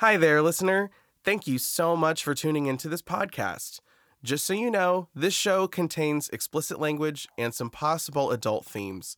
[0.00, 0.90] Hi there, listener.
[1.24, 3.80] Thank you so much for tuning into this podcast.
[4.22, 9.16] Just so you know, this show contains explicit language and some possible adult themes.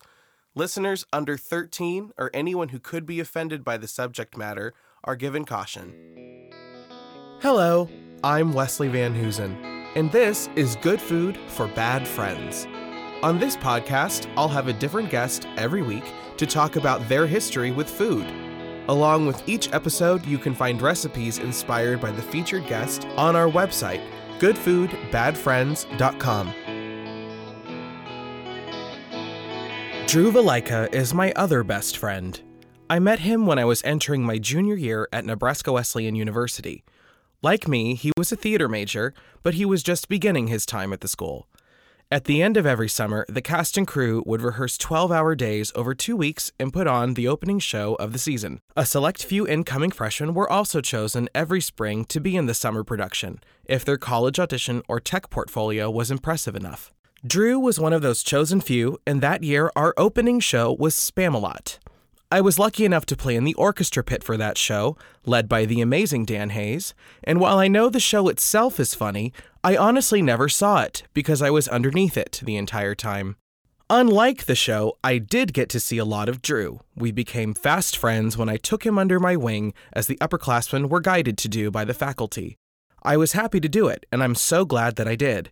[0.55, 4.73] Listeners under 13 or anyone who could be offended by the subject matter
[5.03, 6.49] are given caution.
[7.43, 7.87] Hello,
[8.23, 9.55] I'm Wesley Van Hoosen,
[9.93, 12.65] and this is Good Food for Bad Friends.
[13.21, 17.69] On this podcast, I'll have a different guest every week to talk about their history
[17.69, 18.25] with food.
[18.91, 23.47] Along with each episode, you can find recipes inspired by the featured guest on our
[23.47, 24.01] website,
[24.39, 26.53] goodfoodbadfriends.com.
[30.07, 32.41] Drew Valaika is my other best friend.
[32.89, 36.83] I met him when I was entering my junior year at Nebraska Wesleyan University.
[37.41, 40.99] Like me, he was a theater major, but he was just beginning his time at
[40.99, 41.47] the school.
[42.13, 45.71] At the end of every summer, the cast and crew would rehearse 12 hour days
[45.75, 48.59] over two weeks and put on the opening show of the season.
[48.75, 52.83] A select few incoming freshmen were also chosen every spring to be in the summer
[52.83, 56.91] production, if their college audition or tech portfolio was impressive enough.
[57.25, 61.77] Drew was one of those chosen few, and that year our opening show was Spamalot.
[62.33, 65.65] I was lucky enough to play in the orchestra pit for that show, led by
[65.65, 66.93] the amazing Dan Hayes,
[67.25, 69.33] and while I know the show itself is funny,
[69.65, 73.35] I honestly never saw it because I was underneath it the entire time.
[73.89, 76.79] Unlike the show, I did get to see a lot of Drew.
[76.95, 81.01] We became fast friends when I took him under my wing, as the upperclassmen were
[81.01, 82.55] guided to do by the faculty.
[83.03, 85.51] I was happy to do it, and I'm so glad that I did.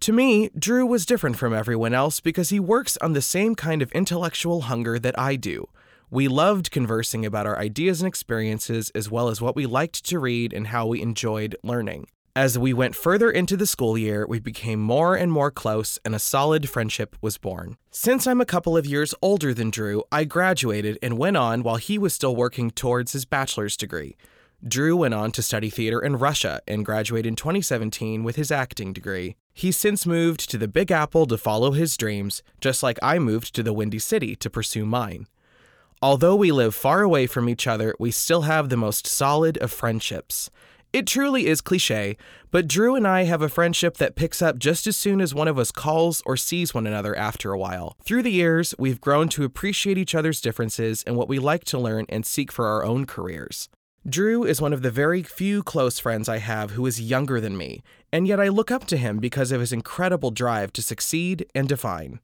[0.00, 3.82] To me, Drew was different from everyone else because he works on the same kind
[3.82, 5.68] of intellectual hunger that I do.
[6.10, 10.18] We loved conversing about our ideas and experiences, as well as what we liked to
[10.18, 12.08] read and how we enjoyed learning.
[12.34, 16.14] As we went further into the school year, we became more and more close, and
[16.14, 17.76] a solid friendship was born.
[17.90, 21.76] Since I'm a couple of years older than Drew, I graduated and went on while
[21.76, 24.16] he was still working towards his bachelor's degree.
[24.66, 28.92] Drew went on to study theater in Russia and graduated in 2017 with his acting
[28.92, 29.34] degree.
[29.52, 33.56] He's since moved to the Big Apple to follow his dreams, just like I moved
[33.56, 35.26] to the Windy City to pursue mine.
[36.00, 39.72] Although we live far away from each other, we still have the most solid of
[39.72, 40.48] friendships.
[40.92, 42.16] It truly is cliche,
[42.52, 45.48] but Drew and I have a friendship that picks up just as soon as one
[45.48, 47.96] of us calls or sees one another after a while.
[48.04, 51.78] Through the years, we've grown to appreciate each other's differences and what we like to
[51.78, 53.68] learn and seek for our own careers.
[54.08, 57.56] Drew is one of the very few close friends I have who is younger than
[57.56, 61.46] me, and yet I look up to him because of his incredible drive to succeed
[61.54, 62.18] and define.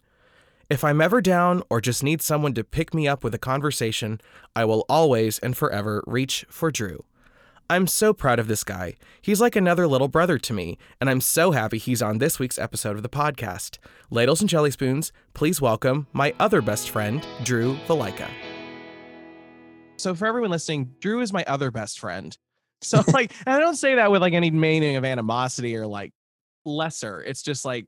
[0.69, 4.21] If I'm ever down or just need someone to pick me up with a conversation,
[4.57, 7.05] I will always and forever reach for Drew.
[7.71, 8.97] I'm so proud of this guy.
[9.23, 12.59] He's like another little brother to me, and I'm so happy he's on this week's
[12.59, 13.79] episode of the podcast.
[14.11, 18.29] Ladles and Jelly Spoons, please welcome my other best friend, Drew Valaika.
[19.99, 22.37] So for everyone listening, Drew is my other best friend.
[22.81, 26.13] So like, I don't say that with like any meaning of animosity or like
[26.65, 27.23] lesser.
[27.23, 27.87] It's just like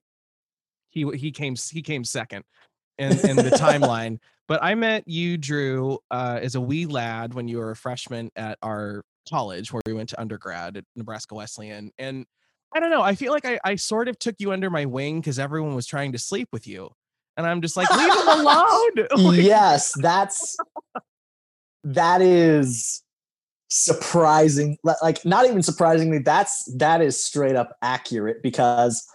[0.91, 2.44] he he came he came second
[2.98, 4.19] in in the timeline.
[4.48, 8.32] But I met you, Drew, uh, as a wee lad when you were a freshman
[8.34, 11.92] at our college where we went to undergrad at Nebraska Wesleyan.
[11.98, 12.27] And
[12.75, 15.21] I don't know, I feel like I, I sort of took you under my wing
[15.21, 16.91] because everyone was trying to sleep with you.
[17.37, 18.91] And I'm just like, leave him alone.
[19.19, 20.56] like, yes, that's
[21.84, 23.02] that is
[23.68, 29.06] surprising like not even surprisingly that's that is straight up accurate because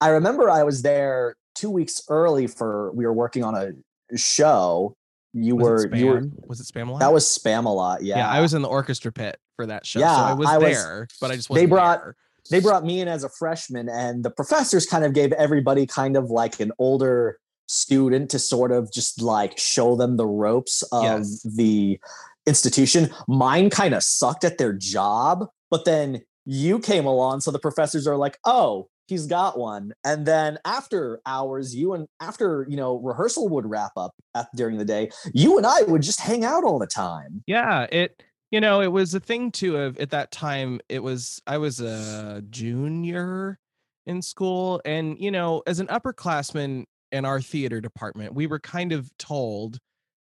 [0.00, 4.96] i remember i was there two weeks early for we were working on a show
[5.32, 6.98] you was were you were was it Spamalot?
[6.98, 10.00] that was Spamalot yeah yeah, I was in the orchestra pit for that show.
[10.00, 12.16] Yeah, so I was I was- there, but I just they brought there.
[12.50, 16.16] they brought me in as a freshman and the professors kind of gave everybody kind
[16.16, 21.04] of like an older student to sort of just like show them the ropes of
[21.04, 21.42] Yes.
[21.42, 21.98] the
[22.46, 23.10] institution.
[23.28, 28.06] Mine kind of sucked at their job but then you came along so the professors
[28.06, 29.92] are like oh he's got one.
[30.04, 34.78] And then after hours you and after you know rehearsal would wrap up at, during
[34.78, 37.42] the day you and i would just hang out all the time.
[37.46, 41.40] Yeah, it you know, it was a thing too of at that time it was
[41.46, 43.58] I was a junior
[44.06, 48.92] in school and you know, as an upperclassman in our theater department, we were kind
[48.92, 49.78] of told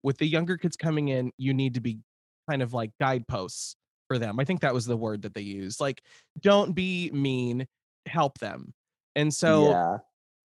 [0.02, 2.00] with the younger kids coming in, you need to be
[2.50, 3.76] kind of like guideposts
[4.08, 4.40] for them.
[4.40, 5.80] I think that was the word that they used.
[5.80, 6.02] Like
[6.40, 7.68] don't be mean,
[8.08, 8.74] help them.
[9.16, 9.98] And so yeah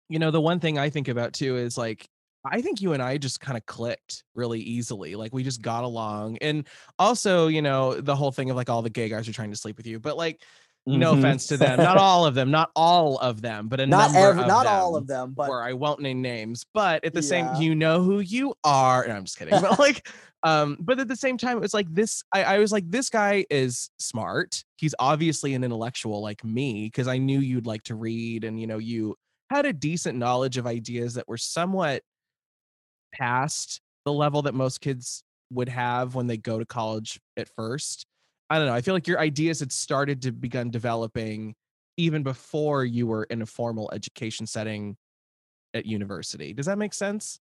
[0.09, 2.07] you know the one thing i think about too is like
[2.45, 5.83] i think you and i just kind of clicked really easily like we just got
[5.83, 6.67] along and
[6.99, 9.57] also you know the whole thing of like all the gay guys are trying to
[9.57, 10.41] sleep with you but like
[10.85, 11.19] No Mhm.
[11.19, 14.29] offense to them, not all of them, not all of them, but a not number
[14.29, 17.13] every, of not them, all of them, but Or I won't name names, but at
[17.13, 17.29] the Yeah.
[17.29, 19.03] same, you know who you are.
[19.03, 20.09] And I'm just kidding, but like,
[20.43, 22.21] um, but at the same time, it was like this.
[22.33, 24.65] I, I was like, this guy is smart.
[24.75, 28.67] He's obviously an intellectual like me because I knew you'd like to read, and you
[28.67, 29.15] know, you
[29.49, 32.03] had a decent knowledge of ideas that were somewhat
[33.13, 38.05] past the level that most kids would have when they go to college at first.
[38.49, 38.73] I don't know.
[38.73, 41.55] I feel like your ideas had started to begun developing
[41.97, 44.97] even before you were in a formal education setting
[45.73, 46.53] at university.
[46.53, 47.39] Does that make sense?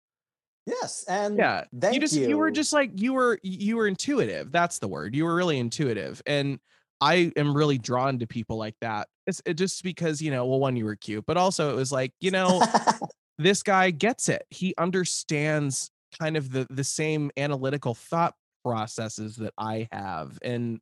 [0.64, 1.64] yes, and Yeah.
[1.81, 2.38] thank you just you.
[2.38, 4.52] were just like you were you were intuitive.
[4.52, 5.14] That's the word.
[5.14, 6.22] You were really intuitive.
[6.26, 6.60] And
[7.00, 9.08] I am really drawn to people like that.
[9.26, 11.90] It's it just because, you know, well, one, you were cute, but also it was
[11.90, 12.62] like, you know,
[13.38, 14.44] this guy gets it.
[14.50, 15.90] He understands
[16.20, 18.34] kind of the the same analytical thought
[18.64, 20.38] processes that I have.
[20.43, 20.81] And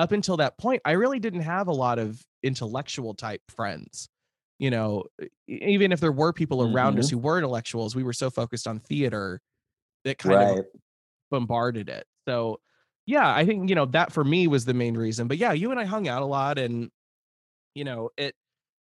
[0.00, 4.08] up until that point, I really didn't have a lot of intellectual type friends.
[4.58, 5.04] You know,
[5.48, 7.16] even if there were people around us mm-hmm.
[7.16, 9.40] who were intellectuals, we were so focused on theater
[10.04, 10.66] that kind of
[11.30, 12.06] bombarded it.
[12.28, 12.60] So
[13.06, 15.28] yeah, I think you know that for me was the main reason.
[15.28, 16.90] But yeah, you and I hung out a lot and
[17.74, 18.34] you know, it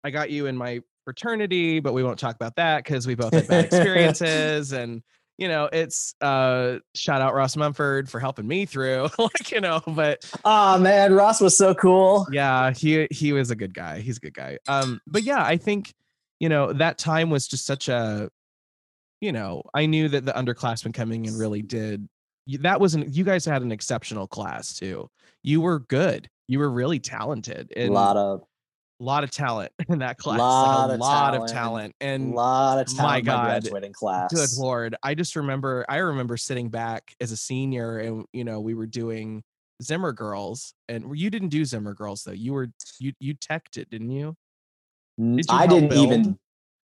[0.03, 3.33] I got you in my fraternity, but we won't talk about that because we both
[3.33, 5.03] had bad experiences and
[5.38, 9.10] you know, it's uh shout out Ross Mumford for helping me through.
[9.19, 12.28] like, you know, but Oh man, Ross was so cool.
[12.31, 14.00] yeah, he he was a good guy.
[14.00, 14.57] He's a good guy.
[14.68, 15.94] Um, but yeah, I think
[16.39, 18.30] you know that time was just such a,
[19.22, 22.07] you know, I knew that the underclassmen coming in really did.
[22.60, 23.13] That wasn't.
[23.13, 25.10] You guys had an exceptional class too.
[25.44, 26.30] You were good.
[26.48, 27.74] You were really talented.
[27.75, 28.44] A lot of
[29.04, 30.40] lot of talent in that class.
[30.40, 31.44] Lot a of lot talent.
[31.44, 31.96] of talent.
[32.02, 34.34] And a lot of talent in my God, graduating class.
[34.34, 35.86] good lord, I just remember.
[35.88, 39.44] I remember sitting back as a senior, and you know, we were doing
[39.84, 42.32] Zimmer Girls, and you didn't do Zimmer Girls though.
[42.32, 42.68] You were
[43.00, 44.36] you you teched it, didn't you?
[45.20, 46.12] Did you I didn't build?
[46.12, 46.40] even.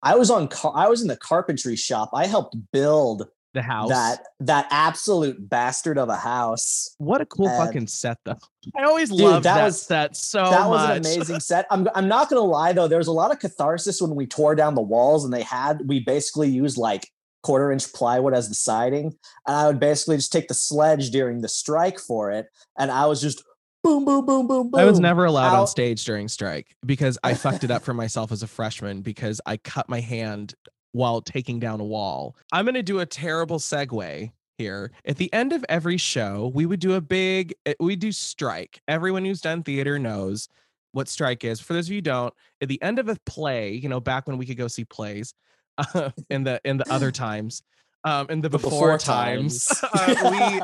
[0.02, 0.50] I was on.
[0.76, 2.10] I was in the carpentry shop.
[2.14, 3.90] I helped build The house.
[3.90, 6.96] that that absolute bastard of a house.
[6.98, 8.38] What a cool and- fucking set though.
[8.78, 11.68] I always loved that that, was- set so that was an amazing set.
[11.70, 12.88] I'm I'm not gonna lie though.
[12.88, 15.88] There was a lot of catharsis when we tore down the walls, and they had
[15.88, 17.10] we basically used like
[17.44, 19.14] quarter inch plywood as the siding,
[19.48, 22.48] and I would basically just take the sledge during the strike for it,
[22.80, 23.44] and I was just
[23.84, 24.80] boom, boom, boom, boom, boom.
[24.80, 28.32] I was never allowed on stage during strike because I fucked it up for myself
[28.32, 30.56] as a freshman because I cut my hand
[30.94, 32.36] while taking down a wall.
[32.52, 34.92] I'm going to do a terrible segue here.
[35.06, 38.80] At the end of every show, we would do a big eh, we do strike.
[38.88, 40.48] Everyone who's done theater knows
[40.94, 41.60] what strike is.
[41.60, 44.28] For those of you who don't, at the end of a play, you know, back
[44.28, 45.34] when we could go see plays,
[45.78, 47.64] uh, in the in the other times,
[48.04, 50.18] um, in the The before, before times, times.
[50.24, 50.62] uh, we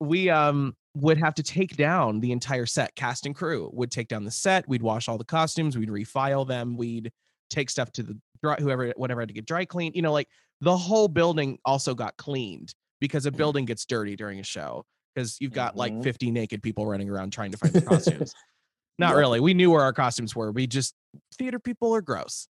[0.08, 4.08] we um would have to take down the entire set cast and crew would take
[4.08, 7.10] down the set we'd wash all the costumes we'd refile them we'd
[7.50, 10.28] take stuff to the dry whoever whatever had to get dry cleaned you know like
[10.60, 14.84] the whole building also got cleaned because a building gets dirty during a show
[15.14, 16.02] because you've got like Mhm.
[16.04, 18.32] 50 naked people running around trying to find the costumes
[18.98, 19.16] not Yep.
[19.18, 20.94] really we knew where our costumes were we just
[21.34, 22.46] theater people are gross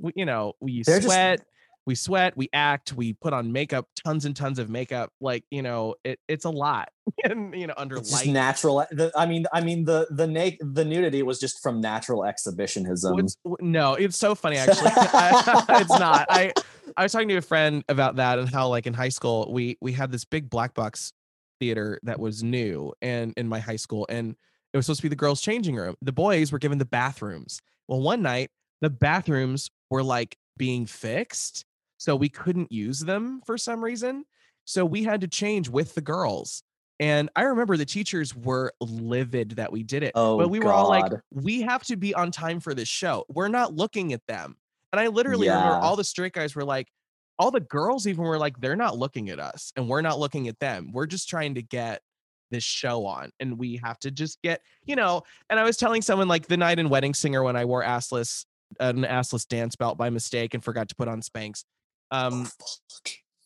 [0.00, 1.44] we, you know we They're just- sweat
[1.86, 5.62] we sweat we act we put on makeup tons and tons of makeup like you
[5.62, 6.88] know it, it's a lot.
[7.24, 8.80] And you know under It's just light natural.
[8.80, 12.24] Eh, the, I mean, I mean the the na- the nudity was just from natural
[12.24, 13.16] exhibitionism.
[13.44, 14.90] W- no it's so funny actually.
[14.94, 16.26] I- it's not.
[16.30, 16.52] I
[16.96, 19.76] i was talking to a friend about that and how like in high school we
[19.80, 21.12] we had this big black box
[21.60, 24.34] theater that was new and in my high school and
[24.72, 25.94] it was supposed to be the girls changing room.
[26.02, 27.60] The boys were given the bathrooms.
[27.86, 31.64] Well one night the bathrooms were like being fixed
[31.96, 34.24] so we couldn't use them for some reason
[34.64, 36.62] so we had to change with the girls
[37.00, 40.72] and i remember the teachers were livid that we did it Oh, but we were
[40.72, 43.24] all like we have to be on time for this show.
[43.28, 44.56] We're not looking at them.
[44.92, 46.88] And i literally remember all the straight guys were like
[47.38, 50.46] all the girls even were like they're not looking at us and we're not looking
[50.46, 50.90] at them.
[50.92, 52.00] We're just trying to get
[52.50, 56.02] this show on and we have to just get you know and i was telling
[56.02, 58.44] someone like the night in wedding singer when i wore assless
[58.78, 61.64] an assless dance belt by mistake and forgot to put on Spanx
[62.14, 62.48] um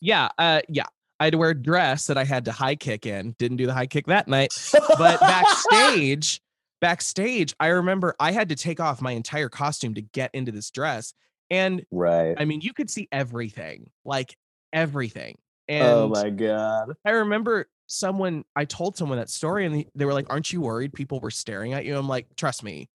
[0.01, 0.85] yeah uh yeah
[1.19, 3.65] i had to wear a dress that i had to high kick in didn't do
[3.65, 4.49] the high kick that night
[4.97, 6.41] but backstage
[6.81, 10.71] backstage i remember i had to take off my entire costume to get into this
[10.71, 11.13] dress
[11.49, 12.35] and right.
[12.37, 14.35] i mean you could see everything like
[14.71, 16.93] everything and oh my god.
[17.05, 20.93] i remember someone i told someone that story and they were like aren't you worried
[20.93, 22.87] people were staring at you i'm like trust me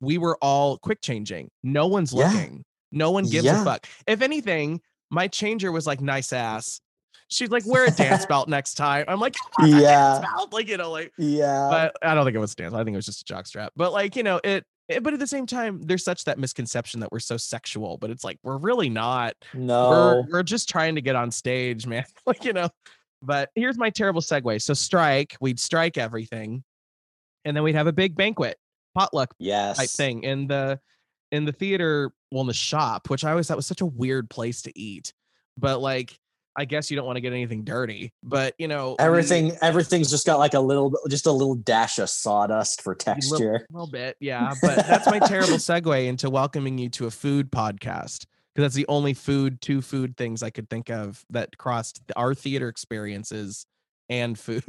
[0.00, 2.32] we were all quick changing no one's Yeah.
[2.32, 3.60] looking no one gives Yeah.
[3.60, 6.80] a fuck if anything my changer was like nice ass
[7.28, 9.88] she's like wear a dance belt next time i'm like "I want a Yeah.
[10.20, 11.68] dance belt," like you know like Yeah.
[11.70, 12.74] but I don't think it was a dance.
[12.74, 13.72] I think it was just a jock strap.
[13.76, 16.98] But like, you know, it Eh, but at the same time, there's such that misconception
[16.98, 19.34] that we're so sexual, but it's like we're really not.
[19.54, 19.88] No.
[19.90, 22.04] We're we're just trying to get on stage, man.
[22.26, 22.68] like, you know.
[23.22, 24.60] But here's my terrible segue.
[24.62, 26.64] So strike, we'd strike everything,
[27.44, 28.58] and then we'd have a big banquet,
[28.98, 29.76] potluck yes.
[29.76, 30.80] type thing in the
[31.30, 34.30] in the theater, well, in the shop, which I always thought was such a weird
[34.30, 35.12] place to eat.
[35.56, 36.18] But like
[36.56, 40.26] I guess you don't want to get anything dirty, but you know Everything everything's just
[40.26, 43.34] got like a little just a little dash of sawdust for texture.
[43.34, 44.52] a little, little bit, yeah.
[44.62, 48.86] But that's my terrible segue into welcoming you to a food podcast because that's the
[48.88, 53.64] only food, two food things I could think of that crossed our theater experiences
[54.08, 54.64] and food.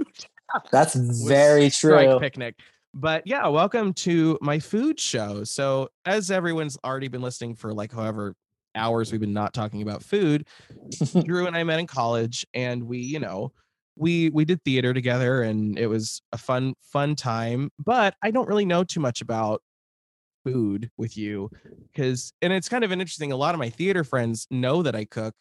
[0.71, 0.93] That's
[1.27, 2.19] very true.
[2.19, 2.55] Picnic.
[2.93, 5.43] But yeah, welcome to my food show.
[5.45, 8.35] So, as everyone's already been listening for like however
[8.75, 10.45] hours we've been not talking about food,
[11.25, 13.53] Drew and I met in college and we, you know,
[13.95, 18.47] we we did theater together and it was a fun fun time, but I don't
[18.47, 19.61] really know too much about
[20.43, 21.49] food with you
[21.95, 25.05] cuz and it's kind of interesting a lot of my theater friends know that I
[25.05, 25.35] cook,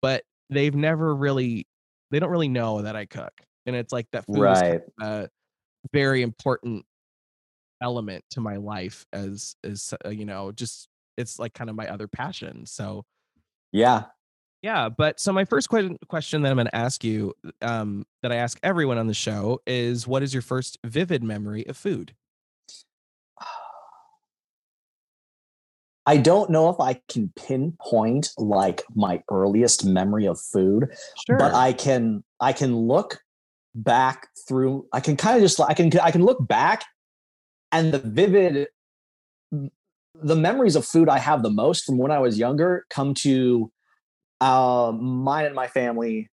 [0.00, 1.66] but they've never really
[2.10, 3.32] they don't really know that I cook.
[3.66, 4.80] And it's like that food right.
[5.02, 5.28] a
[5.92, 6.84] very important
[7.82, 11.86] element to my life as as uh, you know just it's like kind of my
[11.88, 13.04] other passion so
[13.72, 14.06] Yeah.
[14.62, 18.32] yeah but so my first question question that i'm going to ask you um that
[18.32, 22.14] i ask everyone on the show is what is your first vivid memory of food
[26.06, 30.88] I don't know if I can pinpoint like my earliest memory of food,
[31.26, 33.20] sure but I can I can look
[33.82, 36.84] back through I can kind of just I can I can look back
[37.72, 38.68] and the vivid
[40.20, 43.70] the memories of food I have the most from when I was younger come to
[44.40, 46.28] uh, mine and my family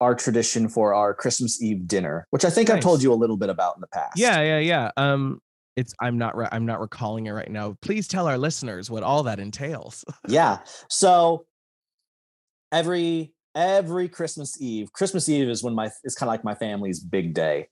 [0.00, 3.36] our tradition for our Christmas Eve dinner, which I think I've told you a little
[3.36, 4.16] bit about in the past.
[4.16, 5.40] yeah yeah yeah um
[5.76, 7.76] it's i'm not re- i'm not recalling it right now.
[7.82, 10.04] Please tell our listeners what all that entails.
[10.28, 11.46] Yeah so
[12.72, 17.00] every every christmas eve christmas eve is when my it's kind of like my family's
[17.00, 17.68] big day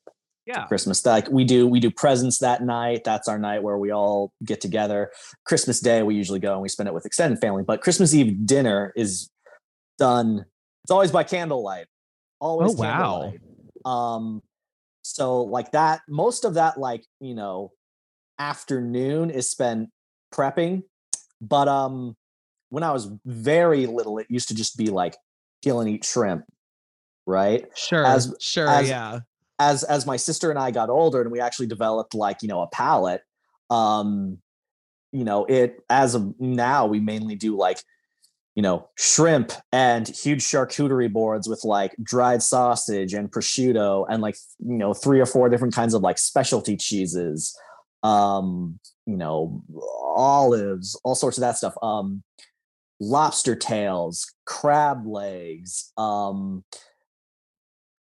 [0.47, 0.65] yeah.
[0.67, 1.05] Christmas.
[1.05, 3.03] Like we do we do presents that night.
[3.05, 5.11] That's our night where we all get together.
[5.45, 8.47] Christmas day we usually go and we spend it with extended family but christmas eve
[8.47, 9.29] dinner is
[9.99, 10.45] done.
[10.85, 11.87] It's always by candlelight.
[12.41, 13.33] Always Oh, wow.
[13.85, 14.43] um
[15.03, 17.73] so like that most of that like you know
[18.39, 19.89] afternoon is spent
[20.33, 20.83] prepping
[21.41, 22.17] but um
[22.69, 25.17] when i was very little it used to just be like
[25.63, 26.45] kill and eat shrimp
[27.27, 27.67] right?
[27.75, 29.19] Sure As- sure as- yeah.
[29.59, 32.61] as as my sister and I got older and we actually developed like you know
[32.63, 33.23] a palate
[33.71, 34.39] um
[35.13, 37.79] you know it as of now we mainly do like
[38.55, 44.37] you know shrimp and huge charcuterie boards with like dried sausage and prosciutto and like
[44.59, 47.59] you know three or four different kinds of like specialty cheeses
[48.05, 49.63] um you know
[50.01, 52.23] olives all sorts of that stuff um
[53.01, 56.65] lobster tails crab legs um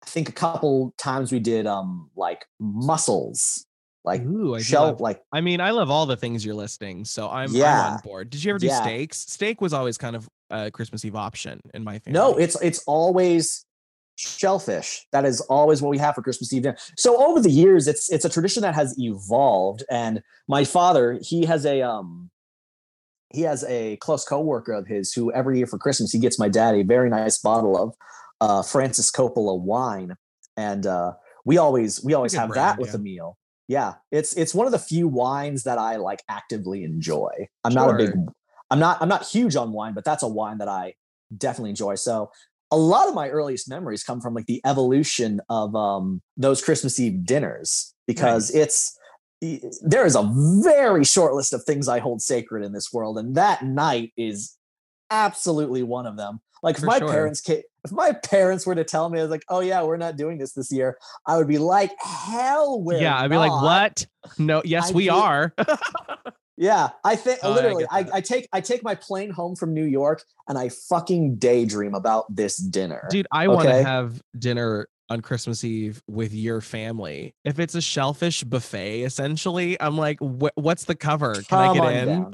[0.03, 3.65] I think a couple times we did um like mussels,
[4.03, 7.05] like Ooh, I shell, love- like I mean, I love all the things you're listing,
[7.05, 7.95] so I'm, I'm Yeah.
[7.95, 8.29] on board.
[8.29, 8.81] Did you ever do Yeah.
[8.81, 9.19] steaks?
[9.19, 12.19] Steak was always kind of a Christmas Eve option in my family.
[12.19, 13.65] no, it's it's always
[14.15, 15.07] shellfish.
[15.13, 16.77] That is always what we have for Christmas Eve dinner.
[16.97, 19.83] So over the years, it's it's a tradition that has evolved.
[19.89, 22.29] And my father, he has a um
[23.33, 26.47] he has a close coworker of his who every year for Christmas he gets my
[26.47, 27.95] dad a very nice bottle of
[28.39, 30.15] uh Francis Coppola wine.
[30.55, 31.13] And uh
[31.43, 32.95] we always we always have brand, that with yeah.
[32.95, 33.37] a meal.
[33.67, 37.47] Yeah, it's it's one of the few wines that I like actively enjoy.
[37.63, 38.11] I'm not a big
[38.69, 40.93] I'm not I'm not huge on wine, but that's a wine that I
[41.35, 41.95] definitely enjoy.
[41.95, 42.31] So
[42.71, 46.99] a lot of my earliest memories come from like the evolution of um those Christmas
[46.99, 48.97] Eve dinners because it's
[49.81, 50.29] there is a
[50.63, 54.57] very short list of things I hold sacred in this world, and that night is
[55.09, 56.39] absolutely one of them.
[56.61, 57.09] Like if my sure.
[57.09, 59.97] parents ca- if my parents were to tell me, I was like, "Oh yeah, we're
[59.97, 60.97] not doing this this year,"
[61.27, 64.05] I would be like, "Hell, we're yeah, I'd be like, what?
[64.37, 65.53] No, yes, I we are.
[66.55, 68.17] Yeah, I think Oh, literally, get I.
[68.17, 72.25] I take I take my plane home from New York and I fucking daydream about
[72.33, 73.07] this dinner.
[73.09, 77.33] Dude, I want to have dinner on Christmas Eve with your family.
[77.45, 81.33] If it's a shellfish buffet, essentially, I'm like, wh- what's the cover?
[81.47, 82.33] Can I get in?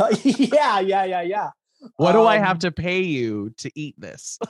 [0.52, 1.50] yeah, yeah, yeah, yeah.
[1.96, 4.38] what do I Um, have to pay you to eat this?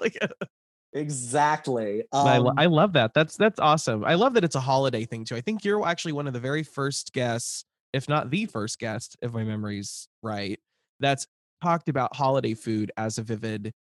[0.94, 2.02] Exactly.
[2.10, 3.12] But I, lo- Um, I love that.
[3.14, 4.04] That's that's awesome.
[4.04, 5.36] I love that it's a holiday thing too.
[5.36, 9.16] I think you're actually one of the very first guests, if not the first guest,
[9.20, 10.58] if my memory's right,
[10.98, 11.26] that's
[11.62, 13.72] talked about holiday food as a vivid,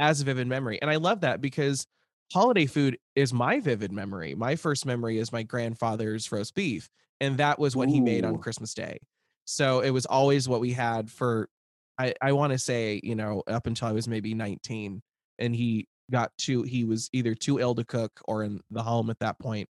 [0.00, 0.82] as a vivid memory.
[0.82, 1.86] And I love that because
[2.32, 4.34] holiday food is my vivid memory.
[4.34, 6.88] My first memory is my grandfather's roast beef,
[7.20, 8.98] and that was what he made on Christmas Day.
[9.44, 11.48] So it was always what we had for
[11.98, 15.02] I I want to say, you know, up until I was maybe 19
[15.38, 19.10] and he got too he was either too ill to cook or in the home
[19.10, 19.68] at that point.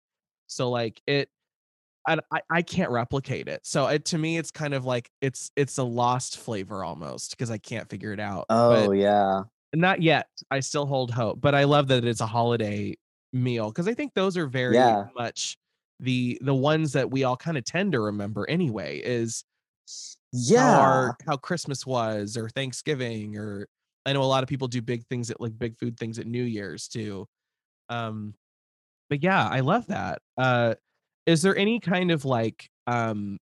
[0.46, 1.28] So like it
[2.08, 3.60] and I, I can't replicate it.
[3.64, 7.50] So it, to me, it's kind of like it's it's a lost flavor almost because
[7.50, 8.46] I can't figure it out.
[8.48, 9.42] Oh but yeah.
[9.74, 10.28] Not yet.
[10.50, 12.96] I still hold hope, but I love that it's a holiday
[13.32, 15.10] meal because I think those are very Yeah.
[15.16, 15.56] much
[16.00, 18.98] the the ones that we all kind of tend to remember anyway.
[19.00, 19.44] Is
[20.54, 20.76] how Yeah.
[20.76, 23.68] our how Christmas was or Thanksgiving or
[24.06, 26.26] I know a lot of people do big things at like big food things at
[26.26, 27.26] New Year's too.
[27.90, 28.34] Um,
[29.10, 30.20] but yeah, I love that.
[30.38, 30.76] Uh,
[31.26, 33.38] is there any kind of like um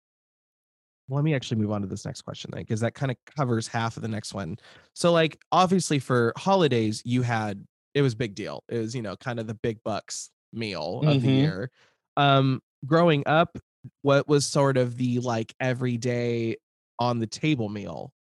[1.09, 3.67] let me actually move on to this next question then because that kind of covers
[3.67, 4.57] half of the next one
[4.93, 9.15] so like obviously for holidays you had it was big deal it was you know
[9.17, 11.29] kind of the big bucks meal of the Mhm.
[11.29, 11.69] year
[12.17, 13.57] um growing up
[14.01, 16.55] what was sort of the like everyday
[16.99, 18.13] on the table meal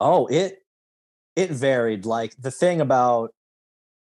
[0.00, 0.58] Oh, it
[1.36, 2.06] it varied.
[2.06, 3.32] Like the thing about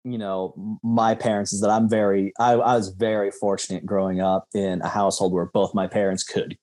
[0.05, 4.47] you know my parents is that I'm very I, I was very fortunate growing up
[4.55, 6.57] in a household where both my parents could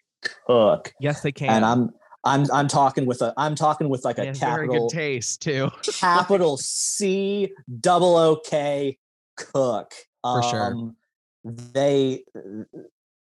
[0.47, 1.91] cook, yes they can and I'm
[2.25, 5.71] I'm I'm talking with a I'm talking with like a and capital good taste too
[5.83, 8.99] capital C double O K
[9.37, 9.93] cook.
[10.23, 10.73] For sure.
[10.73, 10.97] Um,
[11.45, 12.25] They,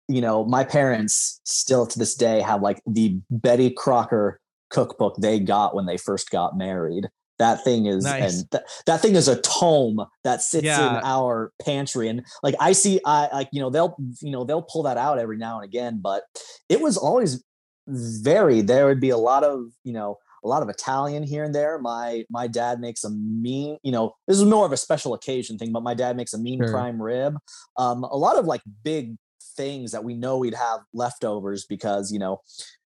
[0.07, 4.39] you know, my parents still to this day have like the Betty Crocker
[4.69, 7.09] cookbook they got when they first got married.
[7.41, 8.39] That thing is, Nice.
[8.41, 10.99] and th- that thing is a tome that sits Yeah.
[10.99, 12.07] in our pantry.
[12.07, 15.17] And like I see, I like you know they'll you know they'll pull that out
[15.19, 16.23] every now and again, but
[16.69, 17.43] it was always
[17.87, 18.61] very.
[18.61, 21.77] There would be a lot of you know a lot of Italian here and there.
[21.79, 25.57] My my dad makes a mean, you know, this is more of a special occasion
[25.57, 26.71] thing, but my dad makes a mean Sure.
[26.71, 27.37] prime rib.
[27.77, 29.15] Um, a lot of like big
[29.57, 32.39] things that we know we'd have leftovers because you know,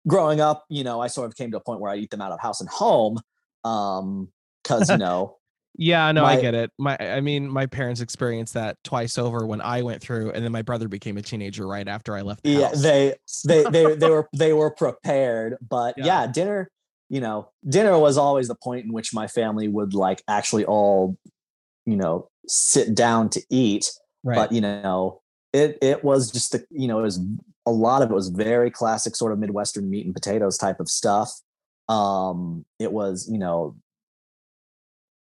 [0.07, 2.21] growing up, you know, I sort of came to a point where I eat them
[2.23, 3.19] out of house and home.
[3.65, 4.29] Um,
[4.62, 4.97] because no.
[4.97, 5.37] know,
[5.76, 6.71] Yeah, no, I get it.
[6.78, 10.52] My I mean, my parents experienced that twice over when I went through, and then
[10.52, 12.83] my brother became a teenager right after I left the yeah, house.
[12.83, 13.14] they
[13.47, 16.04] they they they were they were prepared, but Yeah.
[16.07, 16.71] yeah, dinner.
[17.09, 21.16] You know, dinner was always the point in which my family would like actually all,
[21.85, 23.90] you know, sit down to eat.
[24.25, 24.37] right.
[24.37, 25.20] but you know
[25.53, 27.20] it it was just the you know it was
[27.66, 30.88] a lot of it was very classic sort of midwestern meat and potatoes type of
[30.88, 31.31] stuff
[31.88, 33.77] um it was you know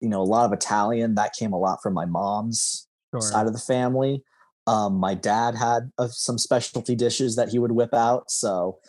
[0.01, 3.21] you know a lot of italian that came a lot from my mom's Sure.
[3.21, 4.23] side of the family
[4.67, 8.79] um my dad had uh, some specialty dishes that he would whip out so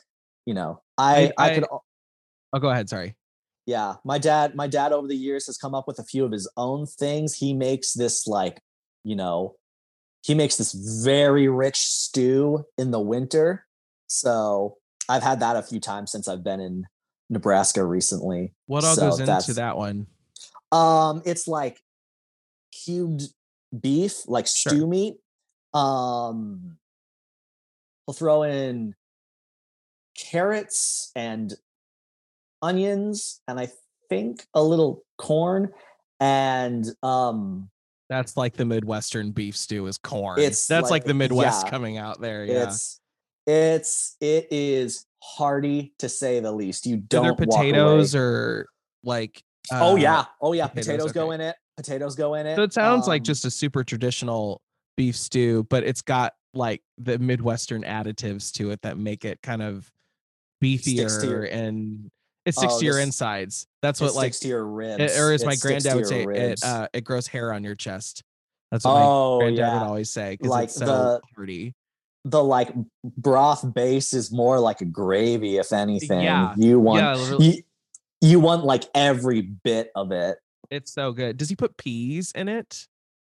[0.46, 1.84] you know i I- i, could I- al-
[2.52, 2.88] oh, go ahead.
[2.88, 3.16] Sorry.
[3.66, 6.30] yeah my dad my dad over the years has come up with a few of
[6.32, 8.60] his own things he makes this like
[9.02, 9.56] you know
[10.22, 10.72] he makes this
[11.04, 13.66] very rich stew in the winter
[14.06, 14.76] so
[15.08, 16.84] i've had that a few times since i've been in
[17.28, 20.06] nebraska recently What all So goes into that one?
[20.72, 21.80] Um it's like
[22.72, 23.22] cubed
[23.78, 24.72] beef like Sure.
[24.72, 25.16] stew meat
[25.74, 26.76] um
[28.06, 28.94] we'll throw in
[30.18, 31.54] carrots and
[32.60, 33.68] onions and i
[34.08, 35.70] think a little corn
[36.20, 37.68] and um
[38.08, 40.38] That's like the Midwestern beef stew is corn.
[40.38, 41.70] It's That's like, like- the Midwest yeah.
[41.70, 42.44] coming out there.
[42.44, 42.64] Yeah.
[42.64, 43.00] it's
[43.46, 48.66] it's it is hearty to say the least you don't away- potatoes or
[49.02, 49.42] like?
[49.72, 50.24] Oh uh, yeah.
[50.40, 50.66] Oh yeah.
[50.66, 51.56] potatoes, potatoes, go in it.
[51.76, 52.56] Potatoes go in it.
[52.56, 54.60] So it sounds like Um, just a super traditional
[54.96, 59.62] beef stew, but it's got like the Midwestern additives to it that make it kind
[59.62, 59.90] of
[60.60, 62.10] your- beefier and
[62.44, 63.66] it sticks Oh, to your this- insides.
[63.82, 66.24] That's what like sticks to your ribs it- or as It my granddad would say,
[66.24, 68.22] it uh it grows hair on your chest.
[68.70, 69.78] That's what my oh granddad yeah.
[69.80, 71.74] would always say because Like it's so the- hearty.
[72.24, 72.72] the like
[73.16, 76.20] broth base is more like a gravy if anything.
[76.20, 77.62] Yeah, you want Yeah, you,
[78.22, 80.38] you want like every bit of it.
[80.70, 81.36] It's so good.
[81.36, 82.86] Does he put peas in it?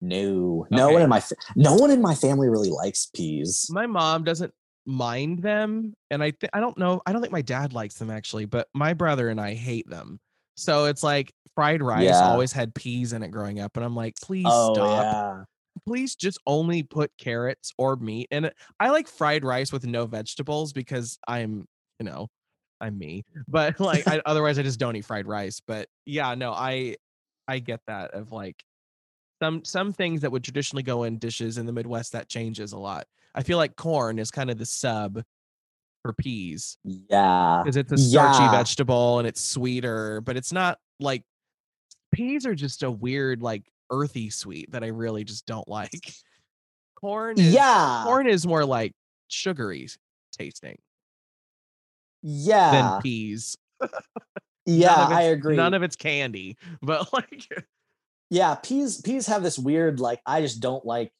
[0.01, 0.65] no.
[0.71, 1.21] No one in my
[1.55, 3.67] no one in my family really likes peas.
[3.69, 4.53] My mom doesn't
[4.89, 8.09] mind them and i th- i don't know i don't think my dad likes them
[8.09, 10.17] actually but my brother and i hate them.
[10.55, 12.21] So it's like fried rice Yeah.
[12.29, 15.03] always had peas in it growing up and i'm like please oh stop.
[15.03, 15.43] yeah.
[15.85, 18.55] Please just only put carrots or meat in it.
[18.79, 21.65] I like fried rice with no vegetables because i'm
[21.99, 22.27] you know
[22.81, 26.51] i'm me but like I, otherwise i just don't eat fried rice but yeah no
[26.51, 26.95] i
[27.47, 28.63] i get that of like
[29.41, 32.77] some some things that would traditionally go in dishes in the midwest that changes a
[32.77, 33.05] lot.
[33.35, 35.21] I feel like corn is kind of the sub
[36.01, 38.51] for peas yeah because it's a starchy Yeah.
[38.51, 41.23] vegetable and it's sweeter but it's not like
[42.11, 46.13] peas are just a weird like earthy sweet that i really just don't like.
[46.99, 48.01] Corn is, yeah.
[48.03, 48.93] corn is more like
[49.27, 49.87] sugary
[50.31, 50.79] tasting
[52.21, 53.57] yeah than peas.
[54.65, 57.47] yeah i agree None of it's candy, but like
[58.29, 61.11] yeah peas peas have this weird like i just don't like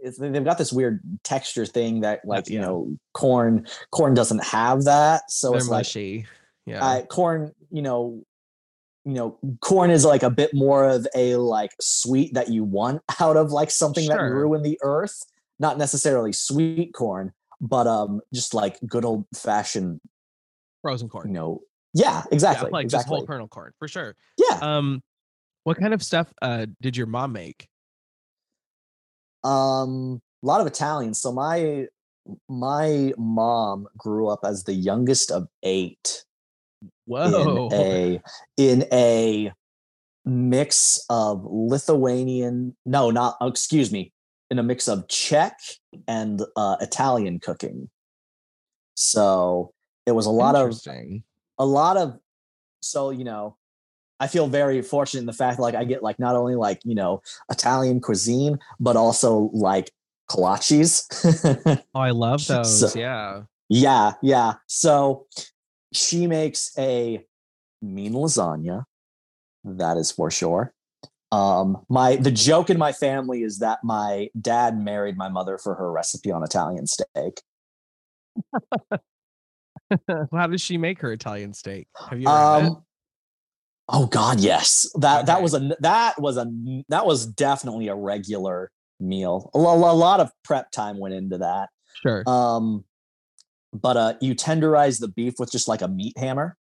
[0.00, 2.66] it's, they've got this weird texture thing that like you yeah.
[2.66, 6.26] know corn corn doesn't have that so they're it's like mushy.
[6.66, 6.84] Yeah.
[6.84, 8.22] uh, corn you know
[9.04, 13.02] you know corn is like a bit more of a like sweet that you want
[13.20, 15.24] out of like something that grew in the earth
[15.58, 20.00] not necessarily sweet corn but um just like good old fashioned
[20.82, 21.32] Frozen corn.
[21.32, 21.60] know
[21.94, 24.14] yeah Yeah, exactly just exactly whole kernel corn for sure.
[24.36, 25.02] yeah Um,
[25.64, 27.66] what kind of stuff uh did your mom make?
[29.44, 31.86] um a lot of italian so my
[32.48, 36.24] my mom grew up as the youngest of eight
[37.06, 37.68] Whoa.
[37.68, 38.20] in a
[38.56, 39.52] in a
[40.24, 44.12] mix of lithuanian no not oh, excuse me
[44.50, 45.56] in a mix of czech
[46.08, 47.88] and uh, italian cooking
[48.94, 49.72] so
[50.08, 50.62] it was a lot of
[51.58, 52.18] a lot of
[52.80, 53.56] so you know
[54.20, 56.94] i feel very fortunate in the fact like i get like not only like you
[56.94, 59.90] know italian cuisine but also like
[60.30, 61.04] kolaches
[61.94, 62.92] Oh, I love those.
[62.92, 63.42] So- yeah.
[63.68, 65.26] yeah yeah so
[65.92, 67.24] she makes a
[67.82, 68.84] mean lasagna
[69.64, 70.72] that is for sure
[71.32, 75.74] um my the joke in my family is that my dad married my mother for
[75.74, 77.40] her recipe on italian steak
[80.32, 81.88] How does she make her Italian steak?
[82.10, 82.28] Have you?
[82.28, 82.82] Um,
[83.88, 84.90] oh God, yes.
[84.96, 86.46] That that was a that was a
[86.88, 88.70] that was definitely a regular
[89.00, 89.50] meal.
[89.54, 91.70] A, lo- a lot of prep time went into that.
[92.02, 92.22] Sure.
[92.26, 92.84] Um,
[93.72, 96.56] but uh, you tenderize the beef with just like a meat hammer.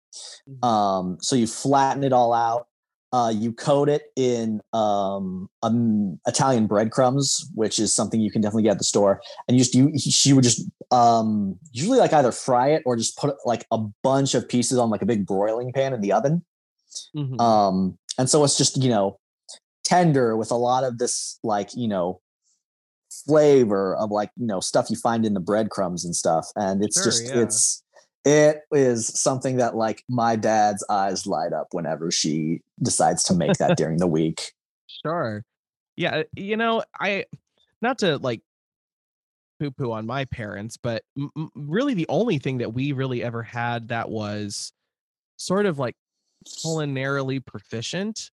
[0.49, 0.65] Mhm.
[0.65, 2.67] Um, so you flatten it all out.
[3.15, 8.63] Uh, you coat it in um, um, Italian breadcrumbs, which is something you can definitely
[8.63, 9.21] get at the store.
[9.47, 10.59] And you just you she would just
[10.91, 14.89] um, usually like either fry it or just put like a bunch of pieces on
[14.89, 16.43] like a big broiling pan in the oven.
[17.15, 17.39] Mhm.
[17.39, 19.17] Um, and so it's just you know
[19.85, 22.19] tender with a lot of this like you know
[23.25, 26.97] flavor of like you know stuff you find in the breadcrumbs and stuff and it's
[26.97, 27.43] Sure, just yeah.
[27.43, 27.83] it's
[28.25, 33.53] it is something that like my dad's eyes light up whenever she decides to make
[33.53, 34.51] that during the week
[35.05, 35.43] Sure.
[35.95, 37.25] Yeah, uh, you know, I
[37.81, 38.41] not to like
[39.59, 43.43] poo poo on my parents, but m- really the only thing that we really ever
[43.43, 44.73] had that was
[45.37, 45.95] sort of like
[46.47, 48.31] culinarily proficient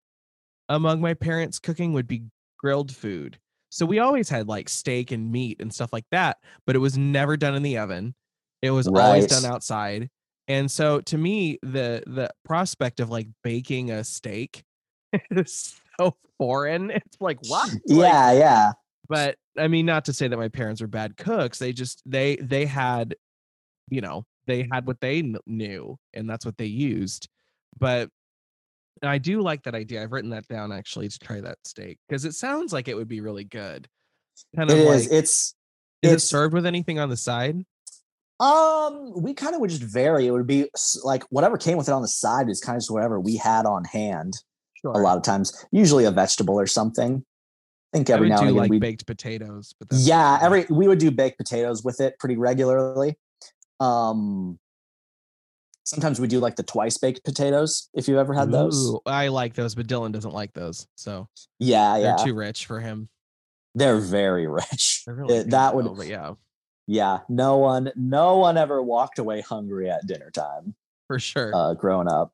[0.69, 2.23] among my parents' cooking would be
[2.59, 3.39] grilled food.
[3.69, 6.97] So we always had like steak and meat and stuff like that, but it was
[6.97, 8.15] never done in the oven.
[8.63, 10.09] It was always done outside.
[10.49, 14.65] And so to me, the the prospect of like baking a steak
[15.31, 16.91] is so foreign.
[16.91, 17.71] It's like what?
[17.71, 18.73] Like, yeah yeah
[19.11, 21.59] but I mean, not to say that my parents were bad cooks.
[21.59, 23.17] They just they they had,
[23.91, 27.29] you know, they had what they knew, and that's what they used.
[27.77, 28.09] But
[29.03, 30.01] I do like that idea.
[30.01, 33.09] I've written that down actually to try that steak because it sounds like it would
[33.09, 33.89] be really good.
[34.55, 35.55] Kind it of is like, it's is
[36.03, 37.65] it it's- served with anything on the side?
[38.41, 40.27] Um we kind of would just vary.
[40.27, 40.69] It would be
[41.05, 43.67] like whatever came with it on the side is kind of just whatever we had
[43.67, 44.35] on hand
[44.81, 44.93] Sure.
[44.93, 47.23] a lot of times usually a vegetable or something.
[47.93, 50.65] I think I every would now and again like we baked potatoes, but yeah every
[50.71, 53.19] we would do baked potatoes with it pretty regularly.
[53.79, 54.59] Um
[55.85, 58.97] sometimes we do like the twice baked potatoes if you've ever had those.
[59.07, 62.25] I like those, but Dylan doesn't like those, so yeah they're yeah.
[62.25, 63.09] too rich for him.
[63.75, 65.03] they're very rich.
[65.05, 66.33] They're really It- that would though, yeah,
[66.91, 70.75] yeah no one no one ever walked away hungry at dinner time
[71.07, 71.55] for sure.
[71.55, 72.33] uh growing up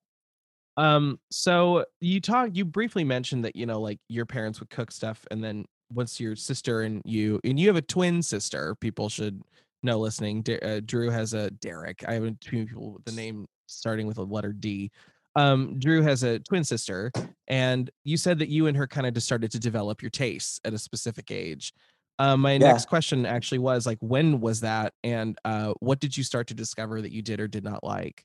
[0.79, 4.91] Um, so you talk you briefly mentioned that, you know, like your parents would cook
[4.93, 9.09] stuff and then once your sister and you and you have a twin sister, people
[9.09, 9.43] should
[9.83, 10.43] know listening.
[10.43, 12.05] D- uh, Drew has a Derek.
[12.09, 14.91] I have a two people with the name starting with a letter D.
[15.35, 17.13] Um, Drew has a twin sister,
[17.47, 20.61] and you said that you and her kind of just started to develop your tastes
[20.65, 21.73] at a specific age.
[22.19, 22.59] Um, my Yeah.
[22.59, 26.55] next question actually was like, when was that, and uh, what did you start to
[26.55, 28.25] discover that you did or did not like?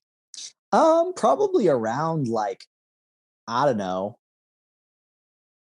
[0.72, 2.66] Um, probably around like,
[3.48, 4.18] I don't know.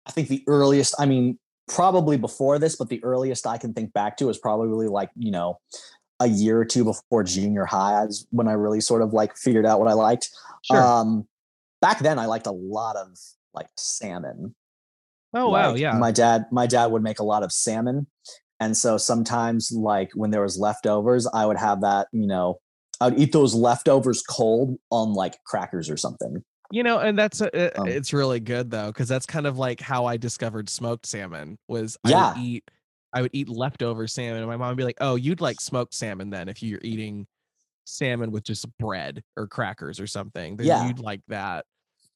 [0.06, 3.92] I think the earliest, I mean, probably before this, but the earliest I can think
[3.92, 5.60] back to is probably like, you know,
[6.20, 9.64] a year or two before junior high is when I really sort of like figured
[9.64, 10.30] out what I liked.
[10.62, 10.82] Sure.
[10.82, 11.26] Um,
[11.80, 13.08] back then I liked a lot of
[13.54, 14.54] like salmon.
[15.34, 15.98] Oh wow, yeah.
[15.98, 18.06] My dad, my dad would make a lot of salmon.
[18.60, 22.58] And so sometimes like when there was leftovers, I would have that, you know,
[23.00, 26.42] I would eat those leftovers cold on like crackers or something.
[26.70, 29.56] You know, and that's a, uh, Um, it's really good though, because that's kind of
[29.56, 31.58] like how I discovered smoked salmon.
[31.68, 32.34] Was I Yeah.
[32.34, 32.70] would eat,
[33.14, 35.94] I would eat leftover salmon, and my mom would be like, "Oh, you'd like smoked
[35.94, 37.26] salmon then if you're eating
[37.86, 40.82] salmon with just bread or crackers or something, then Yeah.
[40.82, 41.66] you'd like that.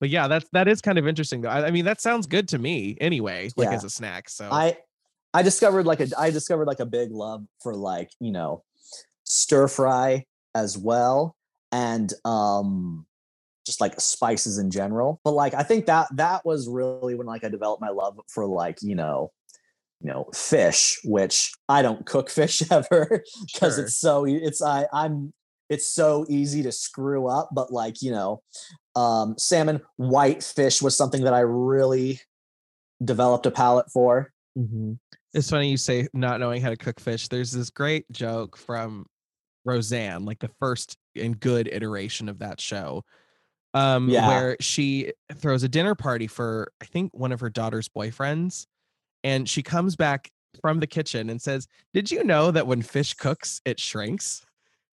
[0.03, 1.49] But yeah, that's that is kind of interesting though.
[1.49, 3.75] I, I mean, that sounds good to me anyway, like Yeah.
[3.75, 4.29] as a snack.
[4.29, 4.77] So I
[5.33, 8.65] I discovered like a I discovered like a big love for like, you know,
[9.23, 11.37] stir fry as well
[11.71, 13.07] and um
[13.65, 15.21] just like spices in general.
[15.23, 18.45] But like I think that that was really when like I developed my love for
[18.45, 19.31] like, you know,
[20.01, 23.85] you know, fish, which I don't cook fish ever because Sure.
[23.85, 25.33] it's so it's I I'm
[25.69, 28.43] it's so easy to screw up, but like, you know,
[28.95, 32.21] um salmon white fish was something that I really
[33.03, 34.33] developed a palate for.
[34.57, 34.99] Mhm.
[35.35, 37.29] It's funny you say not knowing how to cook fish.
[37.29, 39.07] There's this great joke from
[39.65, 43.03] Roseanne, like the first and good iteration of that show,
[43.75, 44.29] um, Yeah.
[44.29, 48.67] where she throws a dinner party for I think one of her daughter's boyfriends,
[49.25, 53.15] and she comes back from the kitchen and says, "Did you know that when fish
[53.15, 54.45] cooks, it shrinks?"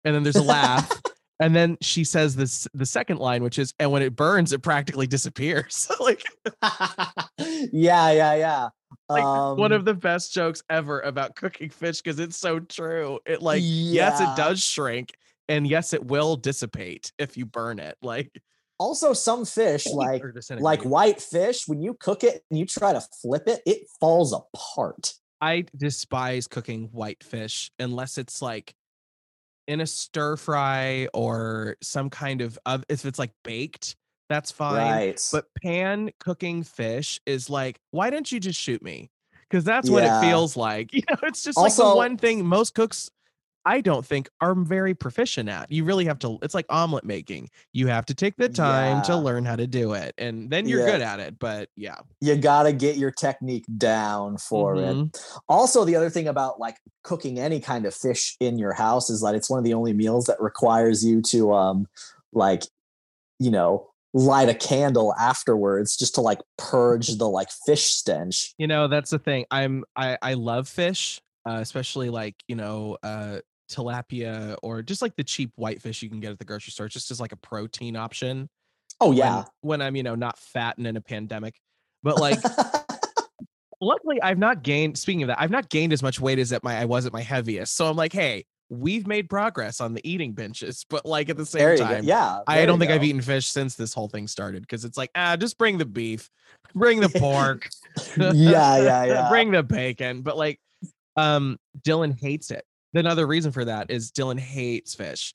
[0.05, 0.91] And then there's a laugh.
[1.41, 4.63] And then she says this the second line, which is, and when it burns, it
[4.63, 5.91] practically disappears.
[6.01, 6.23] like
[7.73, 8.69] yeah, yeah, yeah.
[9.09, 13.19] like one Um, of the best jokes ever about cooking fish because it's so true.
[13.27, 15.13] It like yes, it does shrink,
[15.49, 17.97] and yes, it will dissipate if you burn it.
[18.01, 18.31] Like
[18.79, 20.23] also some fish like
[20.59, 24.33] like white fish when you cook it and you try to flip it, it falls
[24.33, 25.15] apart.
[25.41, 28.75] I despise cooking white fish unless it's like
[29.67, 33.97] in a stir fry or some kind of of if it's like baked,
[34.29, 34.91] that's fine.
[34.93, 35.29] Right.
[35.33, 39.11] But pan cooking fish is like, why don't you just shoot me?
[39.49, 40.19] Because that's what Yeah.
[40.19, 40.91] it feels like.
[40.93, 43.11] You know, it's just like the one thing most cooks,
[43.67, 45.71] I don't think, are very proficient at.
[45.71, 46.39] You really have to.
[46.43, 47.51] It's like omelet making.
[47.73, 50.81] You have to take the time to learn how to do it, and then you're
[50.81, 50.93] Yeah.
[50.93, 51.39] good at it.
[51.39, 54.97] But yeah, you got to get your technique down for it.
[54.97, 55.17] Mhm.
[55.49, 59.21] Also, the other thing about like cooking any kind of fish in your house is
[59.23, 61.87] that it's one of the only meals that requires you to um
[62.33, 62.65] like
[63.39, 68.55] you know light a candle afterwards just to like purge the like fish stench.
[68.59, 69.45] you know that's the thing.
[69.51, 73.39] I'm I I love fish, uh, especially like you know uh
[73.75, 77.11] tilapia or just like the cheap whitefish you can get at the grocery store, just
[77.11, 78.49] as like a protein option.
[79.01, 79.45] Oh yeah.
[79.61, 81.57] when I'm you know not fat and in a pandemic,
[82.03, 82.39] but like
[83.81, 86.63] luckily I've not gained speaking of that, I've not gained as much weight as at
[86.63, 87.77] my I was at my heaviest.
[87.77, 91.47] So I'm like, hey, we've made progress on the eating benches, but like at the
[91.47, 91.77] same go.
[91.77, 92.41] time, Yeah.
[92.47, 95.37] I don't think I've eaten fish since this whole thing started because it's like, ah,
[95.37, 96.31] just bring the beef,
[96.75, 97.69] bring the pork,
[98.17, 98.33] yeah,
[98.79, 99.29] yeah, yeah.
[99.29, 100.23] bring the bacon.
[100.23, 100.61] But like,
[101.17, 102.65] um, Dylan hates it.
[102.95, 105.35] Another reason for that is Dylan hates fish,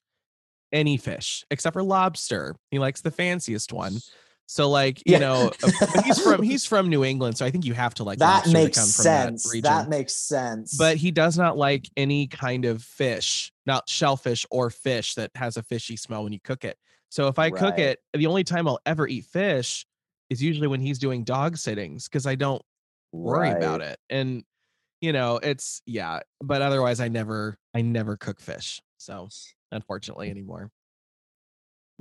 [0.71, 2.55] any fish except for lobster.
[2.71, 3.97] He likes the fanciest one.
[4.45, 5.19] So like, you Yeah.
[5.19, 8.17] know, uh, he's from he's from New England, so I think you have to like
[8.19, 9.43] that makes sense.
[9.43, 9.61] That, region.
[9.63, 10.75] That, makes sense.
[10.75, 15.55] but he does not like any kind of fish, not shellfish or fish that has
[15.57, 16.77] a fishy smell when you cook it.
[17.09, 19.85] So if I cook it, the only time I'll ever eat fish
[20.31, 22.61] is usually when he's doing dog sittings because I don't
[23.11, 23.99] worry about it.
[24.09, 24.43] And
[25.01, 28.81] you know, it's yeah, but otherwise I never I never cook fish.
[28.97, 29.29] So
[29.71, 30.71] unfortunately anymore.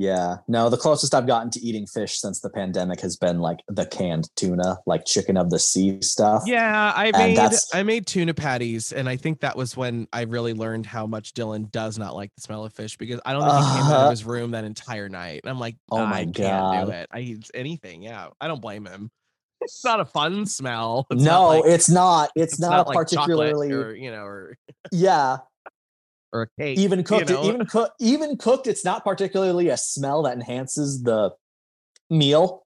[0.01, 0.37] Yeah.
[0.47, 3.85] No, the closest I've gotten to eating fish since the pandemic has been like the
[3.85, 6.45] canned tuna, like chicken of the sea stuff.
[6.47, 10.23] Yeah, I And made I made tuna patties, and I think that was when I
[10.23, 13.43] really learned how much Dylan does not like the smell of fish because I don't
[13.43, 14.05] think he came out Uh-huh.
[14.05, 15.41] of his room that entire night.
[15.43, 16.85] And I'm like, Oh my I can't God.
[16.87, 17.09] do it.
[17.11, 18.03] I eat anything.
[18.05, 19.11] Yeah, I don't blame him.
[19.61, 21.07] It's not a fun smell.
[21.11, 22.31] It's no, not like, it's not.
[22.35, 24.57] It's, it's not, not a like particularly or you know or
[24.93, 25.39] yeah.
[26.33, 26.79] or a cake.
[26.79, 27.45] Even you cooked, know?
[27.45, 28.67] even cooked, even cooked.
[28.67, 31.33] It's not particularly a smell that enhances the
[32.11, 32.65] meal.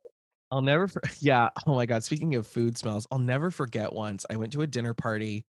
[0.50, 0.86] I'll never.
[0.88, 1.48] For- yeah.
[1.66, 2.04] Oh my god.
[2.04, 3.92] Speaking of food smells, I'll never forget.
[3.92, 5.44] Once I went to a dinner party.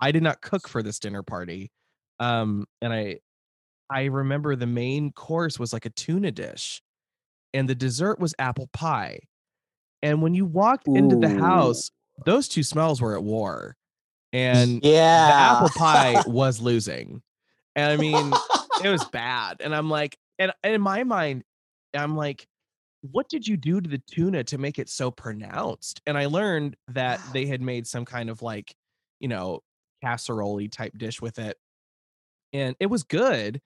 [0.00, 1.70] I did not cook for this dinner party,
[2.18, 3.18] um, and I,
[3.90, 6.80] I remember the main course was like a tuna dish,
[7.52, 9.20] and the dessert was apple pie.
[10.02, 11.90] And when you walked into the house,
[12.24, 13.76] those two smells were at war,
[14.32, 17.22] and yeah, the apple pie was losing.
[17.76, 18.32] And I mean,
[18.84, 19.58] it was bad.
[19.60, 21.44] And I'm like, and, and in my mind,
[21.94, 22.46] I'm like,
[23.02, 26.00] what did you do to the tuna to make it so pronounced?
[26.06, 28.74] And I learned that they had made some kind of like,
[29.18, 29.60] you know,
[30.02, 31.56] casserole type dish with it.
[32.52, 33.60] And it was good.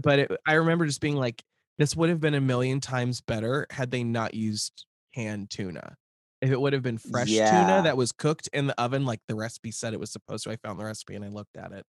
[0.00, 1.42] But it, I remember just being like,
[1.78, 5.96] this would have been a million times better had they not used canned tuna.
[6.42, 7.64] If it would have been fresh Yeah.
[7.64, 10.50] tuna that was cooked in the oven like the recipe said it was supposed to,
[10.50, 11.84] I found the recipe and I looked at it.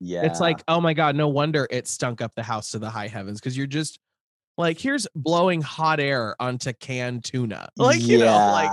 [0.00, 0.24] yeah.
[0.24, 3.08] It's like, oh my god, no wonder it stunk up the house to the high
[3.08, 3.98] heavens because you're just
[4.56, 8.70] like, here's blowing hot air onto canned tuna, like you know, like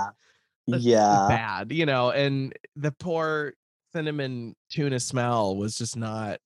[0.66, 3.54] yeah, bad, you know, and the poor
[3.92, 6.38] cinnamon tuna smell was just not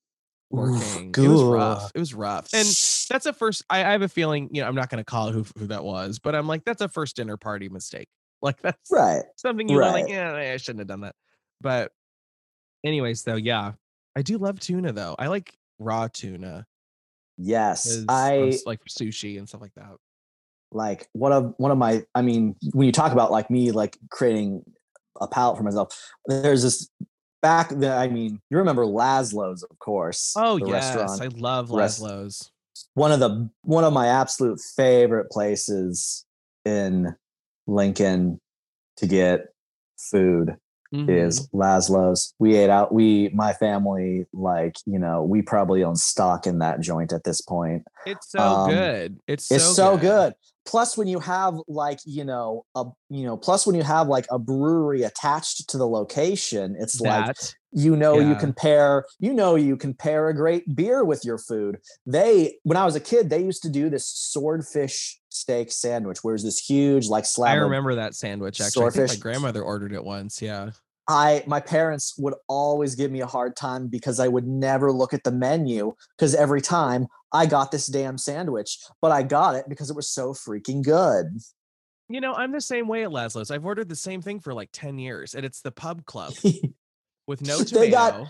[0.53, 1.09] working.
[1.19, 1.93] Oof, it was rough.
[1.95, 2.49] It was rough.
[2.53, 2.67] And
[3.11, 5.33] that's a first I, I have a feeling, you know, I'm not gonna call it
[5.33, 8.09] who, who that was, but I'm like, that's a first dinner party mistake.
[8.45, 9.23] Like that's right.
[9.37, 11.15] something you were like, yeah, I shouldn't have done that.
[11.61, 11.93] But
[12.85, 13.75] anyways, though, yeah.
[14.17, 15.15] I do love tuna though.
[15.17, 16.67] I like raw tuna.
[17.39, 19.93] Yes, I like sushi and stuff like that.
[20.73, 22.03] like one of one of my.
[22.15, 24.65] I mean, when you talk about like me, like creating
[25.21, 26.89] a palette for myself, there's this
[27.43, 27.69] back.
[27.69, 30.33] The, I mean, you remember Laszlo's, of course.
[30.37, 31.21] Oh the yes, restaurant.
[31.21, 32.51] I love Laszlo's.
[32.95, 36.25] one of the one of my absolute favorite places
[36.65, 37.15] in
[37.67, 38.41] Lincoln
[38.97, 39.49] to get
[39.99, 40.57] food
[40.95, 41.09] Mhm.
[41.09, 42.35] is Laszlo's.
[42.39, 42.93] We ate out.
[42.93, 47.41] We my family like you know we probably own stock in that joint at this
[47.41, 47.85] point.
[48.05, 49.19] It's so um, good.
[49.27, 50.35] It's it's so, so good.
[50.65, 54.27] Plus, when you have like you know a you know plus when you have like
[54.31, 57.37] a brewery attached to the location, it's like
[57.73, 58.39] you know you Yeah.
[58.39, 62.77] can pair you know you can pair a great beer with your food they when
[62.77, 66.59] i was a kid they used to do this swordfish steak sandwich where it's this
[66.59, 68.87] huge like slab I remember that sandwich actually.
[68.87, 70.43] I think my grandmother ordered it once.
[70.43, 70.73] Yeah.
[71.09, 75.15] i my parents would always give me a hard time because i would never look
[75.15, 79.69] at the menu because every time i got this damn sandwich but i got it
[79.69, 81.27] because it was so freaking good
[82.09, 83.51] You know, I'm the same way at Laszlo's.
[83.51, 86.35] I've ordered the same thing for like 10 years, and it's the pub club
[87.27, 88.29] with no tomato They got-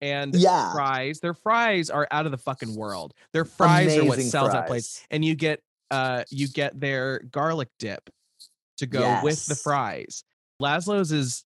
[0.00, 1.20] and yeah fries.
[1.20, 3.12] Their fries are out of the fucking world.
[3.34, 5.04] Their fries are what Amazing sells that place.
[5.10, 5.60] And you get
[5.90, 8.08] uh you get their garlic dip
[8.78, 9.62] to go with the Yes.
[9.62, 10.24] fries.
[10.62, 11.44] Laszlo's is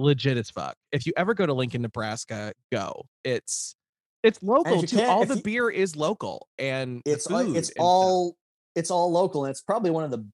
[0.00, 0.74] legit as fuck.
[0.90, 3.06] If you ever go to Lincoln, Nebraska, go.
[3.22, 3.76] It's
[4.22, 5.00] it's local too.
[5.02, 7.76] All if the you- beer is local and it's it's and stuff.
[7.78, 8.36] all
[8.74, 10.24] it's all local and it's probably one of the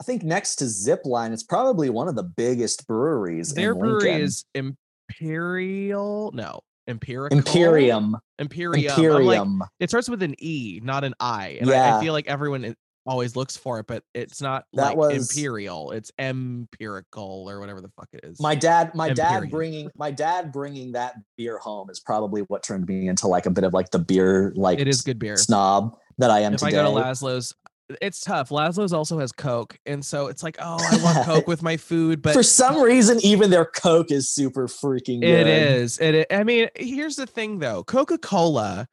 [0.00, 3.52] I think next to Zipline, it's probably one of the biggest breweries.
[3.52, 6.30] Their in brewery is Imperial.
[6.32, 7.36] No, Empirical.
[7.38, 8.16] Imperium.
[8.38, 8.90] Imperium.
[8.90, 9.62] I'm like, Imperium.
[9.80, 11.58] it starts with an E, not an I.
[11.60, 12.74] And I, I feel like everyone
[13.08, 15.90] always looks for it, but it's not That like was- Imperial.
[15.92, 18.40] It's empirical or whatever the fuck it is.
[18.40, 22.86] my dad, my dad bringing my dad bringing that beer home is probably what turned
[22.86, 25.36] me into like a bit of like the beer like it is good beer.
[25.36, 26.78] snob that I am If today.
[26.78, 27.54] I go to Laszlo's,
[28.02, 28.50] it's tough.
[28.50, 32.20] Laszlo's also has Coke, and so it's like, oh, I want Coke with my food,
[32.20, 35.46] but For some reason, even their Coke is super freaking It good.
[35.46, 35.98] is.
[35.98, 36.26] It.
[36.30, 37.84] i- I mean, here's the thing, though.
[37.84, 38.86] Coca Cola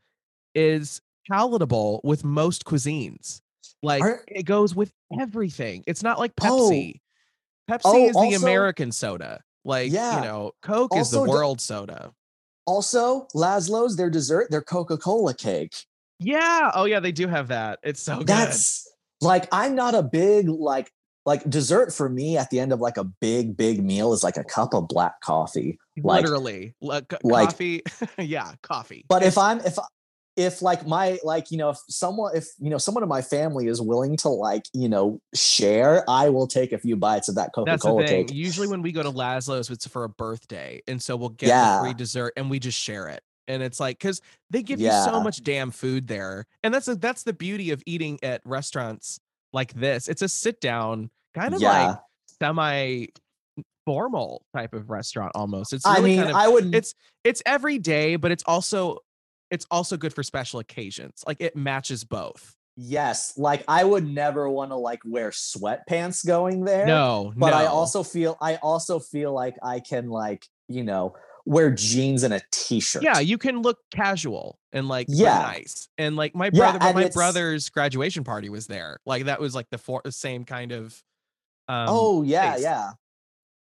[0.54, 3.42] is palatable with most cuisines.
[3.86, 5.84] Like Are- it goes with everything.
[5.88, 6.70] It's not like Oh.
[6.72, 7.00] Pepsi.
[7.70, 9.42] Pepsi Oh, is the also- American soda.
[9.64, 10.18] Like Yeah.
[10.18, 12.12] you know, Coke is the Also, world soda.
[12.68, 15.76] Also, Laszlo's their dessert, their Coca Cola cake.
[16.20, 16.72] Yeah.
[16.74, 17.80] Oh yeah, they do have that.
[17.84, 18.28] It's so good.
[18.28, 18.88] That's
[19.22, 20.92] like I'm not a big like
[21.26, 24.38] like dessert for me at the end of like a big big meal is like
[24.38, 25.78] a cup of black coffee.
[26.04, 27.82] like- literally like, like- coffee.
[28.20, 29.06] yeah, coffee.
[29.10, 29.78] But if I'm if
[30.36, 33.68] if like my like you know if someone if you know someone in my family
[33.68, 37.52] is willing to like you know share, I will take a few bites of that
[37.54, 38.34] coca-cola cake.
[38.34, 41.80] Usually, when we go to Laszlo's, it's for a birthday, and so we'll get Yeah.
[41.80, 43.22] free dessert and we just share it.
[43.48, 46.96] And it's like because they give you so much damn food there, and that's a,
[46.96, 49.20] that's the beauty of eating at restaurants
[49.54, 50.08] like this.
[50.08, 51.88] It's a sit down kind of Yeah.
[51.88, 51.98] like
[52.40, 53.06] semi
[53.86, 55.74] formal type of restaurant almost.
[55.74, 58.98] It's I mean, kind of I would it's it's every day, but it's also
[59.52, 61.24] it's also good for special occasions.
[61.28, 62.56] Like it matches both.
[62.78, 66.86] yes, like I would never want to like wear sweatpants going there.
[66.86, 71.16] No, but I also feel I also feel like I can like you know
[71.48, 73.04] wear jeans and a t-shirt.
[73.04, 75.38] Yeah, you can look casual and like Yeah.
[75.38, 75.88] nice.
[75.98, 78.98] And like my brother, and my brother's graduation party was there.
[79.06, 81.00] Like that was like the for- same kind of.
[81.68, 82.92] Um, oh yeah, yeah.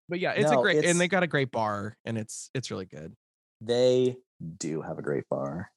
[0.09, 2.71] but yeah, it's a great, it's- and they got a great bar, and it's it's
[2.73, 3.15] really good.
[3.61, 4.17] They
[4.59, 5.71] do have a great bar.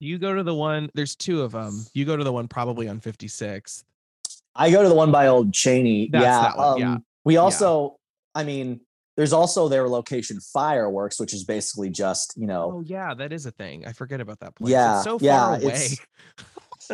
[0.00, 0.90] You go to the one.
[0.94, 1.86] There's two of them.
[1.94, 3.84] You go to the one probably on 56th.
[4.54, 6.08] I go to the one by Old Cheney.
[6.12, 6.56] That's yeah.
[6.56, 6.92] one, yeah.
[6.92, 7.96] um, We also,
[8.34, 8.80] I mean,
[9.16, 13.46] there's also their location fireworks, which is basically just you know Oh yeah, that is
[13.46, 13.86] a thing.
[13.86, 14.72] I forget about that place.
[14.72, 15.66] Yeah, it's so yeah, far away.
[15.66, 15.96] it's-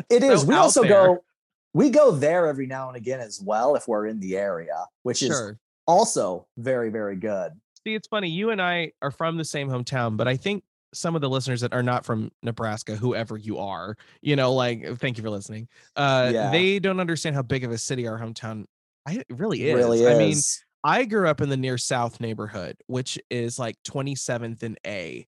[0.11, 0.91] it so we also there.
[0.91, 1.25] go
[1.73, 5.23] we go there every now and again as well if we're in the area, which
[5.23, 5.55] is
[5.87, 7.53] also very very good.
[7.87, 8.29] See, it's funny.
[8.29, 10.63] You and I are from the same hometown, but I think
[10.93, 14.99] some of the listeners that are not from Nebraska, whoever you are, you know, like
[14.99, 15.69] thank you for listening.
[15.97, 16.51] Uh Yeah.
[16.51, 18.65] they don't understand how big of a city our hometown
[19.07, 19.75] I, really is.
[19.77, 20.37] Really I mean.
[20.83, 25.27] I grew up in the near south neighborhood, which is like 27th and A,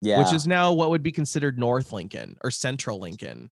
[0.00, 3.50] yeah, which is now what would be considered North Lincoln or Central Lincoln.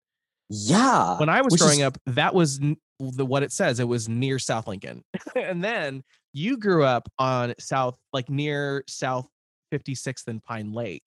[0.49, 1.19] yeah.
[1.19, 3.79] When I was which growing is- up, that was n- the what it says.
[3.79, 5.05] It was near South Lincoln.
[5.37, 9.29] and then you grew up on South, like near South
[9.73, 11.03] 56th and Pine Lake,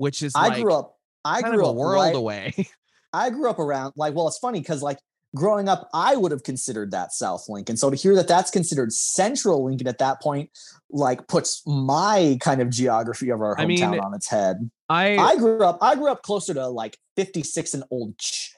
[0.00, 0.96] which is I like grew up.
[1.26, 2.54] I grew of a world right- away.
[3.12, 4.98] I grew up around like well, it's funny because like
[5.34, 7.76] growing up, I would have considered that South Lincoln.
[7.76, 10.48] So to hear that that's considered Central Lincoln at that point,
[10.90, 14.70] like puts my kind of geography of our hometown I mean, on its head.
[14.88, 15.78] I, I grew up.
[15.82, 18.54] I grew up closer to like 56 and Old Ch-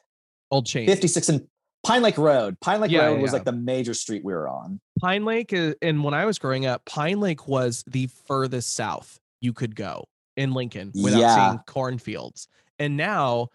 [0.53, 0.86] old chain.
[0.86, 1.49] 56 and
[1.84, 2.61] Pine Lake Road.
[2.61, 3.36] Pine Lake Yeah, Road yeah, was yeah.
[3.38, 4.80] like the major street we were on.
[5.01, 9.18] Pine Lake is, and when I was growing up, Pine Lake was the furthest south
[9.40, 10.05] you could go
[10.37, 11.35] in Lincoln without Yeah.
[11.51, 12.49] seeing cornfields.
[12.78, 13.49] And now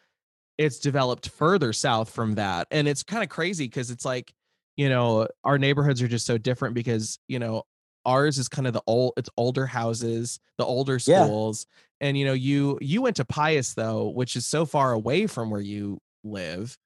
[0.57, 2.67] it's developed further south from that.
[2.71, 4.33] And it's kind of crazy because it's like,
[4.75, 7.63] you know, our neighborhoods are just so different because, you know,
[8.05, 11.25] ours is kind of the old it's older houses, the older Yeah.
[11.25, 11.65] schools.
[12.01, 15.49] And you know, you you went to Pius though, which is so far away from
[15.49, 16.77] where you live.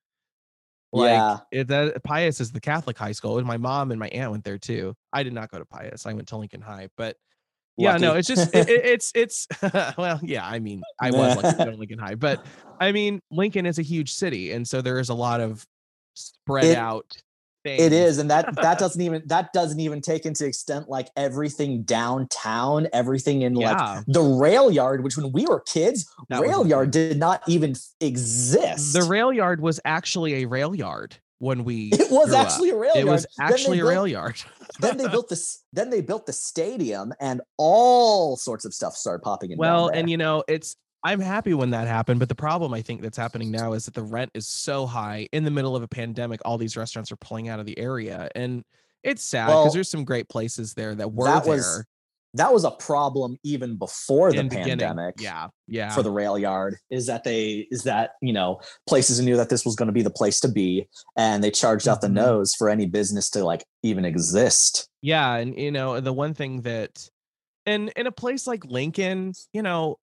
[0.93, 1.39] Like Yeah.
[1.51, 4.43] it, that Pius is the Catholic high school, and my mom and my aunt went
[4.43, 4.93] there too.
[5.13, 6.05] I did not go to Pius.
[6.05, 7.15] I went to Lincoln High, but
[7.82, 9.47] yeah, no, it's just it, it- it's it's
[9.97, 10.45] well, yeah.
[10.47, 12.45] I mean, I was lucky to go to Lincoln High, but
[12.79, 15.65] I mean, Lincoln is a huge city, and so there is a lot of
[16.15, 17.17] spread It- out.
[17.63, 17.79] Things.
[17.79, 21.84] It is, and that that doesn't even that doesn't even take into extent like everything
[21.84, 26.65] downtown, everything in like Yeah, the rail yard, which when we were kids, That rail
[26.65, 28.93] yard did not even exist.
[28.93, 31.89] the rail yard was actually a rail yard when we.
[31.93, 32.45] it was grew up.
[32.45, 32.97] actually a rail yard.
[32.97, 33.09] It yard.
[33.09, 34.41] was actually a built- rail yard.
[34.79, 35.63] then they built this.
[35.73, 39.57] Then they built the stadium, and all sorts of stuff started popping in.
[39.57, 43.01] Well, and you know, it's I'm happy when that happened, but the problem I think
[43.01, 45.87] that's happening now is that the rent is so high in the middle of a
[45.87, 46.39] pandemic.
[46.45, 48.63] All these restaurants are pulling out of the area, and
[49.03, 51.83] it's sad because Well, there's some great places there that were that there was
[52.34, 54.69] that was a problem even before the beginning.
[54.79, 55.15] pandemic.
[55.19, 55.89] Yeah, yeah.
[55.93, 59.65] for the rail yard is that they is that you know places knew that this
[59.65, 62.13] was going to be the place to be and they charged out the Mhm.
[62.13, 66.61] nose for any business to like even exist yeah, and you know, the one thing
[66.61, 67.09] that
[67.65, 69.97] in in a place like Lincoln, you know,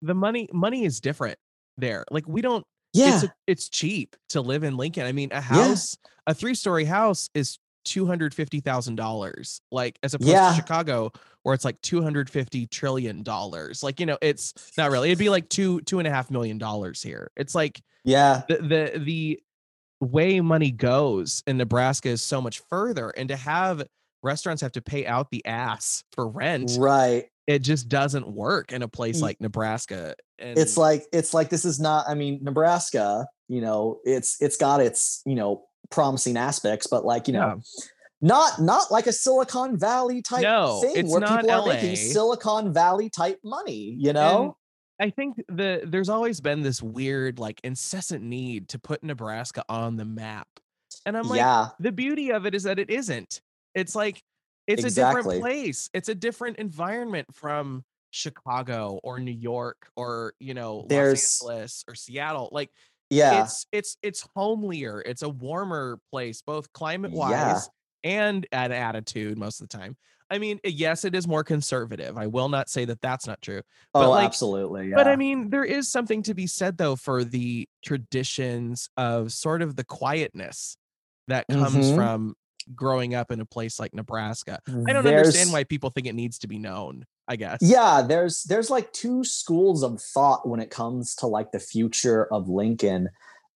[0.00, 1.38] the money money is different
[1.76, 2.04] there.
[2.10, 5.04] Like we don't yeah it's a, it's cheap to live in Lincoln.
[5.06, 5.96] I mean, a house,
[6.26, 9.60] a three story house is two hundred fifty thousand dollars.
[9.70, 10.50] Like as opposed Yeah.
[10.50, 11.12] to Chicago,
[11.42, 13.82] where it's like two hundred fifty trillion dollars.
[13.82, 15.08] Like you know, it's not really.
[15.10, 17.30] It'd be like two two and a half million dollars here.
[17.36, 19.40] It's like yeah the the the
[20.00, 23.82] way money goes in Nebraska is so much further, and to have
[24.22, 28.82] restaurants have to pay out the ass for rent, right it just doesn't work in
[28.82, 30.14] a place like Nebraska.
[30.38, 34.56] And it's like it's like this is not i mean nebraska you know it's it's
[34.56, 37.84] got its you know promising aspects but like you know Yeah.
[38.20, 41.96] not not like a silicon valley type No, thing it's where not people are making
[41.96, 44.56] silicon valley type money you know
[44.98, 49.64] And I think the there's always been this weird, like incessant need to put Nebraska
[49.68, 50.46] on the map.
[51.06, 53.40] And I'm like, yeah the beauty of it is that it isn't.
[53.74, 54.22] It's like
[54.68, 55.90] it's a different place.
[55.92, 61.84] It's a different environment from Chicago or New York or you know There's- Los Angeles
[61.88, 62.48] or Seattle.
[62.52, 62.70] Like
[63.12, 65.02] yeah it's it's it's homelier.
[65.04, 67.68] It's a warmer place, both climate wise
[68.04, 68.10] Yeah.
[68.28, 69.96] and at attitude most of the time.
[70.30, 72.16] I mean, yes, it is more conservative.
[72.16, 73.60] I will not say that that's not true.
[73.92, 76.96] but, oh like- absolutely yeah But I mean, there is something to be said though
[76.96, 80.76] for the traditions of sort of the quietness
[81.28, 81.94] that comes Mhm.
[81.96, 82.34] from
[82.74, 84.58] growing up in a place like Nebraska.
[84.68, 87.58] I don't There's- understand why people think it needs to be known, I guess.
[87.62, 92.26] yeah there's there's like two schools of thought when it comes to like the future
[92.32, 93.08] of lincoln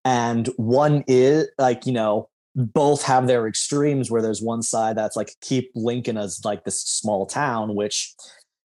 [0.04, 5.16] and one is like you know both have their extremes where there's one side that's
[5.16, 8.14] like keep lincoln as like this small town which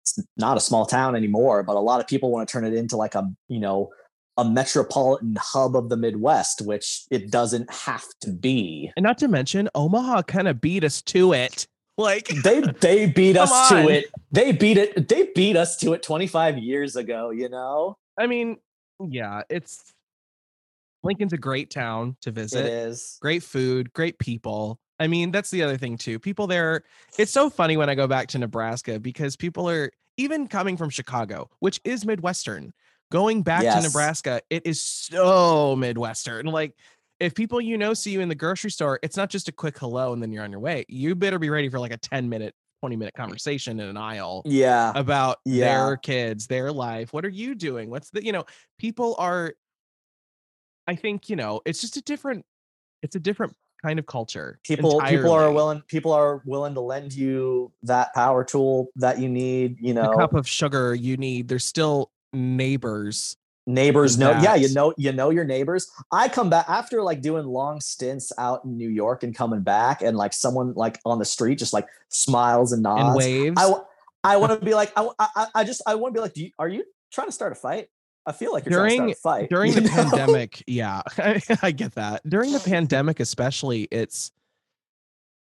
[0.03, 2.74] it's not a small town anymore but a lot of people want to turn it
[2.74, 3.91] into like a you know
[4.37, 9.28] a metropolitan hub of the midwest which it doesn't have to be And not to
[9.28, 11.66] mention, Omaha kind of beat us to it.
[11.99, 13.85] Like they they beat us on.
[13.85, 17.97] to it they beat it they beat us to it 25 years ago you know
[18.18, 18.59] I mean,
[19.01, 19.93] yeah, it's
[21.03, 22.66] Lincoln's a great town to visit.
[22.66, 23.18] It is.
[23.20, 24.78] Great food, great people.
[25.01, 26.18] I mean, that's the other thing too.
[26.18, 26.85] People there,
[27.18, 30.91] it's so funny when I go back to Nebraska because people are even coming from
[30.91, 32.72] Chicago, which is Midwestern,
[33.13, 36.47] going back to Nebraska, it is so Midwestern.
[36.47, 36.75] Like,
[37.21, 39.79] if people you know see you in the grocery store, it's not just a quick
[39.79, 40.85] hello and then you're on your way.
[40.89, 44.43] You better be ready for like a 10 minute, 20 minute conversation in an aisle
[44.45, 45.87] yeah about Yeah.
[45.87, 47.13] their kids, their life.
[47.13, 47.91] What are you doing?
[47.91, 48.45] What's the, you know,
[48.79, 49.55] people are,
[50.89, 52.45] I think, you know, it's just a different,
[53.03, 53.55] it's a different
[53.85, 54.59] kind of culture.
[54.65, 59.29] people people are willing people are willing to lend you that power tool that you
[59.29, 63.37] need you The know cup of sugar you need, there's still neighbors.
[63.66, 67.47] neighbors know yeah you know you know your neighbors i come back after like doing
[67.47, 71.24] long stints out in new york and coming back and like someone like on the
[71.24, 73.57] street just like smiles and nods and waves.
[73.57, 73.72] i
[74.24, 76.33] i want to be like i i, I- I just i want to be like
[76.35, 77.89] do you, are you trying to start a fight
[78.24, 79.51] I feel like you're during, trying to start a fight.
[79.51, 79.89] During the know?
[79.89, 81.03] pandemic, yeah,
[81.62, 82.22] I get that.
[82.28, 84.30] During the pandemic, especially, it's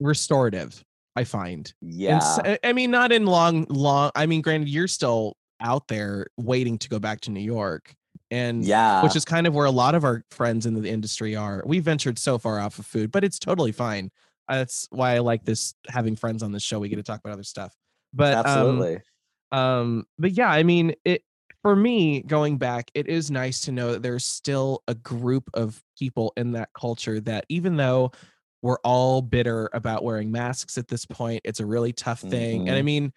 [0.01, 0.83] restorative.
[1.15, 1.71] I find.
[1.81, 2.19] Yeah.
[2.43, 4.11] And, I mean, not in long, long.
[4.13, 7.95] I mean, granted, you're still out there waiting to go back to New York,
[8.31, 11.35] and yeah, which is kind of where a lot of our friends in the industry
[11.35, 11.63] are.
[11.65, 14.11] We ventured so far off of food, but it's totally fine.
[14.47, 16.79] That's why I like this having friends on this show.
[16.79, 17.75] We get to talk about other stuff.
[18.13, 19.01] But um, absolutely.
[19.51, 21.23] Um, um but yeah, I mean, it
[21.65, 25.81] for me going back, it is nice to know that there's still a group of
[25.97, 28.11] people in that culture that even though
[28.61, 32.61] we're all bitter about wearing masks at this point, it's a really tough thing.
[32.61, 32.67] Mm-hmm.
[32.67, 32.85] And I mm-hmm.
[32.85, 33.13] mean,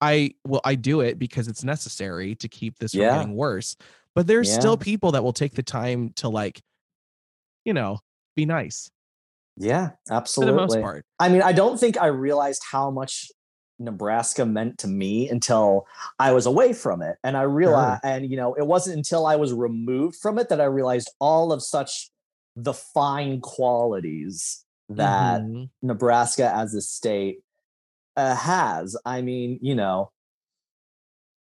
[0.00, 3.10] I well, I do it because it's necessary to keep this yeah.
[3.10, 3.76] from getting worse.
[4.14, 4.58] But there's yeah.
[4.58, 6.60] still people that will take the time to like,
[7.64, 8.00] you know,
[8.34, 8.90] be nice.
[9.56, 10.52] Yeah, absolutely.
[10.52, 11.04] For the most part.
[11.18, 13.30] I mean, I don't think I realized how much
[13.78, 15.86] Nebraska meant to me until
[16.18, 17.16] I was away from it.
[17.22, 18.12] And I realized, sure.
[18.12, 21.52] and you know, it wasn't until I was removed from it that I realized all
[21.52, 22.10] of such
[22.56, 25.64] the fine qualities that mm-hmm.
[25.82, 27.38] Nebraska as a state
[28.18, 28.96] uh, has.
[29.04, 30.10] I mean, you know,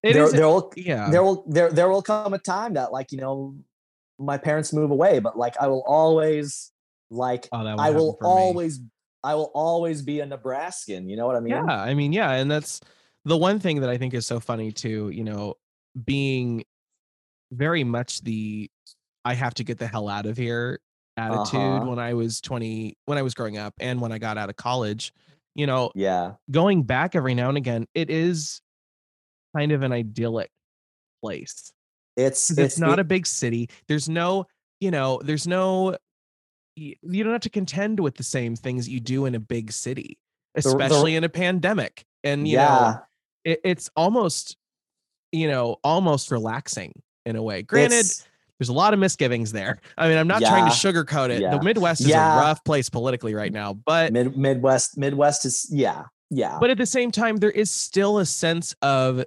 [0.03, 3.11] it there, there will, yeah, there will, there, there will come a time that like,
[3.11, 3.55] you know,
[4.17, 6.71] my parents move away, but like, I will always
[7.09, 8.85] like, oh, I will always me
[9.23, 11.09] I will always be a Nebraskan.
[11.09, 11.53] You know what I mean?
[11.53, 12.81] Yeah, I mean, yeah, and that's
[13.25, 15.09] the one thing that I think is so funny too.
[15.09, 15.55] You know,
[16.05, 16.63] being
[17.51, 18.69] very much the
[19.23, 20.79] I have to get the hell out of here
[21.17, 21.85] attitude uh-huh.
[21.85, 24.55] when I was 20 when I was growing up and when I got out of
[24.55, 25.13] college.
[25.55, 26.33] You know, yeah.
[26.49, 28.61] Going back every now and again, it is
[29.55, 30.49] kind of an idyllic
[31.21, 31.71] place.
[32.17, 33.69] It's it's, it's not it, a big city.
[33.87, 34.45] There's no,
[34.79, 35.97] you know, there's no
[36.75, 40.17] you don't have to contend with the same things you do in a big city,
[40.55, 42.05] especially the, the, in a pandemic.
[42.23, 42.67] And you yeah.
[42.67, 42.99] know,
[43.43, 44.57] it, it's almost,
[45.31, 46.93] you know, almost relaxing
[47.25, 47.61] in a way.
[47.61, 48.27] Granted, it's,
[48.61, 49.79] there's a lot of misgivings there.
[49.97, 51.41] I mean, I'm not yeah, trying to sugarcoat it.
[51.41, 51.57] Yeah.
[51.57, 52.37] The Midwest is yeah.
[52.37, 56.59] a rough place politically right now, but Mid- Midwest, Midwest is yeah, yeah.
[56.59, 59.25] But at the same time, there is still a sense of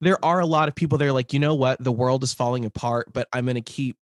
[0.00, 2.64] there are a lot of people there like, you know what, the world is falling
[2.64, 3.96] apart, but I'm going to keep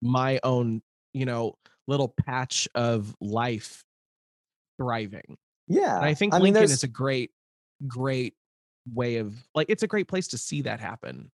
[0.00, 0.80] my own,
[1.12, 1.56] you know,
[1.86, 3.84] little patch of life
[4.78, 5.36] thriving.
[5.66, 5.96] Yeah.
[5.96, 7.30] And I think I Lincoln mean, is a great,
[7.86, 8.32] great
[8.90, 11.30] way of like, it's a great place to see that happen.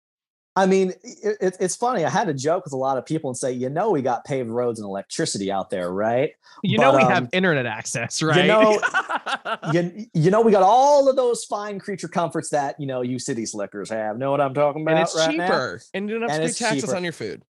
[0.55, 2.05] I mean, it, it's funny.
[2.05, 4.24] I had to joke with a lot of people and say, you know, we got
[4.26, 6.32] paved roads and electricity out there, right?
[6.62, 8.36] You but, know, we um, have internet access, right?
[8.36, 8.80] You know,
[9.72, 13.18] you, you know, we got all of those fine creature comforts that you know you
[13.18, 14.18] city slickers have.
[14.18, 14.92] Know what I'm talking about?
[14.92, 15.98] And it's right cheaper, now?
[15.98, 16.96] and you don't have and to pay taxes cheaper.
[16.96, 17.42] on your food.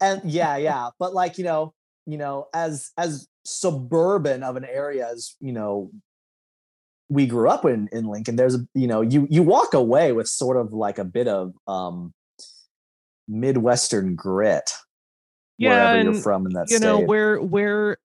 [0.00, 1.74] And yeah, yeah, but like you know,
[2.06, 5.90] you know, as as suburban of an area as you know
[7.08, 10.56] we grew up in in Lincoln, there's you know, you you walk away with sort
[10.56, 12.12] of like a bit of um
[13.28, 14.70] Midwestern grit
[15.58, 16.86] yeah, wherever you're from in that you state.
[16.86, 17.98] know where where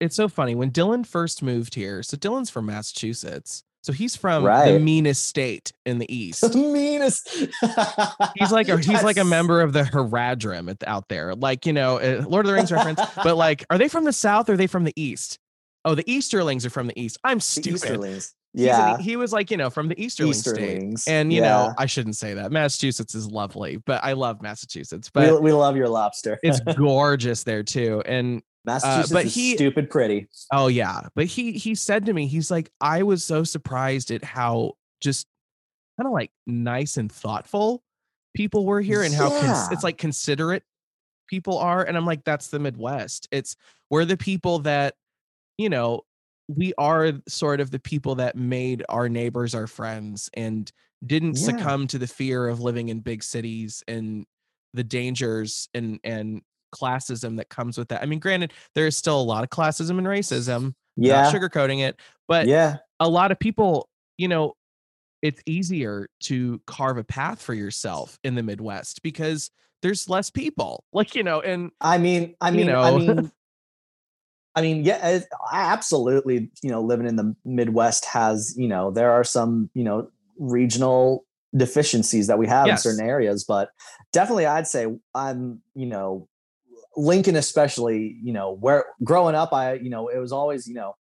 [0.00, 2.02] it's so funny when Dylan first moved here.
[2.02, 3.64] So Dylan's from Massachusetts.
[3.82, 4.72] So he's from right.
[4.72, 6.42] the meanest state in the east.
[6.42, 7.28] The meanest.
[8.36, 11.98] he's like a he's like a member of the Haradrim out there, like you know,
[11.98, 13.00] uh, Lord of the Rings reference.
[13.16, 15.38] But like, are they from the south or are they from the east?
[15.84, 17.18] Oh, the Easterlings are from the east.
[17.24, 18.24] I'm stupid.
[18.58, 21.02] Yeah, he was like you know from the Easterling Easterlings.
[21.02, 21.48] state, and you yeah.
[21.48, 22.52] know I shouldn't say that.
[22.52, 25.10] Massachusetts is lovely, but I love Massachusetts.
[25.10, 26.38] But we, we love your lobster.
[26.42, 30.28] it's gorgeous there too, and Massachusetts uh, but he, stupid pretty.
[30.52, 34.24] Oh yeah, but he he said to me, he's like, I was so surprised at
[34.24, 35.26] how just
[35.98, 37.82] kind of like nice and thoughtful
[38.34, 40.62] people were here, and how cons- it's like considerate
[41.28, 43.28] people are, and I'm like, that's the Midwest.
[43.30, 43.56] It's
[43.90, 44.94] we're the people that,
[45.56, 46.02] you know,
[46.48, 50.72] we are sort of the people that made our neighbors our friends and
[51.06, 51.44] didn't yeah.
[51.44, 54.26] succumb to the fear of living in big cities and
[54.74, 56.42] the dangers and and
[56.74, 58.02] classism that comes with that.
[58.02, 60.74] I mean, granted, there is still a lot of classism and racism.
[60.96, 61.22] Yeah.
[61.22, 62.00] Not sugarcoating it.
[62.26, 64.54] But yeah, a lot of people, you know,
[65.22, 69.50] it's easier to carve a path for yourself in the Midwest because
[69.82, 70.84] there's less people.
[70.92, 73.32] Like, you know, and I mean, I mean, you know, I mean,
[74.58, 75.20] I mean, yeah,
[75.52, 76.50] absolutely.
[76.64, 81.24] You know, living in the Midwest has, you know, there are some, you know, regional
[81.56, 82.84] deficiencies that we have yes.
[82.84, 83.70] in certain areas, but
[84.12, 86.28] definitely I'd say I'm, you know,
[86.96, 90.96] Lincoln, especially, you know, where growing up, I, you know, it was always, you know,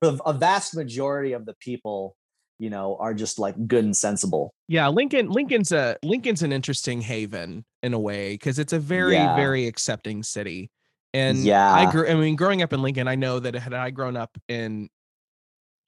[0.00, 2.16] a vast majority of the people,
[2.58, 4.54] you know, are just like good and sensible.
[4.68, 9.16] Yeah, Lincoln, Lincoln's a Lincoln's an interesting haven in a way because it's a very,
[9.16, 9.36] yeah.
[9.36, 10.70] very accepting city.
[11.14, 12.06] And yeah, I grew.
[12.08, 14.88] I mean, growing up in Lincoln, I know that had I grown up in,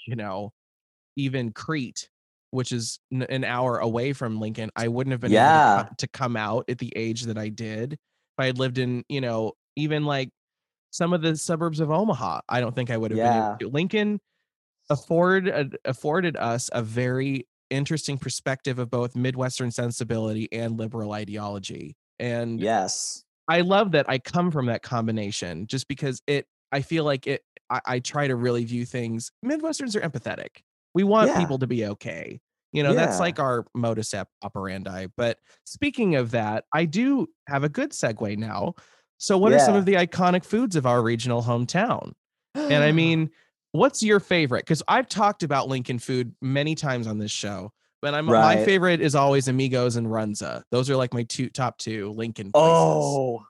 [0.07, 0.53] you know,
[1.17, 2.09] even Crete,
[2.51, 5.81] which is n- an hour away from Lincoln, I wouldn't have been Yeah.
[5.81, 7.95] able to, come out at the age that I did.
[7.95, 7.99] If
[8.39, 10.31] I had lived in, you know, even like
[10.91, 13.33] some of the suburbs of Omaha, I don't think I would have been.
[13.33, 13.49] Yeah.
[13.51, 13.69] able to.
[13.69, 14.21] Lincoln
[14.91, 21.97] afforded afforded us a very interesting perspective of both Midwestern sensibility and liberal ideology.
[22.19, 23.25] And Yes.
[23.49, 27.43] I love that I come from that combination just because it I feel like it
[27.71, 30.63] I, I try to really view things Midwesterns are empathetic.
[30.95, 31.39] We want Yeah.
[31.39, 32.41] people to be okay.
[32.73, 35.07] You know, that's like our modus operandi.
[35.17, 38.75] But speaking of that, I do have a good segue now.
[39.19, 42.13] So what are some of the iconic foods of our regional hometown?
[42.69, 43.31] And I mean,
[43.73, 44.65] what's your favorite?
[44.65, 47.73] Because I've talked about Lincoln food many times on this show,
[48.05, 50.63] but I'm my favorite is always Amigos and Runza.
[50.71, 52.71] Those are like my two top two Lincoln places.
[52.71, 53.47] Oh,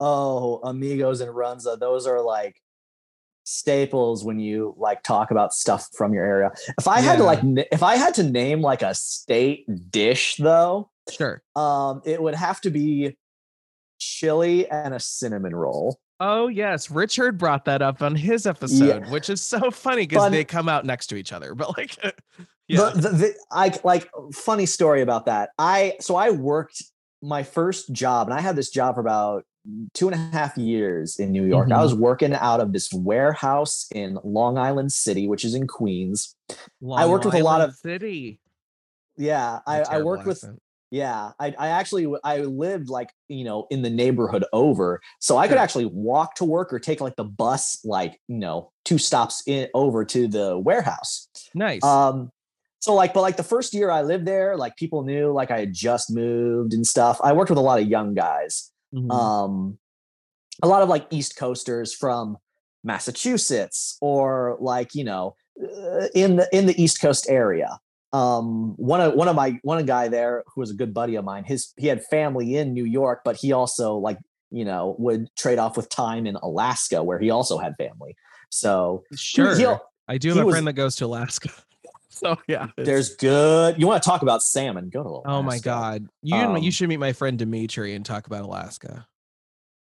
[0.00, 1.78] oh, amigos and runza.
[1.78, 2.56] Those are like
[3.44, 6.50] staples when you like talk about stuff from your area.
[6.76, 7.38] If I had to like,
[7.70, 11.40] if I had to name like a state dish though, Sure.
[11.54, 13.16] um, it would have to be
[14.00, 16.00] chili and a cinnamon roll.
[16.18, 20.42] Oh yes, Richard brought that up on his episode, which is so funny because they
[20.44, 21.54] come out next to each other.
[21.54, 21.96] But like,
[22.68, 25.50] yeah, The, the, the, I like funny story about that.
[25.58, 26.82] I so I worked
[27.22, 29.44] my first job, and I had this job for about
[29.94, 31.70] two and a half years in New York.
[31.70, 31.82] I Mhm.
[31.82, 36.36] was working out of this warehouse in Long Island City, which is in Queens.
[36.96, 38.40] I worked with a lot Long of- city.
[39.16, 40.44] Yeah, I, I worked with
[40.90, 41.32] yeah.
[41.40, 45.56] I, I actually I lived like you know in the neighborhood over, so I could
[45.56, 49.68] actually walk to work or take like the bus like you know two stops in
[49.72, 51.28] over to the warehouse.
[51.54, 51.82] nice.
[51.82, 52.30] Um,
[52.84, 55.58] so like, but like the first year I lived there, like people knew like I
[55.58, 57.18] had just moved and stuff.
[57.24, 58.70] I worked with a lot of young guys.
[58.94, 59.10] Mhm.
[59.10, 59.78] Um,
[60.62, 62.36] a lot of like East Coasters from
[62.84, 67.78] Massachusetts or like, you know, uh, in the in the East Coast area.
[68.12, 71.24] Um, one of one of my one guy there who was a good buddy of
[71.24, 74.18] mine, his he had family in New York, but he also like,
[74.50, 78.14] you know, would trade off with time in Alaska where he also had family.
[78.50, 79.80] So sure.
[80.06, 81.48] I do have a was- friend that goes to Alaska.
[82.18, 82.68] so yeah.
[82.76, 83.78] there's good.
[83.80, 84.88] You want to talk about salmon?
[84.90, 85.28] Go to Alaska.
[85.30, 86.08] Oh my god.
[86.22, 89.06] You Um, you should meet my friend Dimitri and talk about Alaska.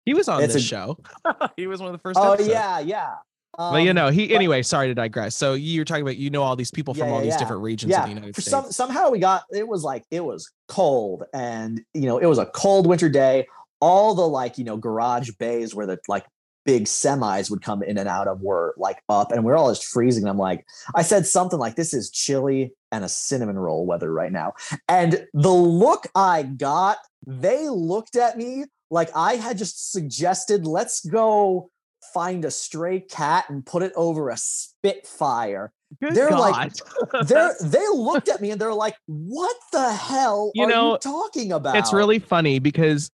[0.04, 0.98] He was on this a- show.
[1.56, 2.52] he was one of the first Oh episodes.
[2.52, 3.14] yeah, yeah.
[3.56, 5.36] But you Um, know, he but- anyway, sorry to digress.
[5.36, 7.38] So you're talking about you know all these people from Yeah, all these yeah.
[7.38, 8.00] different regions yeah.
[8.00, 8.50] of the United For States.
[8.50, 12.38] some somehow we got it was like it was cold and you know it was
[12.38, 13.46] a cold winter day.
[13.80, 16.24] All the like you know garage bays where the like
[16.64, 19.70] big semis would come in and out of were like up and we are all
[19.70, 20.26] just freezing.
[20.26, 24.32] I'm like, I said something like this is chili and a cinnamon roll weather right
[24.32, 24.52] now.
[24.88, 31.04] And the look I got, they looked at me like I had just suggested, let's
[31.04, 31.70] go
[32.12, 35.72] find a stray cat and put it over a spitfire.
[36.00, 36.40] Good they're God.
[36.40, 40.92] like- They're they looked at me and they're like, "What the hell You are know,
[40.92, 43.10] you talking about?" it's really funny because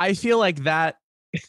[0.00, 0.96] I feel like that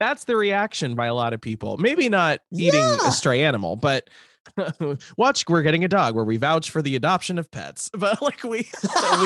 [0.00, 1.76] that's the reaction by a lot of people.
[1.78, 3.08] Maybe not eating Yeah.
[3.08, 4.08] a stray animal, but
[5.16, 7.90] watch we're getting a dog where we vouch for the adoption of pets.
[7.98, 8.68] But like we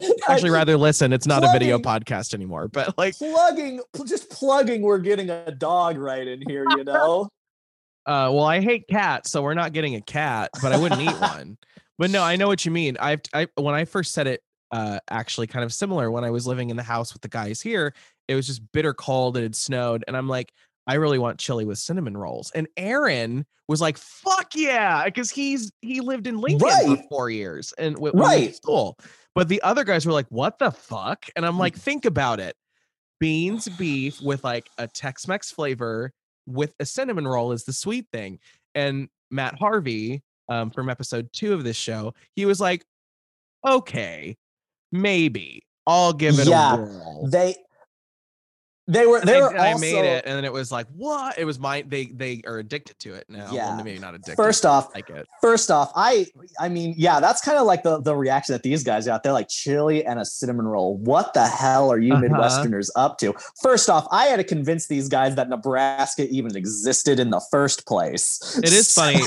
[0.00, 1.12] we actually rather listen.
[1.12, 4.82] It's not a video podcast anymore, but like plugging just plugging.
[4.82, 7.28] We're getting a dog right in here, you know.
[8.04, 11.14] Uh, well, I hate cats, so we're not getting a cat, but I wouldn't eat
[11.20, 11.56] one.
[11.98, 12.96] But no, I know what you mean.
[12.98, 16.10] I've I when I first said it, uh, actually kind of similar.
[16.10, 17.94] When I was living in the house with the guys here,
[18.28, 20.52] it was just bitter cold and it snowed, and I'm like,
[20.86, 22.50] I really want chili with cinnamon rolls.
[22.54, 27.72] And Aaron was like, "Fuck yeah," because he's he lived in Lincoln for four years
[27.78, 28.56] and w- when we to Right.
[28.56, 28.98] school.
[29.34, 32.56] But the other guys were like, "What the fuck?" And I'm like, "Think about it."
[33.20, 36.12] Beans beef with like a Tex-Mex flavor
[36.46, 38.40] with a cinnamon roll is the sweet thing.
[38.74, 42.84] And Matt Harvey, um, from episode two of this show, he was like,
[43.64, 44.36] okay,
[44.90, 47.26] maybe I'll give it Yeah, a whirl.
[47.28, 47.54] They
[48.88, 50.86] they were they I, were and I also made it, and then it was like,
[50.94, 51.38] what?
[51.38, 53.44] It was my they they are addicted to it now.
[53.44, 53.76] Well, Yeah.
[53.76, 54.36] maybe not addicted.
[54.36, 54.92] first off.
[54.94, 55.26] like it.
[55.40, 56.26] First off, I
[56.58, 59.22] I mean, yeah, that's kind of like the the reaction that these guys got.
[59.22, 60.96] They're like chili and a cinnamon roll.
[60.96, 62.22] What the hell are you Uh-huh.
[62.24, 63.34] Midwesterners up to?
[63.62, 67.86] First off, I had to convince these guys that Nebraska even existed in the first
[67.86, 68.58] place.
[68.62, 69.20] It is funny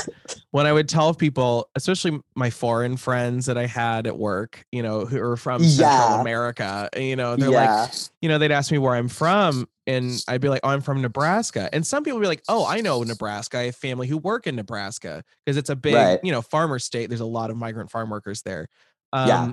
[0.50, 4.82] when I would tell people, especially my foreign friends that I had at work, you
[4.82, 6.88] know, who are from Central America.
[6.96, 7.90] You know, they're like,
[8.20, 9.45] you know, they'd ask me where I'm from,
[9.86, 12.66] and I'd be like, "Oh, I'm from Nebraska." And some people would be like, "Oh,
[12.66, 13.58] I know Nebraska.
[13.58, 16.20] I have family who work in Nebraska because it's a big, Right.
[16.22, 17.08] you know, farmer state.
[17.08, 18.68] There's a lot of migrant farm workers there."
[19.12, 19.52] Um, Yeah.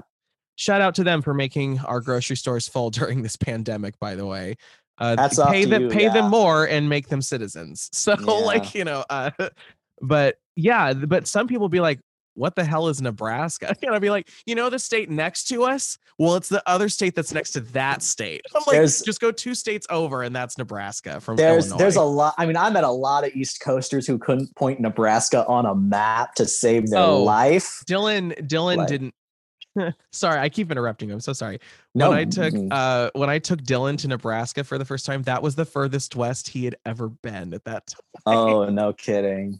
[0.55, 3.97] Shout out to them for making our grocery stores full during this pandemic.
[3.99, 4.55] By the way,
[4.99, 6.13] uh, Hats off pay them, you, pay yeah.
[6.13, 7.89] them more, and make them citizens.
[7.93, 8.25] So, Yeah.
[8.45, 9.31] like, you know, uh,
[10.01, 11.99] but yeah, but some people be like,
[12.36, 13.75] what the hell is Nebraska?
[13.84, 15.97] And I'd be like, you know, the state next to us?
[16.17, 18.41] Well, it's the other state that's next to that state.
[18.55, 21.77] I'm like, There's- just go two states over, and that's Nebraska from There's Illinois.
[21.79, 22.34] there's a lot.
[22.38, 25.75] I mean, I met a lot of East Coasters who couldn't point Nebraska on a
[25.75, 27.23] map to save their Oh.
[27.23, 27.84] life.
[27.88, 28.34] Dylan.
[28.47, 29.13] Dylan Like- didn't.
[30.11, 31.11] sorry, I keep interrupting.
[31.11, 31.59] I'm so sorry.
[31.95, 35.03] No, when I took mm, uh when I took Dylan to Nebraska for the first
[35.03, 37.97] time, that was the furthest west he had ever been at that time.
[38.27, 39.59] oh no kidding.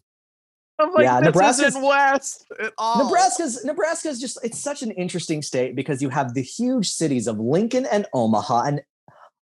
[0.84, 3.06] I'm like, Yeah, Nebraska's- west at all.
[3.06, 7.40] Nebraska's Nebraska's just it's such an interesting state because you have the huge cities of
[7.40, 8.82] Lincoln and Omaha and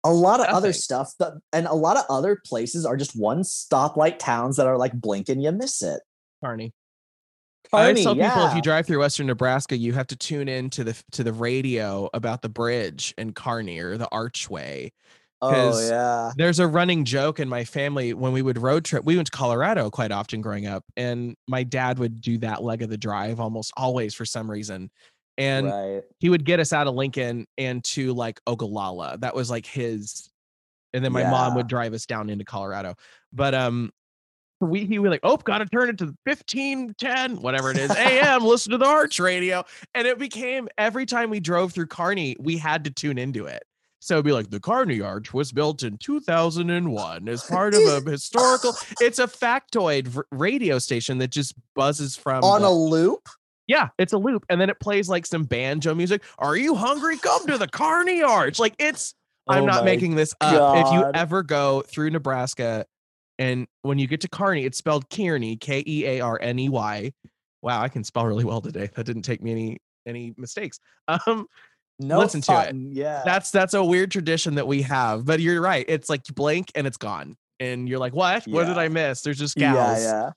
[0.05, 3.43] a lot of other stuff that and a lot of other places are just one
[3.43, 6.01] stoplight towns that are like blink and you miss it.
[6.45, 6.73] Kearney.
[7.73, 10.49] I Kearney, always tell people if you drive through Western Nebraska, you have to tune
[10.49, 14.93] in to the to the radio about the bridge in Kearney or the Archway.
[15.43, 16.33] Oh yeah.
[16.37, 19.05] There's a running joke in my family when we would road trip.
[19.05, 22.83] We went to Colorado quite often growing up, and my dad would do that leg
[22.83, 24.91] of the drive almost always for some reason.
[25.39, 26.03] And right.
[26.19, 29.19] he would get us out of Lincoln and to like Ogallala.
[29.19, 30.31] That was like his.
[30.95, 32.95] And then my mom would drive us down into Colorado.
[33.33, 33.91] But um
[34.61, 38.73] we he was like, oh, gotta turn it to 1510, whatever it is, AM, listen
[38.73, 39.63] to the Arch radio.
[39.95, 43.63] And it became every time we drove through Kearney, we had to tune into it.
[44.07, 48.09] So it'd be like the Kearney Arch was built in 2001 as part of a
[48.09, 48.73] historical.
[49.01, 53.29] It's a factoid radio station that just buzzes from On the- a loop?
[53.67, 56.23] yeah, it's a loop, and then it plays like some banjo music.
[56.39, 57.17] Are you hungry?
[57.19, 58.61] Come to the Kearney Arch.
[58.61, 59.15] Like it's.
[59.49, 60.87] I'm Oh not making this up.
[60.87, 62.87] If you ever go through Nebraska,
[63.41, 66.69] and when you get to Kearney, it's spelled Kearney, K E A R N E
[66.69, 67.13] Y.
[67.63, 68.89] Wow, I can spell really well today.
[68.95, 70.79] That didn't take me any any mistakes.
[71.09, 71.47] Um,
[71.99, 72.77] No Listen to it.
[72.93, 73.23] Yeah.
[73.25, 75.25] that's that's a weird tradition that we have.
[75.25, 75.85] But you're right.
[75.89, 78.45] It's like you blink and it's gone, and you're like, what?
[78.47, 79.23] What did I miss?
[79.23, 80.03] There's just gas.
[80.03, 80.31] yeah,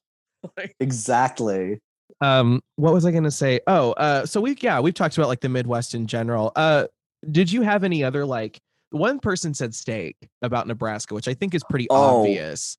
[0.43, 0.49] yeah.
[0.57, 1.82] Like- exactly.
[2.22, 5.41] um what was i gonna say oh uh so we yeah we've talked about like
[5.41, 6.86] the midwest in general uh
[7.30, 8.57] did you have any other like
[8.91, 12.78] one person said steak about nebraska which i think is pretty Oh, obvious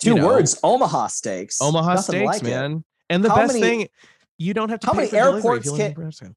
[0.00, 1.60] Two you know, words, Omaha steaks.
[1.60, 2.44] omaha Nothing steaks like it.
[2.46, 3.88] man and the How best many- thing
[4.38, 6.34] you don't have to how many airports you live in can-.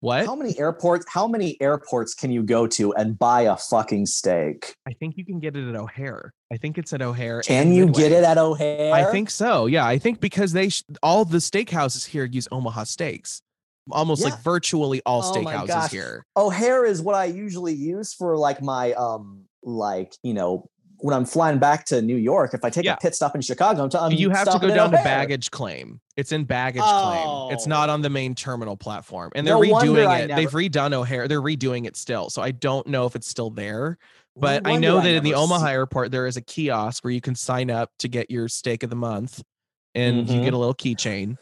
[0.00, 0.26] What?
[0.26, 1.04] How many airports?
[1.08, 4.74] How many airports can you go to and buy a fucking steak?
[4.86, 6.32] i think you can get it at o'hare.
[6.52, 8.92] I think it's at o'hare Can you get it at O'Hare?
[8.92, 9.66] i think so.
[9.66, 13.42] Yeah i think because they sh- all the steakhouses here use omaha steaks.
[13.90, 16.24] Almost like virtually all Oh steakhouses here.
[16.36, 20.68] O'Hare is what I usually use for like my um like you know
[21.02, 22.54] when I'm flying back to New York.
[22.54, 22.94] If I take Yeah.
[22.94, 25.50] a pit stop in Chicago, I'm, t- I'm you have to go down to baggage
[25.50, 26.00] claim.
[26.16, 27.52] It's in baggage claim.
[27.52, 27.92] It's not Oh.
[27.94, 29.30] on the main terminal platform.
[29.34, 30.34] And they're No redoing I it.
[30.36, 31.28] They've redone O'Hare.
[31.28, 32.30] They're redoing it still.
[32.30, 33.98] So I don't know if it's still there.
[34.36, 37.02] No But I know that in the never Omaha see- airport there is a kiosk
[37.04, 39.42] where you can sign up to get your steak of the month
[39.94, 40.44] and you Mhm.
[40.44, 41.36] get a little keychain.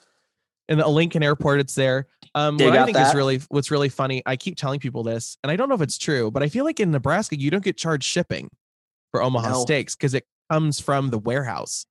[0.69, 2.07] In the Lincoln airport, it's there.
[2.35, 5.51] Um, what I think is really what's really funny, I keep telling people this, and
[5.51, 7.77] I don't know if it's true, but I feel like in Nebraska you don't get
[7.79, 8.51] charged shipping
[9.13, 9.61] for Omaha No.
[9.63, 11.87] steaks because it comes from the warehouse.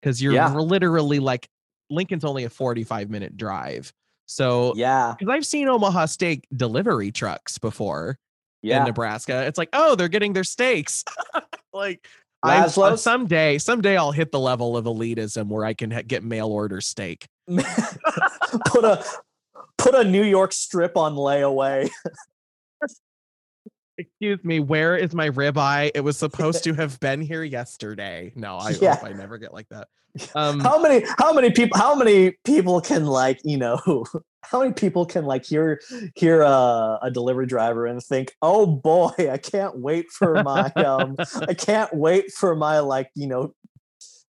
[0.00, 0.52] Because you're Yeah.
[0.54, 1.48] literally like
[1.90, 3.92] Lincoln's only a 45 minute drive.
[4.26, 8.18] So Yeah, because I've seen Omaha steak delivery trucks before
[8.62, 8.84] in.
[8.84, 9.44] Nebraska.
[9.46, 11.04] It's like, oh, they're getting their steaks.
[11.72, 12.06] like
[12.42, 13.02] I uh, Laszlo's?
[13.02, 16.80] someday, someday I'll hit the level of elitism where I can ha- get mail order
[16.80, 17.26] steak.
[18.66, 19.04] put a
[19.78, 21.88] put a New York strip on layaway.
[23.98, 25.90] Excuse me, where is my ribeye?
[25.94, 28.32] It was supposed to have been here yesterday.
[28.34, 28.96] No, I Yeah.
[28.96, 29.88] hope I never get like that.
[30.34, 33.78] Um, how many how many people how many people can like you know
[34.42, 35.78] how many people can like hear
[36.14, 41.16] hear a, a delivery driver and think oh boy i can't wait for my um
[41.46, 43.52] i can't wait for my like you know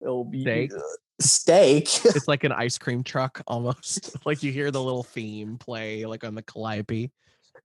[0.01, 0.73] it'll be, Steak?
[0.73, 0.81] uh,
[1.21, 4.17] steak it's like an ice cream truck almost.
[4.25, 7.11] like you hear the little theme play like on the calliope.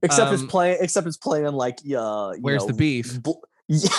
[0.01, 0.77] Except um, it's playing.
[0.81, 3.21] Except it's playing like uh, Where's know, the beef?
[3.21, 3.31] Bl-
[3.67, 3.89] yeah.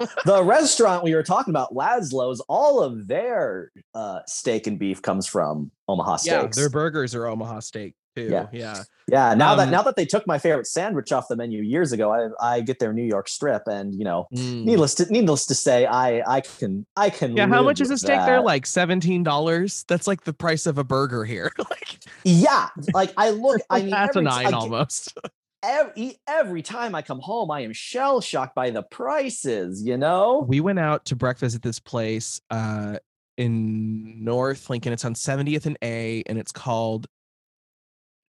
[0.00, 0.06] yeah.
[0.24, 5.26] The restaurant we were talking about, Laszlo's, all of their uh, steak and beef comes
[5.26, 6.56] from Omaha Steaks.
[6.56, 8.28] Yeah, their burgers are Omaha Steak too.
[8.30, 8.46] Yeah.
[8.52, 8.82] Yeah.
[9.08, 11.92] Yeah, now that Um, now that they took my favorite sandwich off the menu years
[11.92, 14.64] ago, I I get their New York strip, and you know, Mm.
[14.64, 17.36] needless to needless to say, I I can I can.
[17.36, 18.36] Yeah, how much is a steak there?
[18.36, 18.44] that.
[18.44, 19.84] Like seventeen dollars.
[19.88, 21.50] That's like the price of a burger here.
[21.58, 25.18] like Yeah, like I look, I mean, every, asinine like, almost.
[25.64, 29.82] every every time I come home, I am shell shocked by the prices.
[29.84, 32.98] You know, we went out to breakfast at this place uh
[33.36, 34.92] in North Lincoln.
[34.92, 37.06] It's on 70th and A, and it's called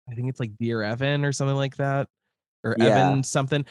[0.10, 2.08] I think it's like Dear Evan or something like that.
[2.64, 2.86] Or Yeah.
[3.08, 3.66] Evan something.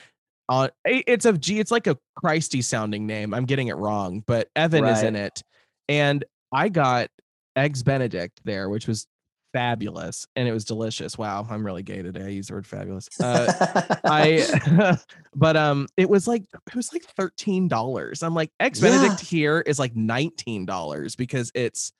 [0.49, 3.33] Uh, it's a G, it's like a Christy sounding name.
[3.33, 5.43] I'm getting it wrong, but Evan is in it.
[5.89, 7.09] And I got
[7.57, 9.07] eggs Benedict there, which was
[9.55, 11.17] fabulous and it was delicious.
[11.17, 12.25] Wow, I'm really gay today.
[12.25, 13.09] I use the word fabulous.
[13.21, 14.97] Uh, I
[15.35, 18.23] but um it was like it was like $13.
[18.23, 18.91] I'm like eggs Yeah.
[18.91, 21.93] Benedict here is like $19 because it's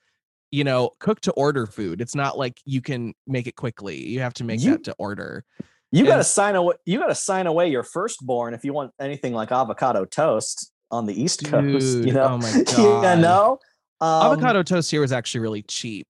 [0.55, 2.01] you know, cook to order food.
[2.01, 4.07] It's not like you can make it quickly.
[4.07, 5.45] You have to make You- that to order.
[5.91, 6.75] you got to sign away.
[6.87, 11.07] You got to sign away your firstborn if you want anything like avocado toast on
[11.07, 11.99] the East Coast.
[12.07, 13.19] You know, oh my you God.
[13.19, 13.59] know.
[14.01, 16.07] Um, Avocado toast here is actually really cheap.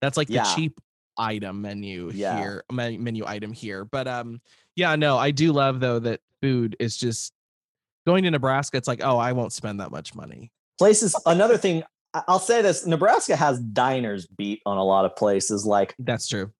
[0.00, 0.44] That's like Yeah.
[0.44, 0.80] the cheap
[1.18, 2.38] item menu Yeah.
[2.38, 3.84] here, menu item here.
[3.84, 4.40] But um,
[4.74, 7.32] yeah, no, I do love though that food is just
[8.06, 8.78] going to Nebraska.
[8.78, 10.50] It's like, oh, I won't spend that much money.
[10.78, 11.14] places.
[11.26, 11.84] Another thing,
[12.28, 16.50] I'll say this: Nebraska has diners beat on a lot of places, like That's true.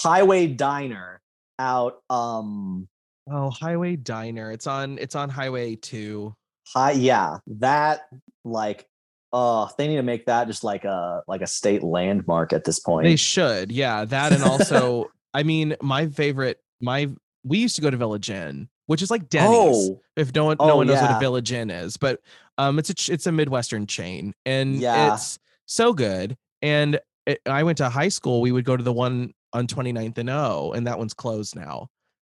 [0.00, 1.20] Highway Diner
[1.58, 1.98] out.
[2.10, 2.88] Um,
[3.30, 4.50] Oh, Highway Diner.
[4.52, 4.98] It's on.
[4.98, 6.34] It's on Highway Two.
[6.74, 6.92] Hi.
[6.92, 8.02] yeah, that
[8.44, 8.86] like.
[9.32, 12.78] Oh, they need to make that just like a like a state landmark at this
[12.80, 13.04] point.
[13.04, 14.04] They should, yeah.
[14.04, 16.60] That and also, I mean, my favorite.
[16.80, 17.08] My
[17.44, 19.90] we used to go to Village Inn, which is like Denny's.
[19.90, 22.20] oh, if no one no Oh, one knows what a village inn is but
[22.58, 25.12] um it's a it's a midwestern chain and Yeah.
[25.14, 28.92] it's so good and it, i went to high school we would go to the
[28.92, 31.88] one on 29th and o and that one's closed now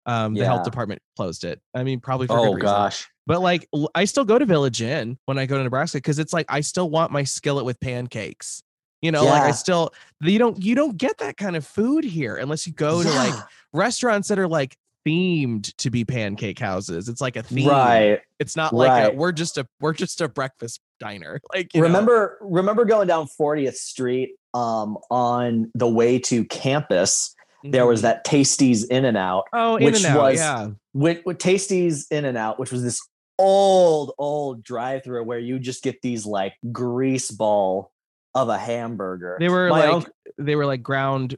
[0.07, 3.09] um the health department closed it i mean probably for oh gosh.
[3.27, 6.33] but like I still go to village inn when i go to nebraska because it's
[6.33, 8.63] like i still want my skillet with pancakes
[9.03, 9.93] you know like i still
[10.23, 13.35] you don't you don't get that kind of food here unless you go to like
[13.73, 14.77] restaurants that are like
[15.07, 18.21] themed to be pancake houses it's like a theme right.
[18.39, 21.41] it's not like a, we're just a we're just a breakfast diner.
[21.55, 21.87] Like you know.
[21.87, 27.35] remember remember going down 40th street um on the way to campus
[27.65, 28.03] there was Mhm.
[28.05, 30.69] that Tastee's Inn and Out oh in which and out, was- yeah.
[30.93, 33.01] with, with Tastee's Inn and Out which was this
[33.39, 37.91] old old drive through where you just get these like grease ball
[38.35, 40.07] of a hamburger They were My like
[40.39, 41.37] they were like ground.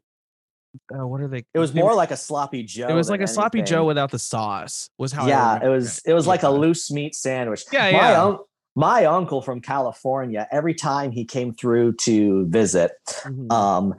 [0.94, 1.44] Uh, what are they?
[1.54, 3.62] it was they more were- like a sloppy joe It was like a sloppy.
[3.62, 4.88] Joe without the sauce.
[4.98, 5.26] Was how.
[5.26, 8.22] Yeah it was it was like a loose meat sandwich Yeah, my yeah.
[8.24, 8.40] unc
[8.74, 12.92] my uncle from california every time he came through to visit
[13.24, 13.52] Mhm.
[13.52, 13.94] um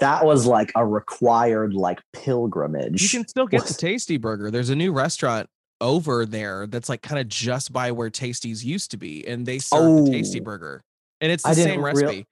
[0.00, 4.50] that was like a required like pilgrimage you can still get the Tasty Burger.
[4.50, 5.48] There's a new restaurant
[5.80, 9.58] over there that's like kind of just by where Tasties used to be, and they
[9.60, 10.44] serve the Tasty Oh.
[10.44, 10.82] Burger,
[11.20, 12.26] and it's the same real- recipe.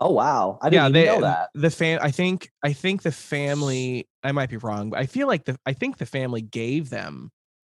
[0.00, 2.00] Oh wow i yeah, didn't they, even know that the fam.
[2.02, 4.08] I think I think the family.
[4.24, 7.30] I might be wrong, but I feel like the I think the family gave them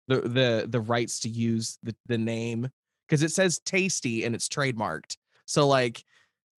[0.07, 2.69] the the the rights to use the the name
[3.07, 5.17] because it says Tasty and it's trademarked.
[5.45, 6.03] So like,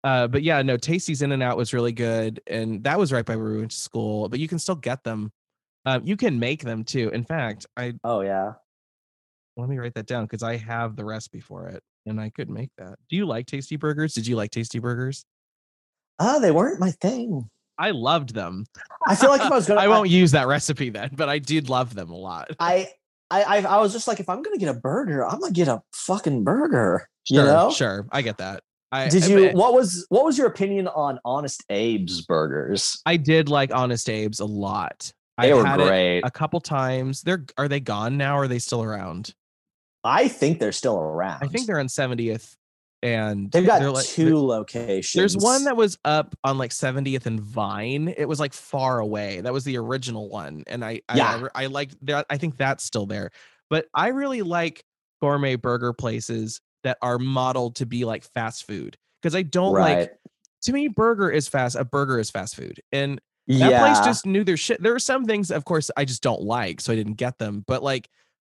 [0.04, 3.24] uh, but yeah, no, Tastee's Inn and Out was really good, and that was right
[3.26, 4.28] by where we went to school.
[4.28, 5.32] But you can still get them.
[5.84, 7.10] Um, you can make them too.
[7.10, 8.54] In fact, I oh yeah
[9.58, 12.48] let me write that down because I have the recipe for it, and I could
[12.48, 12.98] make that.
[13.10, 14.14] Do you like Tasty Burgers?
[14.14, 15.24] Did you like Tasty Burgers?
[16.18, 17.48] Oh they weren't my thing
[17.80, 18.64] I loved them.
[19.06, 21.38] i feel like if i was gonna I won't use that recipe then, but I
[21.38, 22.50] did love them a lot.
[22.60, 22.88] I,
[23.30, 25.68] I I I was just like, if I'm gonna get a burger, I'm gonna get
[25.68, 27.08] a fucking burger.
[27.24, 27.70] Sure, you know?
[27.70, 28.62] sure, I get that.
[28.90, 29.48] I Did you?
[29.50, 33.00] I- What was what was your opinion on Honest Abe's burgers?
[33.06, 35.12] I did like Honest Abe's a lot.
[35.40, 36.22] They I were great.
[36.24, 37.22] a couple times.
[37.22, 38.38] They're are they gone now?
[38.38, 39.34] Or are they still around?
[40.02, 41.42] I think they're still around.
[41.42, 42.56] I think they're on 70th,
[43.02, 45.12] and they've got like- two locations.
[45.12, 48.12] There's one that was up on like 70th and Vine.
[48.16, 49.40] It was like far away.
[49.40, 51.48] That was the original one, and I I, Yeah.
[51.54, 52.26] I, I like that.
[52.30, 53.30] I think that's still there.
[53.70, 54.84] But I really like
[55.20, 59.98] gourmet burger places that are modeled to be like fast food because I don't right.
[59.98, 60.14] like.
[60.62, 61.76] To me, burger is fast.
[61.76, 63.78] A burger is fast food, and that yeah.
[63.80, 64.82] place just knew their shit.
[64.82, 67.64] There are some things, of course, I just don't like, so I didn't get them.
[67.66, 68.08] But like,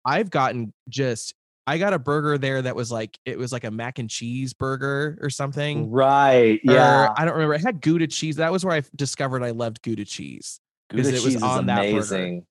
[0.05, 1.33] I've gotten just.
[1.65, 4.53] I got a burger there that was like it was like a mac and cheese
[4.53, 5.89] burger or something.
[5.91, 6.59] right.
[6.67, 7.13] Or, Yeah.
[7.15, 7.53] I don't remember.
[7.55, 8.35] It had Gouda cheese.
[8.37, 10.59] That was where I discovered I loved Gouda cheese.
[10.89, 11.89] 'cause Gouda it was on is that burger.
[11.91, 12.45] amazing.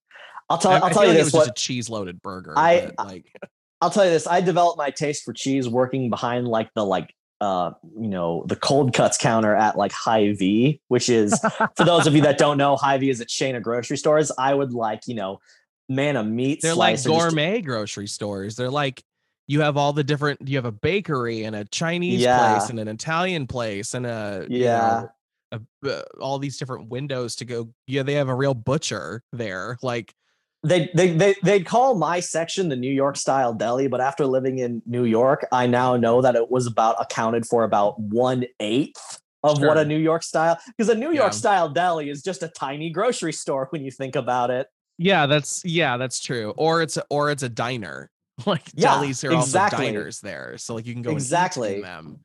[0.49, 2.55] I'll tell I'll I tell you like it was What just a cheese loaded burger.
[2.57, 3.27] I- like
[3.83, 4.27] I'll tell you this.
[4.27, 8.55] I developed my taste for cheese working behind like the like uh you know the
[8.57, 11.39] cold cuts counter at like Hy-Vee, which is
[11.77, 14.31] for those of you that don't know, Hy-Vee is a chain of grocery stores.
[14.39, 15.41] I would like you know,
[15.89, 18.57] man, a meat they're like or just- gourmet grocery stores.
[18.57, 19.03] They're like
[19.49, 20.47] you have all the different.
[20.49, 22.57] You have a bakery and a Chinese Yeah.
[22.59, 25.07] place and an Italian place and a you Yeah.
[25.53, 27.69] know, a, uh, all these different windows to go.
[27.87, 29.77] Yeah, they have a real butcher there.
[29.83, 30.15] Like
[30.63, 34.59] they they they they'd call my section the New York style deli, but after living
[34.59, 39.21] in New York, I now know that it was about accounted for about one eighth
[39.43, 41.23] of what a New York style because a New Yeah.
[41.23, 44.69] York style deli is just a tiny grocery store when you think about it.
[44.99, 46.51] Yeah, that's yeah, that's true.
[46.57, 48.11] Or it's or it's a diner.
[48.47, 49.87] Like Yeah, delis are exactly.
[49.87, 51.81] also diners there, so like you can go Exactly.
[51.83, 52.25] them.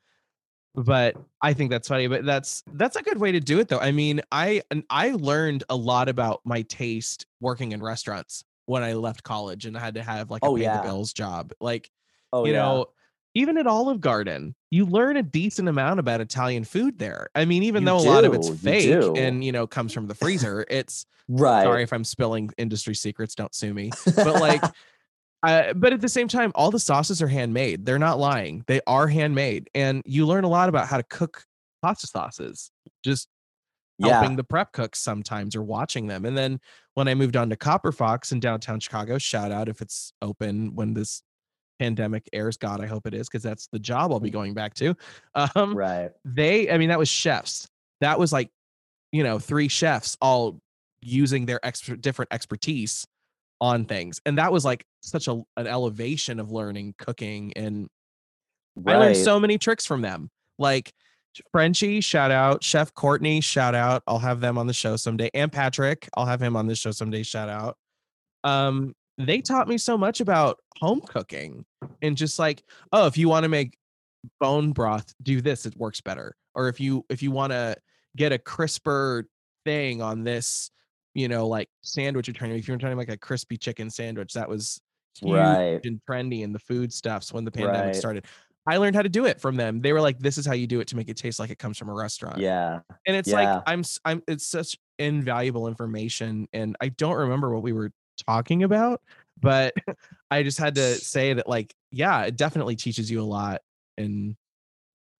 [0.74, 2.07] but I think that's funny.
[2.07, 3.80] But that's that's a good way to do it, though.
[3.80, 8.84] I mean, I and I learned a lot about my taste working in restaurants when
[8.84, 10.78] I left college and I had to have like a Oh, pay yeah.
[10.78, 11.51] the bills job.
[11.59, 11.89] Like,
[12.34, 12.59] Oh you yeah.
[12.59, 12.86] know,
[13.38, 17.29] even at Olive Garden, you learn a decent amount about Italian food there.
[17.35, 19.93] I mean, even You though a lot of it's do, fake and you know comes
[19.93, 21.63] from the freezer, it's right.
[21.63, 23.91] sorry if I'm spilling industry secrets, don't sue me.
[24.15, 24.63] But like
[25.43, 27.85] uh, but at the same time, all the sauces are handmade.
[27.85, 28.63] They're not lying.
[28.65, 29.69] They are handmade.
[29.75, 31.43] And you learn a lot about how to cook
[31.83, 32.71] pasta sauces.
[33.03, 33.27] Just
[33.99, 34.13] yeah.
[34.13, 36.25] helping the prep cooks sometimes or watching them.
[36.25, 36.59] And then
[36.95, 40.73] when I moved on to Copper Fox in downtown Chicago, shout out if it's open
[40.73, 41.21] when this
[41.80, 42.57] pandemic airs.
[42.57, 44.95] God, I hope it is because that's the job I'll be going back to.
[45.36, 46.11] Um, Right.
[46.25, 47.67] they, I mean, that was chefs.
[48.01, 48.49] That was like,
[49.11, 50.59] you know, three chefs all
[51.01, 53.05] using their extra different expertise
[53.61, 54.19] on things.
[54.25, 57.88] And that was like such a an elevation of learning cooking and
[58.75, 58.95] Right.
[58.95, 60.30] I learned so many tricks from them.
[60.59, 60.93] Like
[61.51, 62.63] Frenchie, shout out.
[62.63, 64.03] Chef Courtney, shout out.
[64.07, 65.30] I'll have them on the show someday.
[65.34, 67.23] And Patrick, I'll have him on this show someday.
[67.23, 67.75] Shout out.
[68.43, 71.65] Um, they taught me so much about home cooking
[72.01, 73.78] and just like, oh, if you want to make
[74.39, 76.36] bone broth, do this, it works better.
[76.55, 77.76] Or if you if you want to
[78.15, 79.28] get a crisper
[79.65, 80.72] thing on this,
[81.13, 83.89] you know, like sandwich you're trying to if you're trying to make a crispy chicken
[83.89, 84.80] sandwich, that was
[85.20, 85.80] huge Right.
[85.84, 87.95] and trendy in the food stuffs when the pandemic Right.
[87.95, 88.26] started.
[88.70, 89.80] I learned how to do it from them.
[89.82, 91.57] They were like, "This is how you do it to make it taste like it
[91.57, 92.82] comes from a restaurant." Yeah.
[93.05, 93.36] and it's yeah.
[93.36, 94.22] like I'm, I'm.
[94.28, 97.91] It's such invaluable information, and I don't remember what we were
[98.26, 99.01] talking about,
[99.39, 99.74] but
[100.32, 103.61] I just had to say that, like, yeah, it definitely teaches you a lot,
[103.97, 104.36] and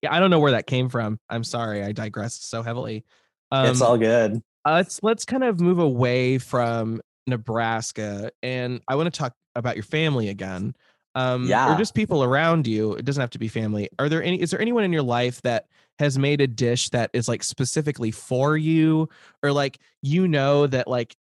[0.02, 1.20] yeah, I don't know where that came from.
[1.30, 3.06] I'm sorry, I digressed so heavily.
[3.52, 4.42] Um, it's all good.
[4.66, 9.76] uh, let's let's kind of move away from Nebraska, and I want to talk about
[9.76, 10.76] your family again,
[11.16, 12.94] um, or just people around you.
[12.94, 13.90] It doesn't have to be family.
[14.00, 14.42] Are there any?
[14.42, 15.66] Is there anyone in your life that
[16.00, 19.10] has made a dish that is like specifically for you,
[19.42, 21.16] or like you know that like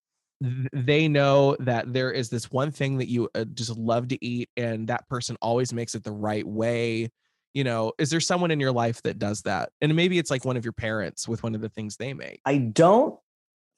[0.42, 4.50] they know that there is this one thing that you uh, just love to eat,
[4.58, 7.10] and that person always makes it the right way.
[7.54, 9.70] You know, is there someone in your life that does that?
[9.82, 12.42] And maybe it's like one of your parents with one of the things they make.
[12.46, 13.18] I don't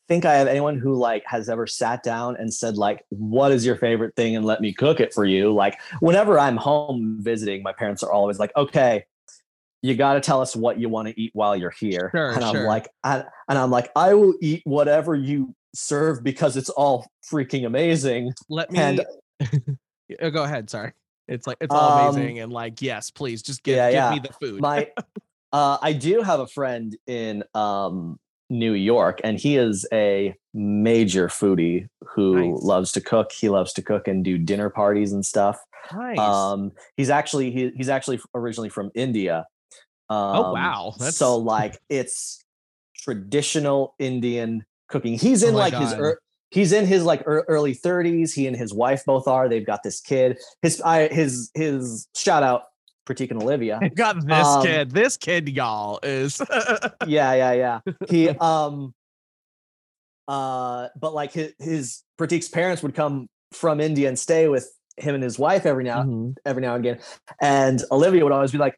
[0.08, 3.66] think I have anyone who like has ever sat down and said like, "What is
[3.66, 5.53] your favorite thing?" and let me cook it for you.
[5.53, 9.06] Like whenever I'm home visiting, my parents are always like, "Okay,
[9.82, 12.43] you got to tell us what you want to eat while you're here." Sure, and
[12.43, 12.66] I'm sure.
[12.66, 17.65] like, I, and I'm like, I will eat whatever you serve because it's all freaking
[17.65, 18.34] amazing.
[18.49, 19.01] let me And-
[20.32, 20.91] go ahead sorry
[21.28, 24.11] it's like it's all Um, amazing and like yes please just give, yeah, give yeah.
[24.11, 24.89] me the food my
[25.53, 28.19] uh i do have a friend in um
[28.51, 32.61] new york and he is a major foodie who Nice.
[32.63, 35.57] loves to cook he loves to cook and do dinner parties and stuff
[35.91, 39.45] nice um he's actually he, he's actually originally from india
[40.07, 40.93] um, Oh, wow.
[40.99, 42.43] That's- so like it's
[42.95, 45.17] traditional indian cooking.
[45.17, 45.99] He's in Oh like his God.
[45.99, 46.19] ear
[46.51, 49.49] he's in his like ear- early 30s he and his wife both are.
[49.49, 50.38] They've got this kid.
[50.61, 52.63] His i his his shout out
[53.07, 53.79] pratik and olivia.
[53.81, 54.91] I got this um, kid.
[54.91, 56.41] This kid y'all is
[57.07, 57.79] yeah yeah yeah.
[58.09, 58.93] He um
[60.27, 65.13] uh but like his, his pratik's parents would come from india and stay with him
[65.13, 66.36] and his wife every now Mhm.
[66.45, 66.99] every now and again.
[67.41, 68.75] And olivia would always be like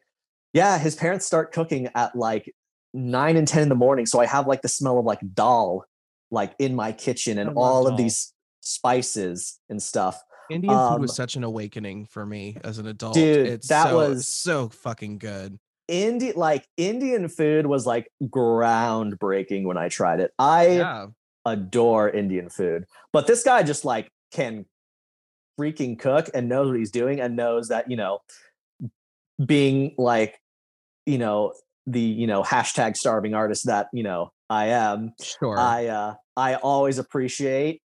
[0.52, 2.52] yeah his parents start cooking at like
[2.92, 5.84] 9 and 10 in the morning so i have like the smell of like dal
[6.30, 11.10] like in my kitchen and love all of these spices and stuff indian food was
[11.10, 13.14] um, such an awakening for me as an adult.
[13.14, 15.58] Dude, it's that so, was- so fucking good.
[15.88, 20.32] Indi- like indian food was like groundbreaking when i tried it.
[20.38, 21.06] I yeah.
[21.46, 22.84] adore Indian food.
[23.12, 24.66] But this guy just like can
[25.58, 28.20] freaking cook and knows what he's doing and knows that, you know,
[29.44, 30.38] being like,
[31.06, 31.52] you know,
[31.92, 36.54] the, you know, hashtag starving artist that, you know, I am, sure I uh I
[36.56, 37.82] always appreciate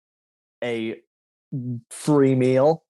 [0.63, 1.01] a
[1.89, 2.83] free meal.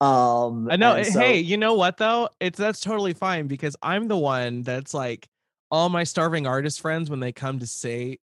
[0.00, 0.94] Um I know.
[0.94, 2.28] eh, so- hey, you know what though?
[2.40, 5.28] It's that's totally fine because I'm the one that's like
[5.70, 8.18] all my starving artist friends when they come to say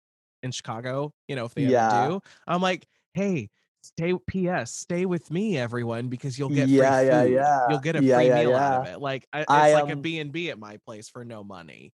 [0.42, 2.08] in Chicago, you know, if they Yeah.
[2.08, 3.50] do, I'm like, hey,
[3.82, 4.14] stay.
[4.26, 4.72] P.S.
[4.74, 7.30] Stay with me, everyone, because you'll get Yeah, free yeah, food.
[7.34, 7.60] yeah.
[7.70, 9.00] You'll get a Yeah, free yeah, meal out of it.
[9.00, 11.44] Like I, it's I, like a um, B and B at my place for no
[11.44, 11.92] money.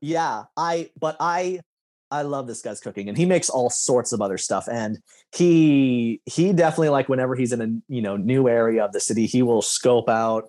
[0.00, 1.60] Yeah i but i
[2.10, 4.98] i love this guy's cooking and he makes all sorts of other stuff and
[5.34, 9.26] he he definitely like whenever he's in a you know new area of the city
[9.26, 10.44] he will scope out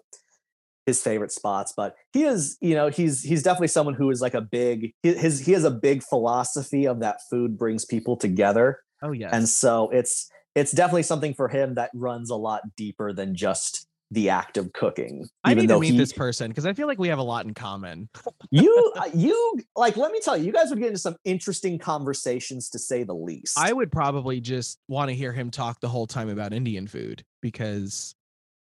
[0.88, 4.34] his favorite spots but he is you know he's he's definitely someone who is like
[4.34, 8.80] a big he- his he has a big philosophy of that food brings people together
[9.04, 13.14] Oh yeah and so it's it's definitely something for him that runs a lot deeper
[13.14, 15.28] than just the act of cooking.
[15.44, 17.46] I need to meet he- this person because I feel like we have a lot
[17.46, 18.10] in common.
[18.52, 21.80] you uh, you like let me tell you, you guys would get into some interesting
[21.80, 23.58] conversations to say the least.
[23.58, 27.24] I would probably just want to hear him talk the whole time about Indian food
[27.42, 28.14] because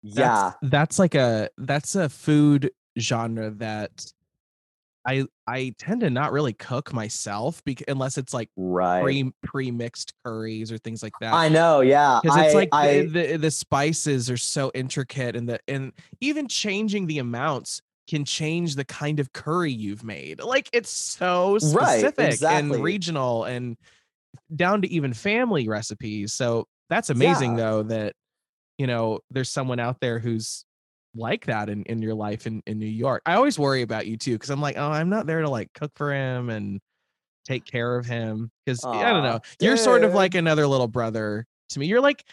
[0.03, 4.13] yeah, that's, that's like a that's a food genre that
[5.07, 9.03] I I tend to not really cook myself because unless it's like right.
[9.03, 11.33] pre pre mixed curries or things like that.
[11.33, 12.21] I know, yeah.
[12.23, 16.49] because it's like I, the, the the spices are so intricate and the and even
[16.49, 22.01] changing the amounts can change the kind of curry you've made like it's so Right,
[22.01, 22.75] specific exactly.
[22.77, 23.77] and regional and
[24.57, 27.65] down to even family recipes so that's amazing Yeah.
[27.65, 28.15] though that
[28.79, 30.65] you know there's someone out there who's
[31.19, 33.23] like that in, in your life in, in new york.
[33.27, 35.73] I always worry about you too because i'm like oh i'm not there to like
[35.75, 36.81] cook for him and
[37.45, 38.51] take care of him.
[38.65, 41.87] Because i don't know you're sort of like another little brother to me.
[41.87, 42.25] You're like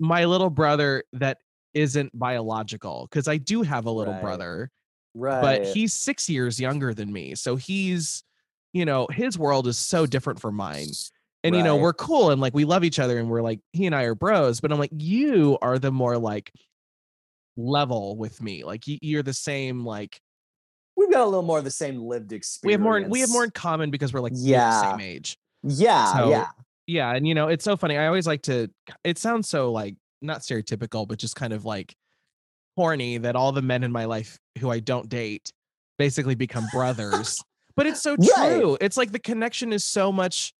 [0.00, 1.38] my little brother that
[1.74, 4.22] isn't biological because i do have a little Right.
[4.22, 4.70] brother
[5.14, 5.40] right.
[5.40, 8.22] but he's six years younger than me so he's
[8.72, 10.88] you know his world is so different from mine.
[11.44, 13.86] And you know we're cool and like we love each other and we're like he
[13.86, 16.50] and i are bros but i'm like you are the more like
[17.56, 20.18] level with me like you're the same like
[20.96, 22.66] we've got a little more of the same lived experience.
[22.66, 24.82] we have more we have more in common because we're like near the Yeah.
[24.90, 26.48] same age Yeah, So, yeah.
[26.86, 28.68] yeah and you know it's so funny i always like to
[29.04, 31.94] it sounds so like not stereotypical but just kind of like
[32.76, 35.52] horny that all the men in my life who i don't date
[35.98, 37.40] basically become brothers
[37.76, 38.58] but it's so Right.
[38.58, 40.52] true it's like the connection is so much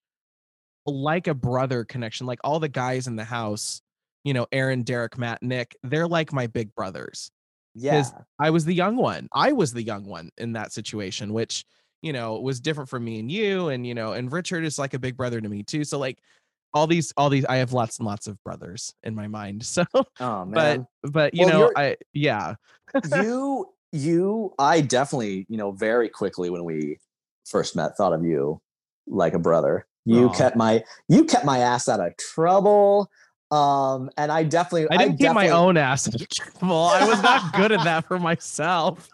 [0.86, 3.80] like a brother connection like all the guys in the house
[4.25, 7.31] you know aaron derek matt nick they're like my big brothers
[7.75, 8.05] Yeah.
[8.39, 9.29] I was the young one.
[9.33, 11.64] I was the young one in that situation, which,
[12.03, 13.68] you know, was different from me and you.
[13.68, 15.83] And, you know, and Richard is like a big brother to me too.
[15.85, 16.18] So like
[16.72, 19.64] all these, all these, I have lots and lots of brothers in my mind.
[19.66, 19.85] So,
[20.20, 20.87] Oh but, man.
[21.03, 22.55] but, you Well, know, I, yeah,
[23.16, 26.99] you you I definitely, you know, very quickly when we
[27.45, 28.61] first met thought of you
[29.07, 29.87] like a brother.
[30.05, 30.33] You Aw.
[30.33, 33.11] kept my you kept my ass out of trouble.
[33.55, 36.86] Um and I definitely I didn't get my own ass in trouble.
[36.86, 39.09] I was not good at that for myself.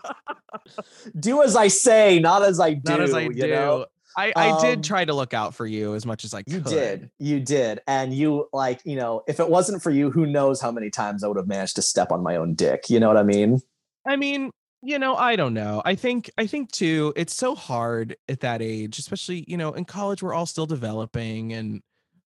[1.18, 2.90] do as I say, not as I do.
[2.92, 3.48] not as I you do.
[3.48, 3.86] know?
[4.16, 6.52] I, I Um, did try to look out for you as much as I could.
[6.52, 7.10] You did.
[7.20, 7.80] You did.
[7.86, 11.22] And you like, you know, if it wasn't for you, who knows how many times
[11.22, 12.90] I would have managed to step on my own dick.
[12.90, 13.60] You know what I mean?
[14.06, 14.50] I mean,
[14.82, 15.80] you know, I don't know.
[15.84, 19.84] I think I think too, it's so hard at that age, especially, you know, in
[19.84, 21.80] college we're all still developing and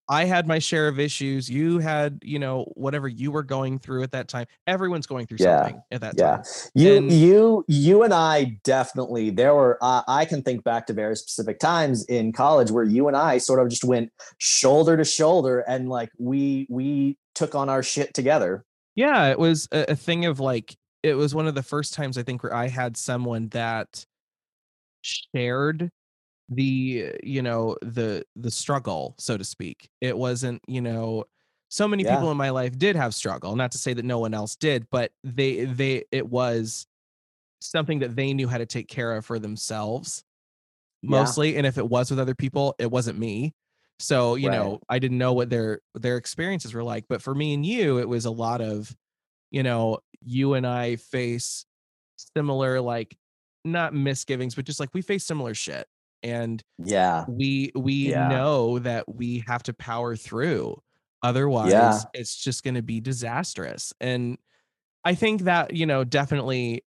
[0.08, 1.48] I had my share of issues.
[1.48, 4.46] You had, you know, whatever you were going through at that time.
[4.66, 6.26] Everyone's going through Yeah, something at that time.
[6.26, 6.36] yeah.
[6.36, 6.44] time.
[6.74, 9.30] You, And- you, you, and I definitely.
[9.30, 9.78] There were.
[9.80, 13.38] Uh, I can think back to very specific times in college where you and I
[13.38, 18.12] sort of just went shoulder to shoulder, and like we we took on our shit
[18.14, 18.64] together.
[18.96, 22.16] Yeah, it was a, a thing of like it was one of the first times
[22.18, 24.04] I think where I had someone that
[25.02, 25.90] shared
[26.54, 31.24] the you know the the struggle so to speak it wasn't you know
[31.68, 32.14] so many Yeah.
[32.14, 34.88] people in my life did have struggle not to say that no one else did
[34.90, 36.86] but they they it was
[37.60, 40.24] something that they knew how to take care of for themselves
[41.02, 41.10] Yeah.
[41.10, 43.54] mostly and if it was with other people it wasn't me
[43.98, 44.56] so you Right.
[44.56, 47.98] know i didn't know what their their experiences were like but for me and you
[47.98, 48.96] it was a lot of
[49.50, 51.66] you know you and i face
[52.36, 53.16] similar like
[53.64, 55.86] not misgivings but just like we face similar shit
[56.24, 58.14] and Yeah, we we Yeah.
[58.14, 60.76] know that we have to power through
[61.22, 62.08] otherwise Yeah.
[62.14, 64.38] it's just going to be disastrous and
[65.04, 66.82] i think that you know definitely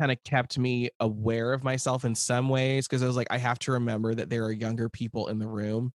[0.00, 3.38] kind of kept me aware of myself in some ways because i was like i
[3.38, 5.92] have to remember that there are younger people in the room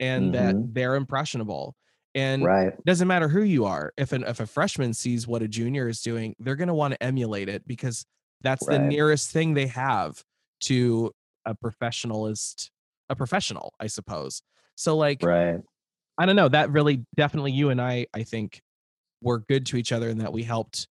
[0.00, 0.70] and that Mhm.
[0.72, 1.76] they're impressionable
[2.14, 2.74] and right.
[2.78, 5.88] it doesn't matter who you are if an if a freshman sees what a junior
[5.88, 8.06] is doing they're going to want to emulate it because
[8.42, 10.22] that's the nearest thing they have
[10.60, 11.12] to
[11.46, 12.70] a professionalist
[13.08, 14.42] a professional i suppose
[14.74, 15.60] so like Right.
[16.18, 18.60] i don't know that really definitely you and i i think
[19.22, 20.88] were good to each other and that we helped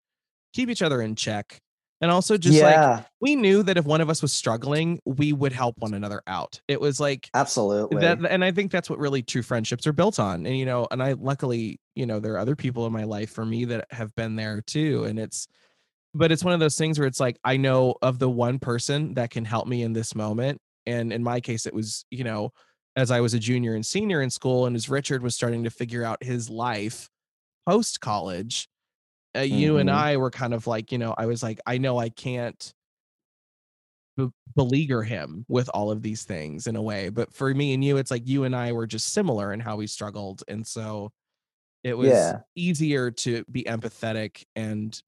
[0.53, 1.59] keep each other in check
[2.01, 5.53] and also just like we knew that if one of us was struggling we would
[5.53, 8.01] help one another out it was like absolutely.
[8.01, 10.87] that and i think that's what really true friendships are built on and you know
[10.91, 13.85] and i luckily you know there are other people in my life for me that
[13.91, 15.47] have been there too and it's
[16.13, 19.13] but it's one of those things where it's like i know of the one person
[19.13, 22.51] that can help me in this moment and in my case it was you know
[22.95, 25.69] as i was a junior and senior in school and as richard was starting to
[25.69, 27.09] figure out his life
[27.67, 28.67] post college
[29.37, 29.91] uh, you and Mhm.
[29.91, 32.73] i were kind of like you know i was like i know i can't
[34.17, 37.83] be- beleaguer him with all of these things in a way but for me and
[37.83, 41.11] you it's like you and i were just similar in how we struggled and so
[41.83, 42.43] it was Yeah.
[42.55, 45.01] easier to be empathetic and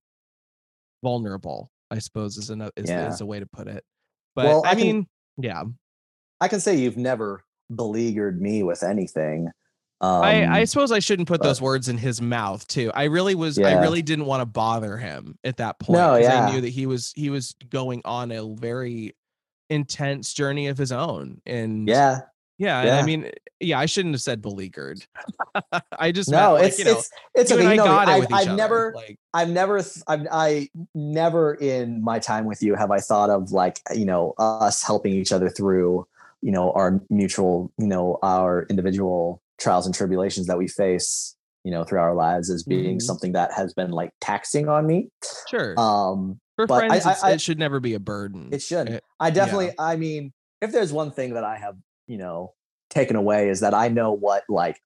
[1.03, 1.69] vulnerable.
[1.91, 3.09] I suppose is a is, Yeah.
[3.09, 3.83] is a way to put it.
[4.35, 5.07] But Well, I, I can- mean,
[5.37, 5.63] yeah,
[6.41, 7.43] I can say you've never
[7.75, 9.49] beleaguered me with anything.
[10.01, 12.91] Um, I, I suppose I shouldn't put but- those words in his mouth too.
[12.95, 13.59] I really was.
[13.59, 15.99] I really didn't want to bother him at that point.
[15.99, 16.45] No, yeah.
[16.47, 19.15] I knew that he was he was going on a very
[19.69, 22.21] intense journey of his own, and yeah,
[22.57, 22.81] yeah.
[22.81, 25.05] and I mean, yeah, I shouldn't have said beleaguered.
[25.99, 27.65] I just no, meant, like, it's know, it's it's okay.
[27.65, 31.53] I know, got it I've, with each I've never like I've never, I've, I never
[31.55, 35.31] in my time with you have I thought of like, you know, us helping each
[35.31, 36.05] other through,
[36.41, 41.71] you know, our mutual, you know, our individual trials and tribulations that we face, you
[41.71, 43.01] know, through our lives as being Mhm.
[43.01, 45.09] something that has been like taxing on me.
[45.49, 48.49] sure Um, for but friends, I- I- it should never be a burden.
[48.51, 48.89] it should.
[48.89, 51.75] It- I definitely, I mean, if there's one thing that I have,
[52.07, 52.53] you know,
[52.89, 54.79] taken away is that I know what like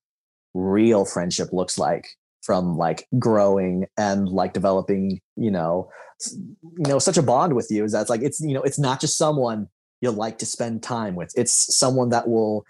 [0.54, 2.08] real friendship looks like
[2.42, 5.90] from like growing and like developing, you know,
[6.32, 8.80] you know, such a bond with you is that it's like it's you know, it's
[8.80, 9.68] not just someone
[10.02, 11.34] you'll like to spend time with.
[11.36, 12.66] It's someone that will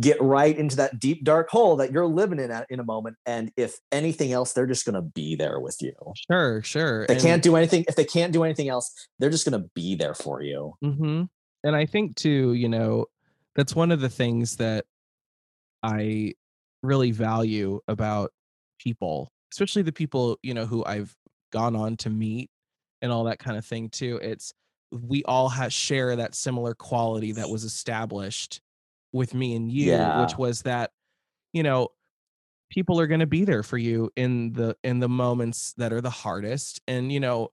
[0.00, 3.16] get right into that deep dark hole that you're living in at, in a moment
[3.26, 5.92] and if anything else they're just going to be there with you.
[6.30, 7.06] Sure, sure.
[7.06, 9.68] They and- can't do anything if they can't do anything else, they're just going to
[9.74, 10.74] be there for you.
[10.82, 11.24] hmm
[11.64, 13.06] And I think too, you know,
[13.60, 14.86] that's one of the things that
[15.82, 16.32] I
[16.82, 18.32] really value about
[18.78, 21.14] people, especially the people, you know, who I've
[21.52, 22.48] gone on to meet
[23.02, 24.18] and all that kind of thing too.
[24.22, 24.54] It's
[24.90, 28.62] we all have share that similar quality that was established
[29.12, 30.18] with me and you, Yeah.
[30.20, 30.90] which was that,
[31.52, 31.88] you know,
[32.70, 36.00] people are going to be there for you in the in the moments that are
[36.00, 37.50] the hardest and you know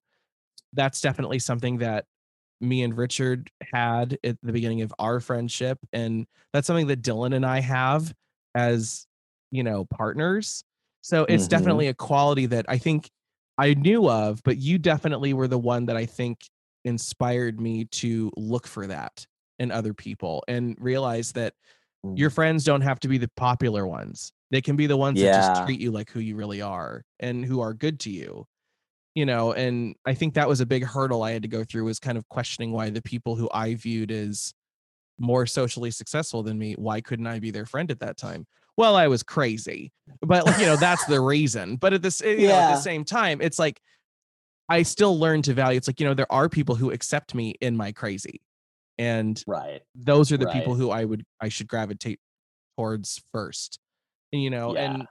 [0.74, 2.06] that's definitely something that
[2.62, 7.36] me and Richard had at the beginning of our friendship and that's something that Dylan
[7.36, 8.14] and I have
[8.56, 9.08] as
[9.52, 10.64] you know partners.
[11.02, 11.50] So it's Mhm.
[11.50, 13.10] definitely a quality that I think
[13.58, 16.40] I knew of but you definitely were the one that I think
[16.86, 19.26] inspired me to look for that
[19.60, 21.54] in other people and realize that
[22.16, 24.32] your friends don't have to be the popular ones.
[24.52, 27.46] They can be the ones that just treat you like who you really are and
[27.46, 28.46] who are good to you
[29.18, 31.84] you know and i think that was a big hurdle i had to go through
[31.84, 34.54] was kind of questioning why the people who i viewed as
[35.18, 38.46] more socially successful than me why couldn't i be their friend at that time
[38.78, 39.92] well i was crazy
[40.22, 42.80] but like, you know that's the reason but at this eh, you know at the
[42.80, 43.82] same time it's like
[44.70, 47.56] i still learn to value it's like you know there are people who accept me
[47.60, 48.40] in my crazy
[49.00, 49.82] and Right.
[49.96, 52.20] those are the people who i would i should gravitate
[52.78, 53.80] towards first
[54.32, 54.92] and you know Yeah.
[54.92, 55.08] and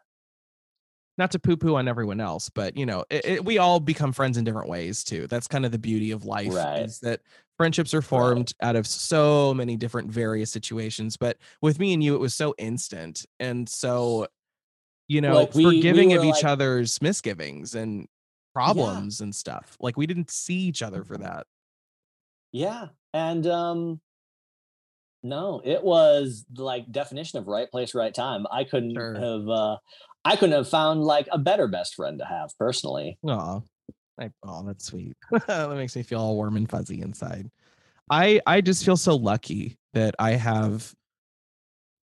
[1.19, 4.13] not to poo poo on everyone else, but you know, it, it- we all become
[4.13, 5.27] friends in different ways too.
[5.27, 6.81] That's kind of the beauty of life Right.
[6.83, 7.21] is that
[7.57, 11.17] friendships are formed out of so many different various situations.
[11.17, 14.27] But with me and you, it was so instant and so,
[15.09, 18.07] you know, Like, we- we forgiving were of each like- other's misgivings and
[18.55, 19.77] problems and stuff.
[19.81, 21.47] Like we didn't see each other for that.
[22.53, 22.89] Yeah.
[23.15, 24.01] And um
[25.23, 28.47] no, it was like definition of right place, right time.
[28.51, 29.15] I couldn't Sure.
[29.15, 29.77] have uh
[30.27, 33.17] I couldn't have found like a better best friend to have personally.
[34.21, 35.17] I, oh, that's sweet.
[35.47, 37.49] that makes me feel all warm and fuzzy inside.
[38.11, 40.93] I I just feel so lucky that I have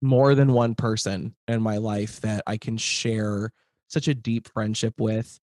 [0.02, 3.52] more than one person in my life that I can share
[3.88, 5.38] such a deep friendship with.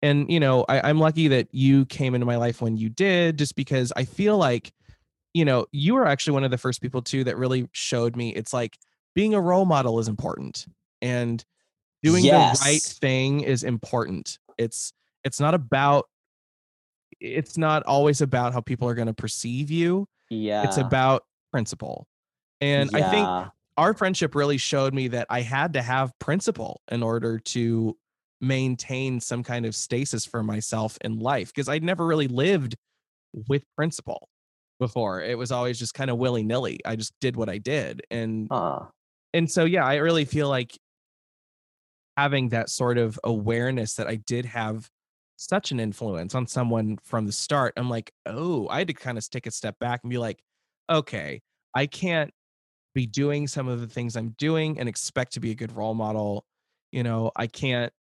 [0.00, 3.36] And you know, I, I'm lucky that you came into my life when you did,
[3.36, 4.72] just because I feel like,
[5.34, 8.30] you know, you were actually one of the first people too that really showed me
[8.30, 8.78] it's like
[9.14, 10.64] being a role model is important
[11.02, 11.44] and
[12.02, 14.38] doing the right thing is important.
[14.58, 14.92] It's
[15.24, 16.06] it's not about
[17.20, 20.06] it's not always about how people are going to perceive you.
[20.30, 20.64] Yeah.
[20.64, 21.22] It's about
[21.52, 22.06] principle.
[22.60, 27.02] And I think our friendship really showed me that I had to have principle in
[27.02, 27.96] order to
[28.40, 32.76] maintain some kind of stasis for myself in life because I'd never really lived
[33.48, 34.28] with principle
[34.80, 35.22] before.
[35.22, 36.80] It was always just kind of willy nilly.
[36.84, 38.02] I just did what I did.
[38.10, 38.80] And Huh.
[39.32, 40.76] and so yeah, I really feel like
[42.16, 44.88] having that sort of awareness that I did have
[45.36, 47.74] such an influence on someone from the start.
[47.76, 50.40] I'm like, oh, I had to kind of take a step back and be like,
[50.90, 51.40] okay,
[51.74, 52.30] I can't
[52.94, 55.94] be doing some of the things I'm doing and expect to be a good role
[55.94, 56.44] model.
[56.92, 57.92] You know, I can't,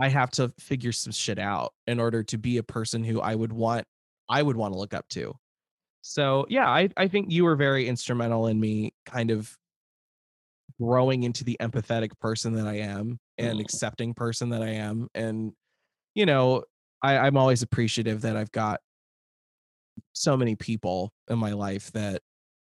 [0.00, 3.34] I have to figure some shit out in order to be a person who I
[3.34, 3.84] would want,
[4.28, 5.34] I would want to look up to.
[6.02, 9.58] So yeah, I, I think you were very instrumental in me kind of
[10.80, 13.60] growing into the empathetic person that I am and Mm.
[13.60, 15.08] accepting person that I am.
[15.14, 15.52] And,
[16.14, 16.64] you know,
[17.02, 18.80] I, I'm always appreciative that I've got
[20.12, 22.22] so many people in my life that,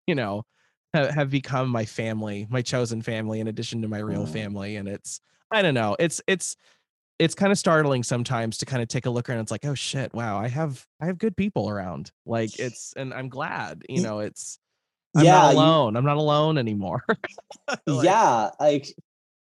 [0.07, 0.45] you know,
[0.95, 4.27] have, have become my family, my chosen family, in addition to my real Mm.
[4.27, 4.77] family.
[4.77, 5.21] And it's,
[5.51, 6.57] I don't know, it's, it's,
[7.21, 9.41] it's kind of startling sometimes to kind of take a look around.
[9.41, 12.13] It's like, oh shit, wow, I have I have good people around.
[12.27, 14.60] Like it's and I'm glad, you know, it's
[15.17, 15.97] I'm yeah, not you- alone.
[15.97, 17.05] I'm not alone anymore.
[17.87, 18.93] Like, yeah, like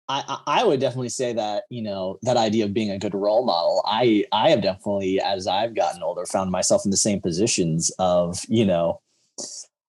[0.10, 3.46] I, I would definitely say that you know that idea of being a good role
[3.46, 3.84] model.
[3.86, 8.40] I I have definitely, as I've gotten older, found myself in the same positions of
[8.48, 9.02] you know.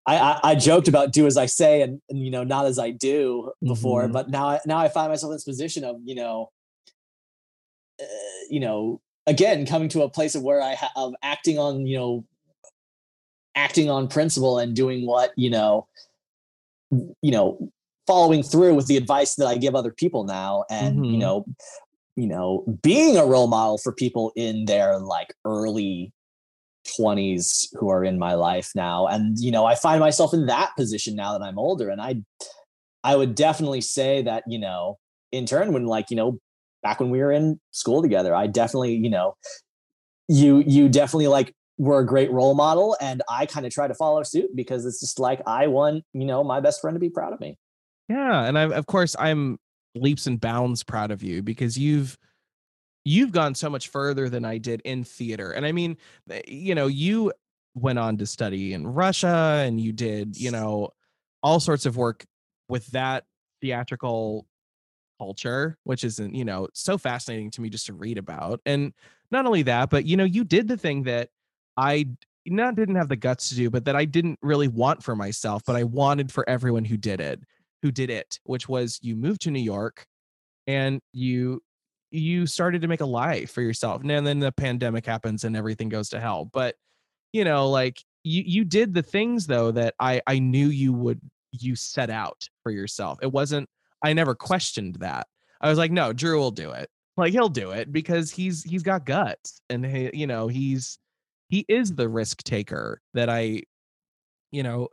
[0.06, 2.78] I, I, I joked about do as I say and, and you know not as
[2.78, 4.12] I do before, Mhm.
[4.12, 6.50] but now I, now I find myself in this position of you know,
[8.00, 8.04] uh,
[8.50, 11.96] you know, again coming to a place of where I ha- of acting on you
[11.98, 12.24] know,
[13.58, 15.86] acting on principle and doing what you know,
[16.90, 17.70] you know,
[18.06, 21.20] following through with the advice that I give other people now, and you Mhm.
[21.20, 21.46] know,
[22.16, 26.12] you know, being a role model for people in their like early
[26.96, 30.70] 20s who are in my life now and you know i find myself in that
[30.74, 32.14] position now that i'm older and i
[33.04, 34.96] i would definitely say that you know
[35.30, 36.38] in turn when like you know
[36.82, 39.34] back when we were in school together i definitely you know
[40.28, 43.94] you you definitely like were a great role model and i kind of try to
[43.94, 47.10] follow suit because it's just like i want you know my best friend to be
[47.10, 47.56] proud of me
[48.08, 49.58] Yeah, and I of course I'm
[49.94, 52.16] leaps and bounds proud of you because you've
[53.04, 55.52] you've gone so much further than I did in theater.
[55.52, 55.96] And I mean,
[56.30, 57.32] eh, you know, you
[57.74, 60.90] went on to study in Russia and you did, you know,
[61.42, 62.24] all sorts of work
[62.68, 63.24] with that
[63.60, 64.46] theatrical
[65.18, 68.60] culture, which isn't, you know, so fascinating to me just to read about.
[68.66, 68.92] And
[69.30, 71.30] not only that, but you know, you did the thing that
[71.78, 72.06] I
[72.44, 75.62] not didn't have the guts to do, but that I didn't really want for myself,
[75.64, 77.40] but I wanted for everyone who did it,
[77.82, 80.04] who did it, which was you moved to New York
[80.66, 81.62] and you
[82.10, 84.02] you started to make a life for yourself.
[84.02, 86.46] And then the pandemic happens and everything goes to hell.
[86.46, 86.74] But
[87.32, 91.20] you know, like you you did the things though that I I knew you would
[91.52, 93.18] you set out for yourself.
[93.22, 93.68] It wasn't
[94.02, 95.26] I never questioned that.
[95.60, 96.88] I was like, no, Drew will do it.
[97.16, 100.98] Like he'll do it because he's he's got guts and he, you know, he's
[101.48, 103.62] he is the risk taker that I
[104.50, 104.88] you know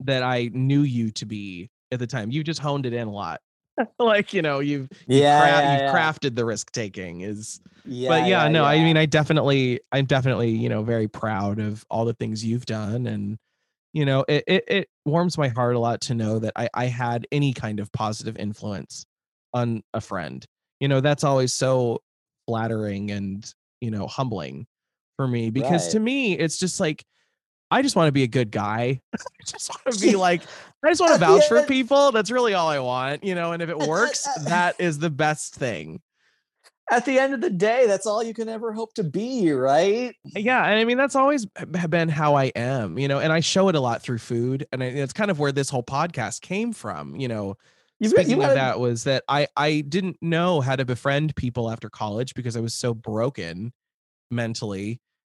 [0.00, 2.30] that I knew you to be at the time.
[2.30, 3.40] You just honed it in a lot.
[3.98, 8.08] like, you know, you've you've, Yeah, cra- yeah, you've crafted the risk taking is yeah
[8.08, 12.04] but yeah, no, I mean, I definitely, I'm definitely, you know, very proud of all
[12.04, 13.38] the things you've done, and
[13.92, 16.86] you know, it it, it warms my heart a lot to know that I I
[16.86, 19.04] had any kind of positive influence
[19.54, 20.44] on a friend.
[20.80, 22.00] You know, that's always so
[22.46, 23.50] flattering and
[23.80, 24.66] you know humbling
[25.18, 27.04] for me because to me, it's just like
[27.70, 29.02] I just want to be a good guy.
[29.14, 30.42] I just want to be like,
[30.82, 32.12] I just want to vouch for people.
[32.12, 33.52] That's really all I want, you know.
[33.52, 36.00] And if it works, that is the best thing.
[36.90, 40.14] at the end of the day that's all you can ever hope to be right
[40.34, 41.44] uh, yeah and i mean that's always
[41.90, 44.82] been how i am you know and i show it a lot through food and
[44.82, 47.56] I, it's kind of where this whole podcast came from you know
[48.00, 50.86] You've got- speaking you of gotta- that was that i i didn't know how to
[50.86, 53.74] befriend people after college because i was so broken
[54.30, 54.98] mentally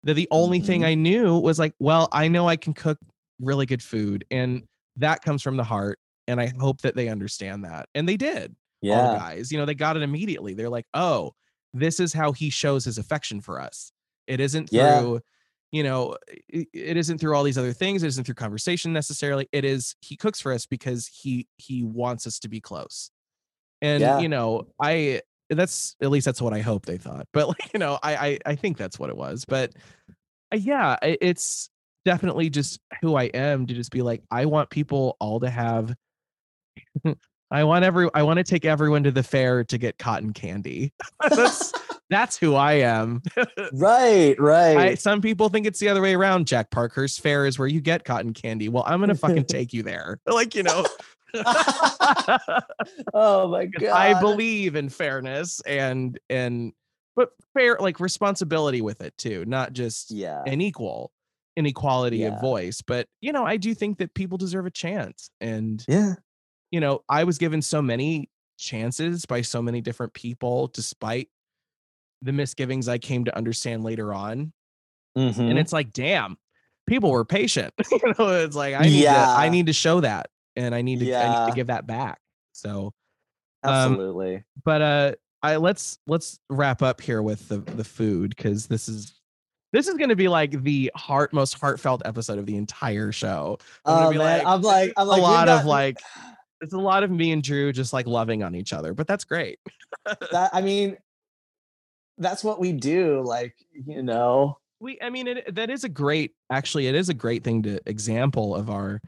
[0.08, 0.86] that the only thing Mhm.
[0.86, 2.98] i knew was like well i know i can cook
[3.40, 4.64] really good food and
[4.96, 8.54] that comes from the heart and i hope that they understand that and they did
[8.82, 9.50] all yeah guys.
[9.52, 10.54] You know, they got it immediately.
[10.54, 11.32] They're like, oh,
[11.74, 13.90] this is how he shows his affection for us.
[14.28, 15.00] It isn't Yeah.
[15.00, 15.20] through,
[15.72, 16.16] you know,
[16.48, 18.04] it, it isn't through all these other things.
[18.04, 19.48] It isn't through conversation necessarily.
[19.50, 23.10] It is he cooks for us because he he wants us to be close.
[23.82, 24.20] And Yeah.
[24.20, 27.26] you know, I that's at least that's what I hope they thought.
[27.32, 29.44] But like, you know, I I, I think that's what it was.
[29.44, 29.72] But
[30.52, 31.70] Uh, yeah, it's
[32.04, 35.94] definitely just who I am to just be like, I want people all to have
[37.50, 40.92] I want every I want to take everyone to the fair to get cotton candy.
[41.30, 41.72] that's
[42.10, 43.22] that's who I am.
[43.72, 46.46] right right I, some people think it's the other way around.
[46.46, 48.68] Jack Parker's fair is where you get cotton candy.
[48.68, 50.20] Well, I'm gonna fucking take you there.
[50.26, 50.84] Like you know,
[53.14, 56.72] oh my god I believe in fairness and and
[57.18, 61.10] but fair like responsibility with it too, not just yeah an equal
[61.56, 62.28] inequality Yeah.
[62.36, 62.80] of voice.
[62.80, 66.14] But you know, I do think that people deserve a chance and yeah
[66.70, 71.28] you know, I was given so many chances by so many different people, despite
[72.20, 74.52] the misgivings I came to understand later on.
[75.16, 75.38] Mhm.
[75.50, 76.36] And it's like, damn,
[76.86, 77.72] people were patient.
[77.90, 81.00] you know, it's like I need to I need to show that and I need
[81.00, 81.46] to I need Yeah.
[81.46, 82.20] to give that back.
[82.52, 82.92] So
[83.64, 85.12] um, absolutely but uh
[85.42, 89.14] I let's let's wrap up here with the the food because this is
[89.72, 93.58] this is going to be like the heart most heartfelt episode of the entire show.
[93.84, 95.98] I'm oh man like, i'm like i'm like a lot of like
[96.60, 99.24] it's a lot of me and Drew just like loving on each other, but that's
[99.24, 99.58] great.
[100.32, 100.96] that i mean
[102.18, 106.34] that's what we do like you know We, I mean, it, that is a great,
[106.50, 109.00] actually, it is a great thing to example of our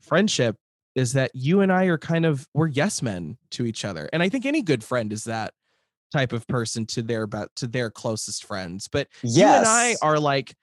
[0.00, 0.56] friendship
[0.94, 4.22] is that you and I are kind of we're yes men to each other, and
[4.22, 5.52] I think any good friend is that
[6.12, 8.88] type of person to their about to their closest friends.
[8.88, 9.36] But yes.
[9.36, 10.54] you and I are like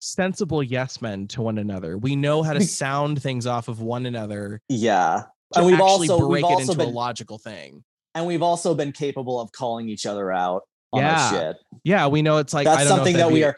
[0.00, 1.98] sensible yes men to one another.
[1.98, 5.24] We know how to sound things off of one another yeah.
[5.56, 7.82] And we've also break we've it also into a been logical thing.
[8.14, 10.62] and we've also been capable of calling each other out
[10.92, 11.30] on Yeah.
[11.30, 11.56] shit.
[11.84, 13.56] Yeah, we know it's like I that's something that we are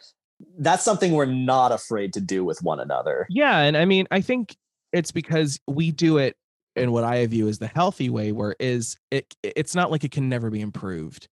[0.59, 3.27] that's something we're not afraid to do with one another.
[3.29, 4.57] Yeah, and I mean, I think
[4.93, 6.37] it's because we do it
[6.77, 9.35] in what I view as the healthy way, where is it?
[9.43, 11.29] It's not like it can never be improved,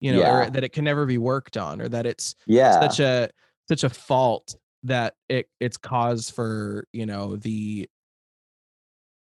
[0.00, 2.78] you know, or that it can never be worked on, or that it's Yeah.
[2.80, 3.30] such a
[3.68, 7.88] such a fault that it it's cause for you know the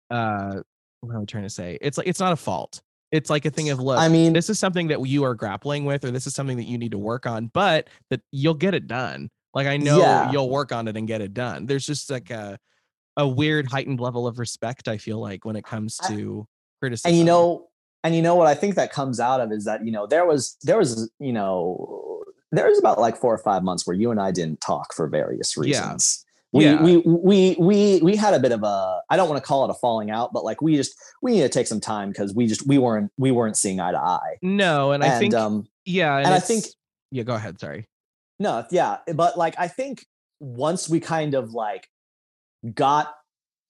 [0.10, 0.62] uh
[1.02, 1.78] what am I trying to say?
[1.82, 2.82] It's like it's not a fault.
[3.12, 4.00] It's like a thing of look.
[4.00, 6.64] I mean, this is something that you are grappling with, or this is something that
[6.64, 9.30] you need to work on, but that you'll get it done.
[9.54, 10.32] Like I know Yeah.
[10.32, 11.66] you'll work on it and get it done.
[11.66, 12.58] There's just like a
[13.18, 14.88] a weird heightened level of respect.
[14.88, 16.48] I feel like when it comes I- to
[16.80, 17.10] criticism.
[17.10, 17.68] and you know
[18.04, 20.26] and you know what i think that comes out of is that you know there
[20.26, 24.10] was there was you know there was about like four or five months where you
[24.10, 25.62] and i didn't talk for various Yeah.
[25.62, 26.82] reasons we, Yeah.
[26.82, 29.70] we we we we had a bit of a i don't want to call it
[29.70, 32.48] a falling out but like we just we need to take some time because we
[32.48, 35.68] just we weren't we weren't seeing eye to eye no, and I and think um
[35.86, 36.66] yeah, and, and I think-
[37.12, 37.22] yeah.
[37.22, 37.60] Go ahead.
[37.60, 37.88] Sorry.
[38.40, 40.04] no yeah but like i think
[40.40, 41.88] once we kind of like
[42.76, 43.14] got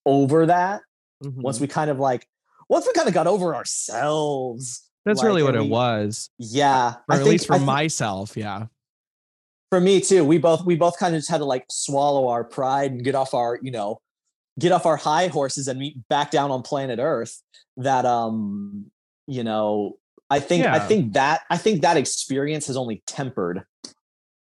[0.06, 0.82] over that
[1.22, 1.62] once Mhm.
[1.62, 2.28] we kind of like
[2.70, 6.94] once we kind of got over ourselves That's like, really what and it was, yeah
[6.94, 8.36] or I at think- least for myself.
[8.36, 8.68] Yeah.
[9.70, 12.44] for me too we both we both kind of just had to like swallow our
[12.44, 14.00] pride and get off our you know
[14.60, 17.42] get off our high horses and meet back down on planet earth
[17.78, 18.92] that um
[19.28, 19.98] you know
[20.30, 23.64] i think i think that i think that experience has only tempered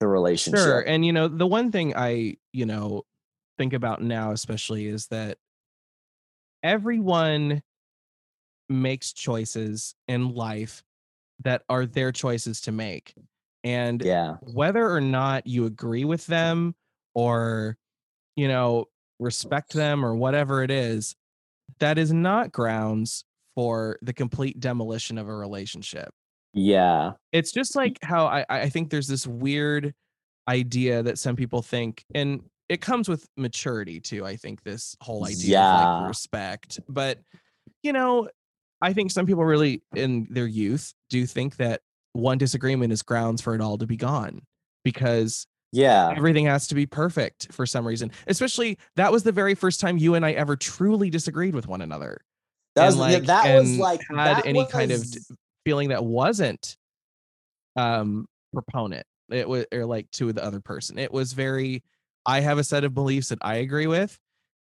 [0.00, 0.80] the relationship Sure.
[0.80, 3.04] And you know, the one thing I, you know,
[3.58, 5.38] think about now especially is that
[6.62, 7.62] everyone
[8.68, 10.82] makes choices in life
[11.42, 13.14] that are their choices to make.
[13.62, 16.74] And yeah whether or not you agree with them
[17.14, 17.76] or
[18.36, 18.86] you know,
[19.20, 21.14] respect them or whatever it is,
[21.78, 23.24] that is not grounds
[23.54, 26.12] for the complete demolition of a relationship
[26.54, 29.94] yeah it's just like how I I think there's this weird
[30.48, 34.24] idea that some people think, and it comes with maturity too.
[34.24, 37.18] I think this whole idea of like respect, but
[37.82, 38.28] you know,
[38.80, 41.80] I think some people really in their youth do think that
[42.12, 44.42] one disagreement is grounds for it all to be gone
[44.84, 48.10] because yeah everything has to be perfect for some reason.
[48.26, 51.82] Especially that was the very first time you and I ever truly disagreed with one
[51.82, 52.20] another.
[52.76, 55.04] that was like, that was like had any kind of
[55.64, 56.76] feeling that wasn't
[57.76, 61.82] um proponent it was or like to the other person it was very
[62.26, 64.18] i have a set of beliefs that i agree with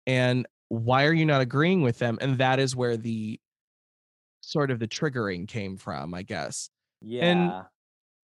[0.07, 2.19] and why are you not agreeing with them?
[2.21, 3.39] And that is where the
[4.41, 6.69] sort of the triggering came from i guess.
[7.01, 7.63] Yeah.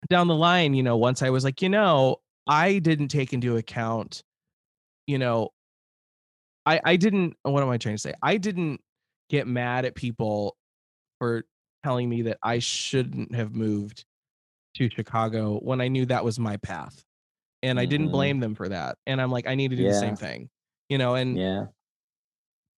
[0.10, 3.58] down the line you know once i was like you know i didn't take into
[3.58, 4.24] account
[5.08, 5.50] you know
[6.66, 8.14] i i didn't what am i trying to say?
[8.22, 8.82] I didn't
[9.30, 10.56] get mad at people
[11.20, 11.44] for
[11.84, 14.06] telling me that i shouldn't have moved
[14.76, 17.04] to chicago when i knew that was my path
[17.64, 18.12] and i didn't Mhm.
[18.12, 20.50] blame them for that and i'm like i need to do the same thing
[20.90, 21.66] you know and yeah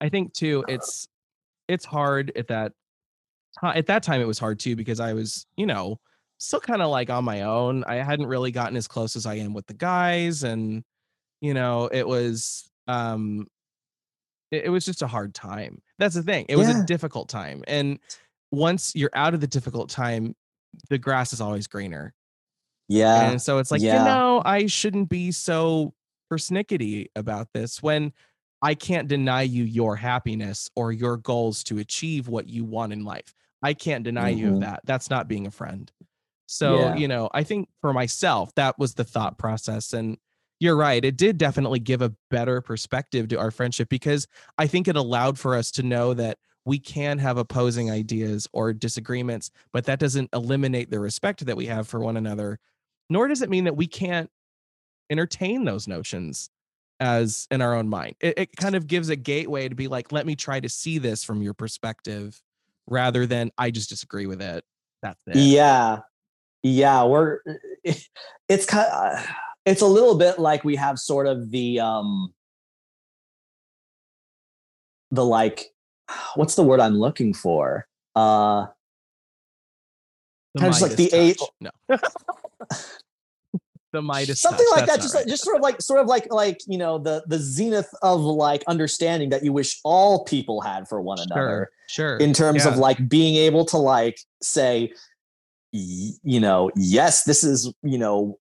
[0.02, 1.08] I think too, it's
[1.68, 2.74] it's hard at that
[3.60, 3.78] time.
[3.78, 6.00] At that time, it was hard too because I was, you know,
[6.38, 7.84] still kind of like on my own.
[7.86, 10.84] I hadn't really gotten as close as I am with the guys, and
[11.42, 13.48] you know, it was um,
[14.52, 15.82] it, it was just a hard time.
[15.98, 16.46] That's the thing.
[16.50, 17.98] It was a difficult time, and
[18.52, 20.36] once you're out of the difficult time,
[20.90, 22.14] the grass is always greener.
[22.88, 24.00] Yeah And so it's like, yeah.
[24.00, 25.94] you know, I shouldn't be so
[26.32, 28.14] persnickety about this when
[28.62, 33.04] I can't deny you your happiness or your goals to achieve what you want in
[33.04, 33.34] life.
[33.62, 34.82] I can't deny you of that.
[34.86, 35.92] That's not being a friend.
[36.48, 36.96] So, Yeah.
[36.96, 39.94] you know, I think for myself, that was the thought process.
[39.94, 40.18] And
[40.60, 41.04] you're right.
[41.04, 45.38] It did definitely give a better perspective to our friendship because I think it allowed
[45.38, 50.30] for us to know that we can have opposing ideas or disagreements, but that doesn't
[50.34, 52.60] eliminate the respect that we have for one another,
[53.10, 54.30] nor does it mean that we can't
[55.10, 56.50] entertain those notions
[57.00, 58.16] as in our own mind.
[58.20, 60.98] It, it kind of gives a gateway to be like, let me try to see
[60.98, 62.42] this from your perspective
[62.88, 64.64] rather than I just disagree with it.
[65.02, 65.36] That's it.
[65.36, 66.00] Yeah.
[66.64, 67.40] Yeah, we're
[68.50, 69.28] it's kind of,
[69.66, 72.34] it's a little bit like we have sort of the um
[75.12, 75.68] the like
[76.36, 77.86] what's the word I'm looking for?
[78.16, 78.68] Uh
[80.56, 81.72] The Kind of just like the eight- touch.
[81.90, 81.98] No.
[83.94, 86.32] the Midas something touch, like that just like, just sort of like sort of like
[86.32, 90.88] like you know the the zenith of like understanding that you wish all people had
[90.88, 91.28] for one right.
[91.32, 92.18] another Sure.
[92.18, 92.18] Sure.
[92.18, 94.92] in terms of like being able to like say
[95.76, 98.40] you know, yes, this is, you know,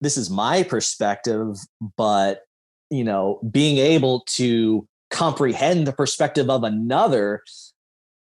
[0.00, 1.56] this is my perspective,
[1.96, 2.42] but,
[2.90, 7.42] you know, being able to comprehend the perspective of another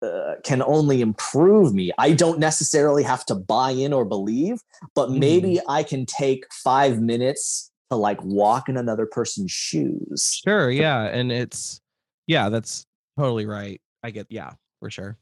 [0.02, 1.92] uh, can only improve me.
[1.98, 4.62] I don't necessarily have to buy in or believe,
[4.94, 5.62] but maybe mm.
[5.68, 10.40] I can take five minutes to like walk in another person's shoes.
[10.44, 10.70] Sure.
[10.70, 11.02] Yeah.
[11.02, 11.80] And it's,
[12.26, 12.86] yeah, that's
[13.18, 13.80] totally right.
[14.02, 15.18] I get, yeah, for sure.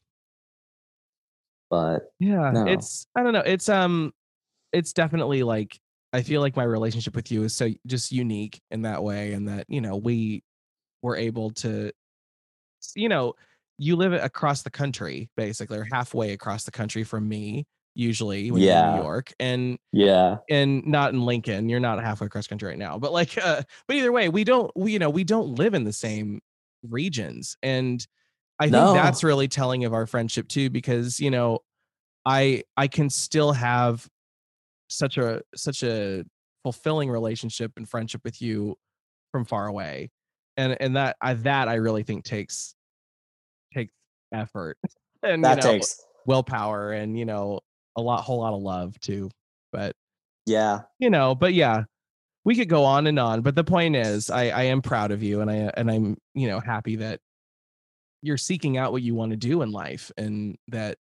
[1.70, 2.66] But yeah, no.
[2.66, 3.42] it's, I don't know.
[3.44, 4.12] It's, um,
[4.72, 5.78] it's definitely like,
[6.12, 9.32] I feel like my relationship with you is so just unique in that way.
[9.32, 10.42] And that, you know, we
[11.02, 11.92] were able to,
[12.94, 13.34] you know,
[13.78, 17.64] you live across the country, basically, or halfway across the country from me,
[17.94, 18.80] usually when yeah.
[18.80, 19.32] you're in New York.
[19.38, 20.36] And yeah.
[20.50, 21.68] And not in Lincoln.
[21.68, 22.98] You're not halfway across country right now.
[22.98, 25.84] But like uh, but either way, we don't we you know, we don't live in
[25.84, 26.40] the same
[26.82, 27.56] regions.
[27.62, 28.04] And
[28.58, 28.92] I think no.
[28.92, 31.60] that's really telling of our friendship too, because you know,
[32.26, 34.08] I I can still have
[34.88, 36.24] such a such a
[36.64, 38.76] fulfilling relationship and friendship with you
[39.30, 40.10] from far away.
[40.56, 42.74] And and that I that I really think takes
[43.72, 43.92] takes
[44.32, 44.76] effort
[45.22, 47.60] and that you know, takes willpower and you know
[47.96, 49.30] a lot whole lot of love too
[49.72, 49.94] but
[50.46, 50.82] yeah.
[50.98, 51.84] you know but yeah
[52.44, 55.22] we could go on and on but the point is i i am proud of
[55.22, 57.20] you and i and i'm you know happy that
[58.22, 60.96] you're seeking out what you want to do in life and that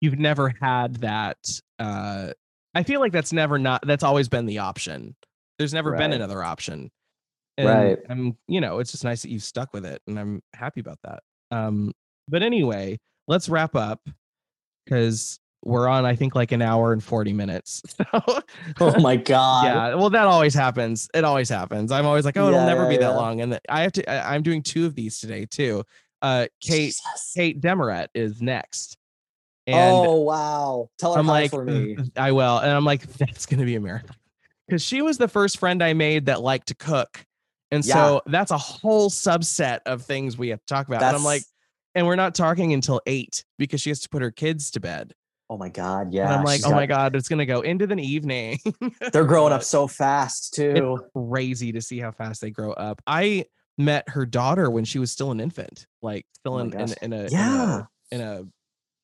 [0.00, 1.38] you've never had that
[1.78, 2.30] uh
[2.74, 5.14] i feel like that's never not that's always been the option.
[5.58, 5.98] There's never right.
[5.98, 6.90] been another option
[7.58, 7.98] and right.
[8.08, 10.98] I'm you know it's just nice that you've stuck with it and i'm happy about
[11.02, 11.92] that um,
[12.28, 14.00] but anyway, let's wrap up
[14.84, 17.82] because we're on, I think, like an hour and 40 minutes.
[18.78, 19.64] So, oh my God.
[19.64, 19.94] Yeah.
[19.94, 21.08] Well, that always happens.
[21.14, 21.90] It always happens.
[21.90, 23.00] I'm always like, oh, yeah, it'll never yeah, be yeah.
[23.00, 23.40] that long.
[23.40, 25.84] And I have to, I, am doing two of these today too.
[26.22, 27.32] Uh, Kate, Jesus.
[27.34, 28.96] Kate Demaret is next.
[29.66, 30.90] And oh, wow.
[30.98, 31.96] Tell her I'm like, for me.
[32.16, 32.58] I will.
[32.58, 34.16] And I'm like, that's going to be a marathon
[34.66, 37.24] because she was the first friend I made that liked to cook.
[37.70, 37.94] And yeah.
[37.94, 41.00] so that's a whole subset of things we have to talk about.
[41.00, 41.42] That's, and I'm like,
[41.94, 45.12] and we're not talking until eight because she has to put her kids to bed.
[45.50, 46.12] Oh my God.
[46.12, 46.26] Yeah.
[46.26, 48.58] And I'm like, oh got, my God, it's going to go into the evening.
[49.12, 50.98] they're growing up so fast too.
[51.00, 53.00] It's crazy to see how fast they grow up.
[53.06, 53.46] I
[53.78, 57.12] met her daughter when she was still an infant, like still oh in, in, in,
[57.12, 57.82] a, yeah.
[58.10, 58.44] in a, in a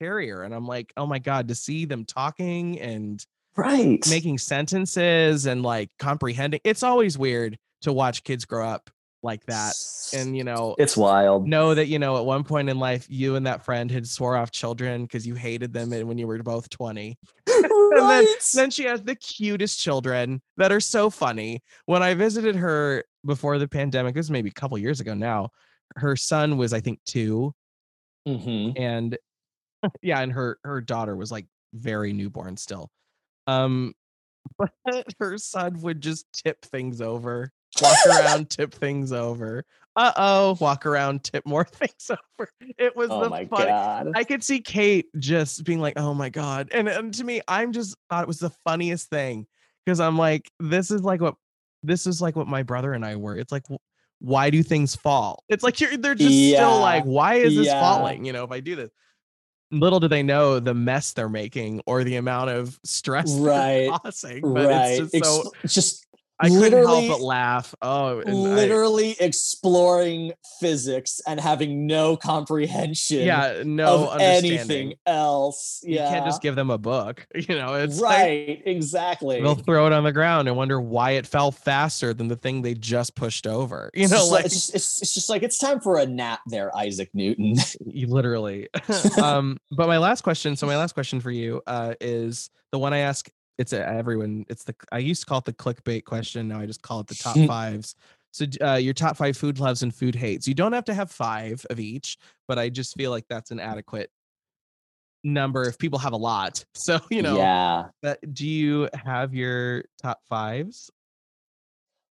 [0.03, 0.43] carrier.
[0.43, 3.24] And I'm like, oh my God, to see them talking and
[3.57, 6.61] right making sentences and like comprehending.
[6.65, 8.90] It's always weird to watch kids grow up
[9.23, 9.73] like that
[10.12, 11.48] and you know it's wild.
[11.48, 14.36] know that you know at one point in life you and that friend had swore
[14.36, 17.16] off children because you hated them and when you were both 20
[17.48, 17.65] right.
[17.73, 21.62] and then, then she has the cutest children that are so funny.
[21.86, 25.48] When i visited her before the pandemic this was maybe a couple years ago now
[25.97, 27.55] her son was i think 2
[28.28, 28.82] mm-hmm.
[28.82, 29.16] and
[30.02, 32.90] yeah and her her daughter was like very newborn still.
[33.47, 33.94] Um
[34.59, 39.64] but her son would just tip things over walk around, tip things over.
[39.96, 42.51] Uh oh, walk around, tip more things over.
[42.78, 43.68] It was oh the my fun.
[43.68, 44.12] God.
[44.14, 47.72] I could see Kate just being like, "Oh my god," and, and to me, I'm
[47.72, 49.46] just thought it was the funniest thing
[49.84, 51.36] because I'm like, this is like what
[51.82, 53.36] this is like what my brother and I were.
[53.36, 53.64] It's like,
[54.20, 55.44] why do things fall?
[55.48, 56.59] It's like you're they're just yeah.
[56.59, 57.80] still like, why is this yeah.
[57.80, 58.24] falling?
[58.24, 58.90] You know, if I do this.
[59.70, 63.90] Little do they know the mess they're making or the amount of stress right.
[63.90, 64.40] causing.
[64.40, 65.01] But right.
[65.01, 66.03] it's just so Ex- just
[66.40, 67.74] I couldn't help but laugh.
[67.81, 73.20] Oh, literally I, exploring physics and having no comprehension.
[73.20, 75.81] Yeah, no of anything else.
[75.85, 77.27] Yeah, you can't just give them a book.
[77.44, 78.48] You know, it's right.
[78.48, 79.43] Like, exactly.
[79.43, 82.62] They'll throw it on the ground and wonder why it fell faster than the thing
[82.62, 83.90] they just pushed over.
[83.93, 86.74] You know, it's like it's, it's, it's just like it's time for a nap, there,
[86.74, 87.56] Isaac Newton.
[87.85, 88.69] you literally.
[89.23, 90.56] um, but my last question.
[90.56, 93.28] So my last question for you uh, is the one I ask
[93.59, 94.44] it's a, everyone.
[94.48, 96.48] It's the I used to call it the clickbait question.
[96.48, 97.94] Now I just call it the top fives.
[98.32, 100.48] So uh, your top five food loves and food hates.
[100.48, 102.18] You don't have to have five of each,
[102.48, 104.10] but I just feel like that's an adequate
[105.22, 106.64] number if people have a lot.
[106.74, 107.85] So you know, yeah.
[108.02, 110.90] That, do you have your top fives?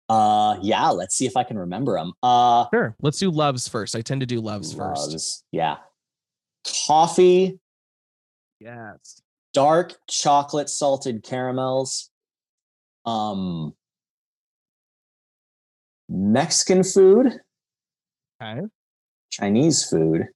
[0.09, 0.89] Uh, yeah.
[0.89, 2.11] Let's see if I can remember them.
[2.21, 2.95] Uh, sure.
[3.01, 3.95] Let's do loves first.
[3.95, 5.45] I tend to do loves, loves first.
[5.51, 5.77] Yeah.
[6.85, 7.59] Coffee.
[8.59, 9.21] Yes
[9.53, 12.09] dark chocolate salted caramels,
[13.05, 13.73] um,
[16.07, 17.39] Mexican food,
[18.41, 18.61] okay.
[19.31, 20.27] Chinese food.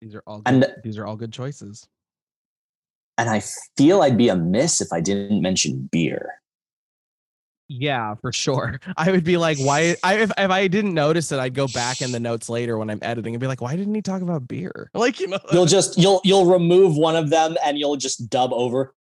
[0.00, 1.88] These are all good, and these are all good choices.
[3.16, 3.42] And I
[3.76, 6.40] feel I'd be amiss if I didn't mention beer.
[7.68, 8.78] Yeah, for sure.
[8.96, 9.96] I would be like, why?
[10.02, 12.90] I if, if I didn't notice it, I'd go back in the notes later when
[12.90, 14.90] I'm editing and be like, why didn't he talk about beer?
[14.94, 18.52] Like, you know, You'll just you'll you'll remove one of them and you'll just dub
[18.52, 18.94] over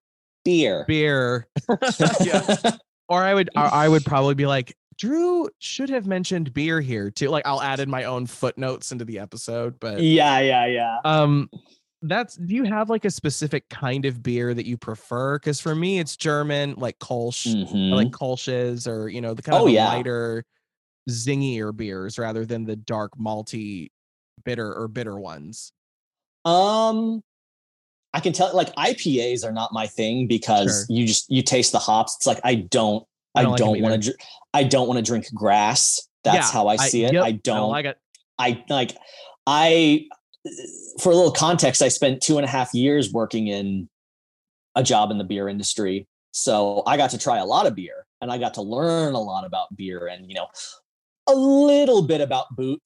[0.43, 0.85] beer.
[0.87, 1.47] beer.
[2.21, 2.55] yeah.
[3.09, 7.11] Or I would, or I would probably be like, Drew should have mentioned beer here
[7.11, 7.29] too.
[7.29, 10.97] Like, I'll add in my own footnotes into the episode, but yeah, yeah, yeah.
[11.05, 11.49] um,
[12.03, 12.35] that's.
[12.35, 15.39] Do you have like a specific kind of beer that you prefer?
[15.39, 17.47] Because for me, it's German, like Kolsch.
[17.47, 17.95] I Mhm.
[17.95, 19.87] like Kolsch's or you know the kind Oh, of the yeah.
[19.87, 20.45] lighter,
[21.09, 23.89] zingier beers rather than the dark malty,
[24.45, 25.71] bitter or bitter ones.
[26.45, 27.23] Um,
[28.13, 30.95] I can tell like IPAs are not my thing because Sure.
[30.95, 32.15] you just you taste the hops.
[32.17, 33.05] It's like I don't
[33.35, 34.13] I I don't don't, like want to
[34.53, 36.07] I don't want to drink grass.
[36.23, 37.13] That's Yeah, how I see it.
[37.13, 37.97] yep, I don't like it.
[38.37, 38.95] I like
[39.47, 40.07] I
[40.99, 43.89] for a little context, I spent two and a half years working in
[44.75, 46.07] a job in the beer industry.
[46.31, 49.21] So I got to try a lot of beer and I got to learn a
[49.21, 50.47] lot about beer and you know
[51.27, 52.81] a little bit about boot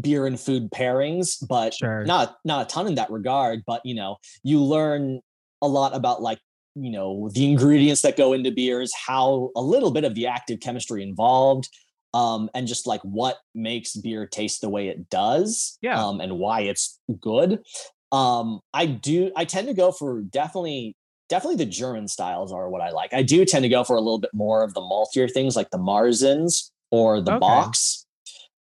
[0.00, 2.04] beer and food pairings, but Sure.
[2.04, 3.62] not not a ton in that regard.
[3.66, 5.20] But you know, you learn
[5.62, 6.38] a lot about like
[6.74, 10.60] you know the ingredients that go into beers, how a little bit of the active
[10.60, 11.68] chemistry involved,
[12.14, 16.02] um, and just like what makes beer taste the way it does, Yeah.
[16.04, 17.62] um, and why it's good.
[18.12, 19.30] Um, I do.
[19.36, 20.96] I tend to go for definitely.
[21.28, 23.14] Definitely the German styles are what I like.
[23.14, 25.70] I do tend to go for a little bit more of the maltier things like
[25.70, 27.38] the Marzens or the Okay.
[27.38, 28.04] Bocks.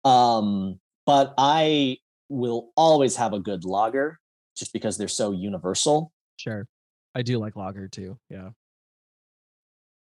[0.05, 1.97] Um, but I
[2.30, 4.19] will always have a good lager
[4.55, 6.11] just because they're so universal.
[6.38, 6.68] Sure.
[7.15, 8.19] I do like lager too.
[8.30, 8.49] Yeah.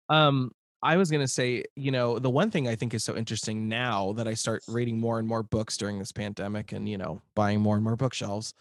[0.08, 0.52] Um,
[0.84, 4.14] I was gonna say, you know, the one thing I think is so interesting now
[4.14, 7.60] that I start reading more and more books during this pandemic and, you know, buying
[7.62, 8.54] more and more bookshelves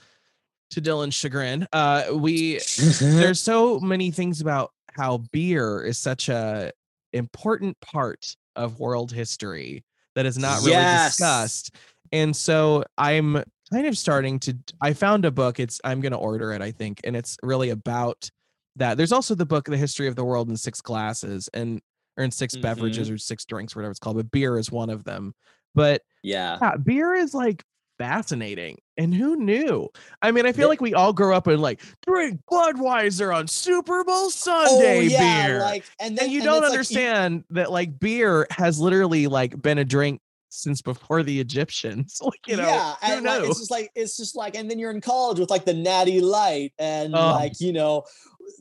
[0.71, 1.67] to Dylan's chagrin.
[1.73, 2.55] Uh we
[3.01, 6.73] there's so many things about how beer is such a
[7.13, 9.85] important part of world history
[10.15, 11.17] that is not really Yes.
[11.17, 11.75] discussed
[12.13, 16.19] and so i'm kind of starting to i found a book it's i'm going to
[16.19, 18.31] order it i think and it's really about
[18.77, 21.81] that there's also the book the history of the world in six glasses and
[22.17, 23.15] or in 6 beverages mm-hmm.
[23.15, 25.35] or six drinks whatever it's called but beer is one of them
[25.75, 26.59] but yeah.
[26.61, 27.63] yeah, beer is like
[27.99, 28.79] fascinating.
[28.97, 29.89] And who knew?
[30.23, 34.03] I mean, I feel like we all grow up and like drink Budweiser on Super
[34.05, 35.61] Bowl Oh Sunday yeah, beer.
[35.61, 39.27] like and then and you and don't it's like, understand that like beer has literally
[39.27, 42.19] like been a drink since before the Egyptians.
[42.23, 44.91] Like, you know, yeah, and like, it's just like it's just like, and then you're
[44.91, 47.33] in college with like the Natty Light and Oh.
[47.33, 48.05] like you know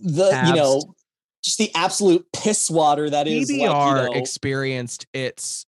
[0.02, 0.84] the you know.
[1.46, 5.66] Just the absolute piss water that is PBR like you know, experienced its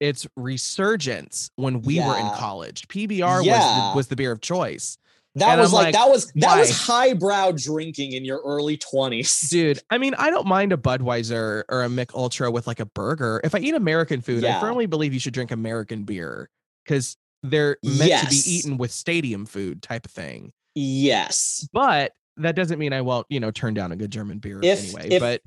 [0.00, 2.86] its resurgence when we were in college.
[2.86, 4.96] PBR was the, was the beer of choice.
[5.34, 9.40] that and was like, like, that was that was highbrow drinking in your early twenties.
[9.50, 12.86] Dude, I mean, I don't mind a Budweiser or a Mich Ultra with like a
[12.86, 13.40] burger.
[13.42, 16.48] If I eat American food, I firmly believe you should drink American beer
[16.84, 20.52] because they're meant to be eaten with stadium food type of thing.
[20.74, 21.68] Yes.
[21.72, 24.94] But that doesn't mean I won't, you know, turn down a good German beer If-
[24.94, 25.08] anyway.
[25.10, 25.42] if- but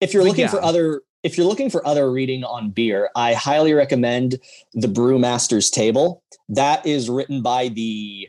[0.00, 3.34] if you're But looking for other if you're looking for other reading on beer i
[3.34, 4.38] highly recommend
[4.74, 8.28] the brewmaster's table that is written by the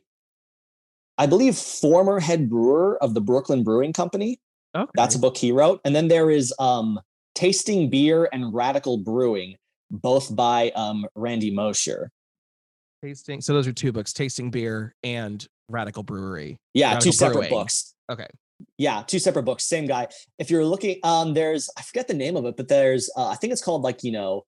[1.17, 4.39] i believe former head brewer of the brooklyn brewing company
[4.75, 4.89] okay.
[4.95, 6.99] that's a book he wrote and then there is um
[7.35, 9.55] tasting beer and radical brewing
[9.91, 12.11] both by um randy mosher
[13.01, 13.41] tasting.
[13.41, 16.57] So those are two books, Tasting Beer and Radical Brewery.
[16.73, 17.49] yeah Radical two separate Brewing.
[17.51, 18.27] books Okay.
[18.77, 20.07] yeah two separate books same guy
[20.39, 23.35] if you're looking um there's i forget the name of it but there's uh, i
[23.35, 24.43] think it's called like you know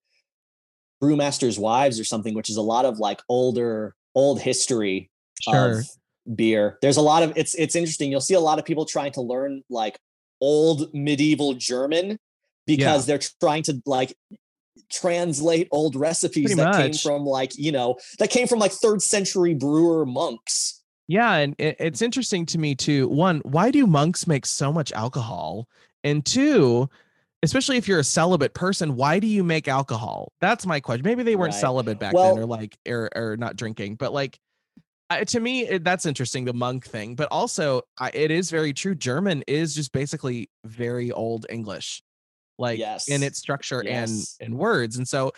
[1.02, 5.10] brewmasters wives or something which is a lot of like older old history
[5.42, 5.80] Sure.
[5.80, 8.86] of beer there's a lot of it's it's interesting you'll see a lot of people
[8.86, 9.98] trying to learn like
[10.40, 12.18] old medieval german
[12.68, 14.16] because they're trying to like
[14.92, 19.02] translate old recipes Pretty that came from like you know that came from like third
[19.02, 20.81] century brewer monks
[21.12, 23.10] Yeah, and it, it's interesting to me too.
[23.10, 25.68] One, why do monks make so much alcohol?
[26.06, 26.90] And two,
[27.44, 30.32] especially if you're a celibate person, why do you make alcohol?
[30.40, 31.04] That's my question.
[31.04, 31.60] Maybe they weren't Right.
[31.60, 34.40] celibate back Well- then, or like, or, or not drinking, but like,
[35.10, 37.16] I, to me, it, that's interesting, the monk thing.
[37.16, 38.96] But also, I, it is very true.
[38.96, 42.02] German is just basically very old English,
[42.58, 42.80] like
[43.10, 44.38] in its structure Yes.
[44.40, 44.96] and and words.
[44.96, 45.34] And so,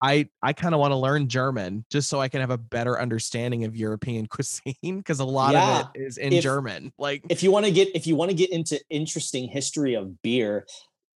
[0.00, 3.00] I I kind of want to learn German just so I can have a better
[3.00, 5.80] understanding of European cuisine because a lot Yeah.
[5.80, 6.92] of it is in If- German.
[6.98, 10.20] Like if you want to get if you want to get into interesting history of
[10.22, 10.66] beer,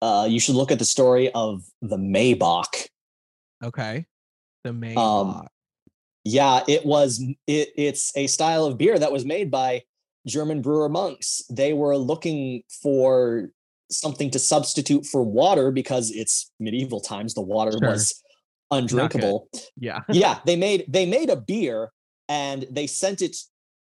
[0.02, 2.88] uh, you should look at the story of the Maibock.
[3.64, 4.06] okay,
[4.64, 5.48] the Um, Maibock.
[6.24, 9.84] Yeah, it was it, it's a style of beer that was made by
[10.28, 11.42] German brewer monks.
[11.50, 13.50] They were looking for
[13.90, 17.34] something to substitute for water because it's medieval times.
[17.34, 17.90] The water Sure.
[17.90, 18.22] was
[18.72, 19.48] undrinkable.
[19.78, 20.00] Yeah.
[20.10, 21.92] yeah, they made they made a beer
[22.30, 23.36] and they sent it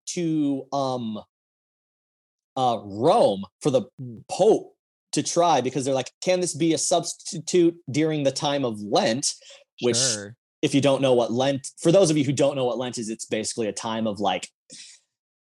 [0.07, 1.19] to um
[2.57, 3.83] uh Rome for the
[4.29, 4.75] Pope
[5.13, 9.35] to try because they're like, can this be a substitute during the time of Lent?
[9.83, 10.37] Which Sure.
[10.63, 12.99] if you don't know what Lent, for those of you who don't know what Lent
[12.99, 14.49] is, it's basically a time of like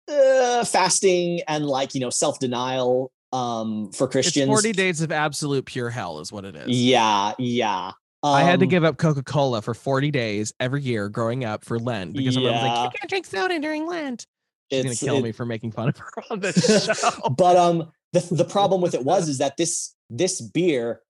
[0.09, 4.51] uh, fasting and like you know self denial um for Christians.
[4.51, 6.69] It's 40 days of absolute pure hell is what it is.
[6.69, 7.93] Yeah, yeah.
[8.23, 11.65] I had to Um, give up Coca Cola for 40 days every year growing up
[11.65, 14.27] for Lent because my mom was like, you can't drink soda during Lent.
[14.73, 17.11] She's gonna kill it- me for making fun of her on this show.
[17.37, 21.01] but um the the problem with it was is that this this beer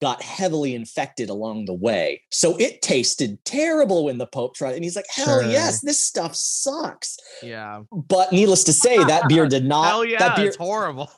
[0.00, 2.22] got heavily infected along the way.
[2.30, 4.74] So it tasted terrible when the Pope tried it.
[4.76, 7.16] And he's like, hell yes, this stuff sucks.
[7.42, 7.82] yeah.
[7.90, 10.20] But needless to say, that beer did not Hell yeah.
[10.20, 11.10] that beer it's horrible.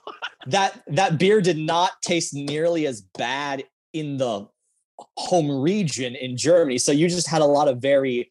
[0.46, 4.48] that that beer did not taste nearly as bad in the
[5.16, 6.78] home region in Germany.
[6.78, 8.30] So you just had a lot of very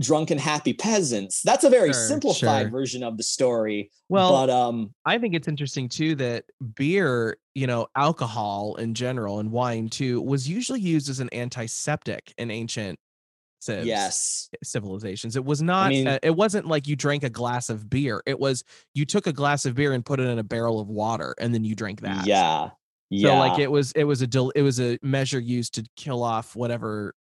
[0.00, 1.40] drunken happy peasants.
[1.42, 2.70] That's a very Sure, simplified sure.
[2.70, 3.90] version of the story.
[4.10, 6.44] Well, but um I think it's interesting too that
[6.74, 12.34] beer, you know, alcohol in general and wine too, was usually used as an antiseptic
[12.36, 12.98] in ancient
[13.60, 14.50] civs, yes.
[14.62, 15.34] civilizations.
[15.34, 15.88] It was not.
[15.88, 18.22] mean- uh, it wasn't like you drank a glass of beer.
[18.26, 20.88] It was you took a glass of beer and put it in a barrel of
[20.88, 22.26] water, and then you drank that.
[22.26, 22.68] Yeah.
[23.12, 26.22] So like it was it was a del- it was a measure used to kill
[26.22, 27.14] off whatever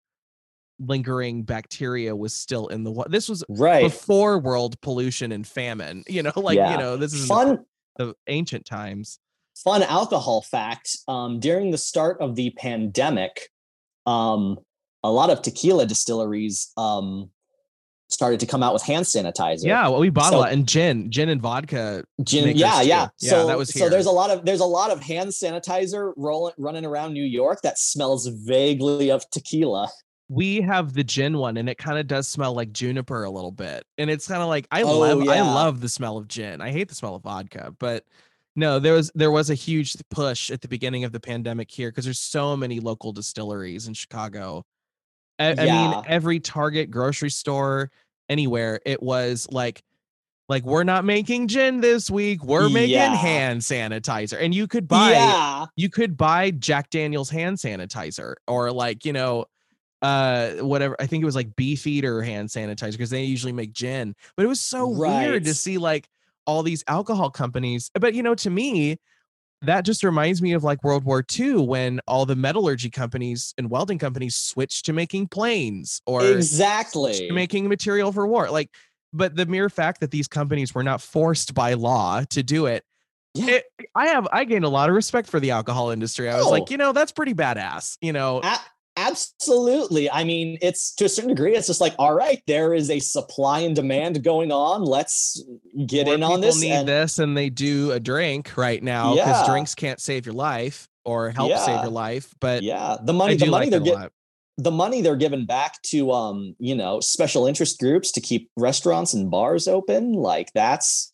[0.81, 3.09] lingering bacteria was still in the water.
[3.11, 3.85] This was right.
[3.85, 6.03] before world pollution and famine.
[6.09, 6.73] You know, like Yeah.
[6.73, 7.65] you know, this is in the, Fun
[7.97, 9.19] the ancient times.
[9.57, 10.97] fun alcohol fact.
[11.07, 13.51] Um during the start of the pandemic,
[14.07, 14.59] um
[15.03, 17.31] a lot of tequila distilleries um
[18.09, 19.65] started to come out with hand sanitizer.
[19.65, 22.05] Yeah, well, we bought So- a lot and gin, gin and vodka.
[22.23, 22.87] Gin, yeah, too.
[22.89, 23.09] yeah.
[23.21, 26.13] Yeah, So that was so there's a lot of there's a lot of hand sanitizer
[26.17, 29.89] rolling running around New York that smells vaguely of tequila.
[30.29, 33.53] We have the gin one, and it kind of does smell like juniper a little
[33.53, 33.85] bit.
[33.99, 36.61] And it's kind of like I Oh, love I love the smell of gin.
[36.61, 38.05] I hate the smell of vodka, but
[38.57, 41.91] no, there was there was a huge push at the beginning of the pandemic here
[41.91, 44.65] because there's so many local distilleries in Chicago.
[45.39, 47.91] I, I mean, every Target, grocery store,
[48.29, 49.83] anywhere, it was like
[50.49, 52.45] like we're not making gin this week.
[52.45, 53.15] We're making Yeah.
[53.15, 55.67] hand sanitizer, and you could buy yeah.
[55.77, 59.47] you could buy Jack Daniels hand sanitizer or like, you know,
[60.03, 60.97] uh whatever.
[61.01, 64.15] I think it was like Beefeater hand sanitizer because they usually make gin.
[64.37, 66.09] But it was so weird to see like
[66.47, 67.91] all these alcohol companies.
[67.99, 68.99] But you know, to me,
[69.67, 73.71] that just reminds me of like World War II when all the metallurgy companies and
[73.71, 77.31] welding companies switched to making planes or Exactly.
[77.31, 78.51] making material for war.
[78.51, 78.71] Like,
[79.13, 82.85] but the mere fact that these companies were not forced by law to do it
[83.35, 83.47] Yeah.
[83.57, 83.65] it,
[83.95, 86.29] I have I gained a lot of respect for the alcohol industry.
[86.31, 86.51] I was Oh.
[86.51, 87.97] like, you know, that's pretty badass.
[88.01, 88.59] You know, A-
[88.97, 90.11] absolutely.
[90.11, 92.99] I mean, it's to a certain degree, it's just like, all right, there is a
[92.99, 94.83] supply and demand going on.
[94.85, 95.43] Let's
[95.87, 96.61] get more in on people this.
[96.61, 99.47] Need and- this, and they do a drink right now because Yeah.
[99.53, 102.35] drinks can't save your life or help save your life.
[102.41, 104.09] But yeah, the money, the money like they're getting.
[104.57, 109.13] the money they're giving back to um you know special interest groups to keep restaurants
[109.13, 111.11] and bars open like that's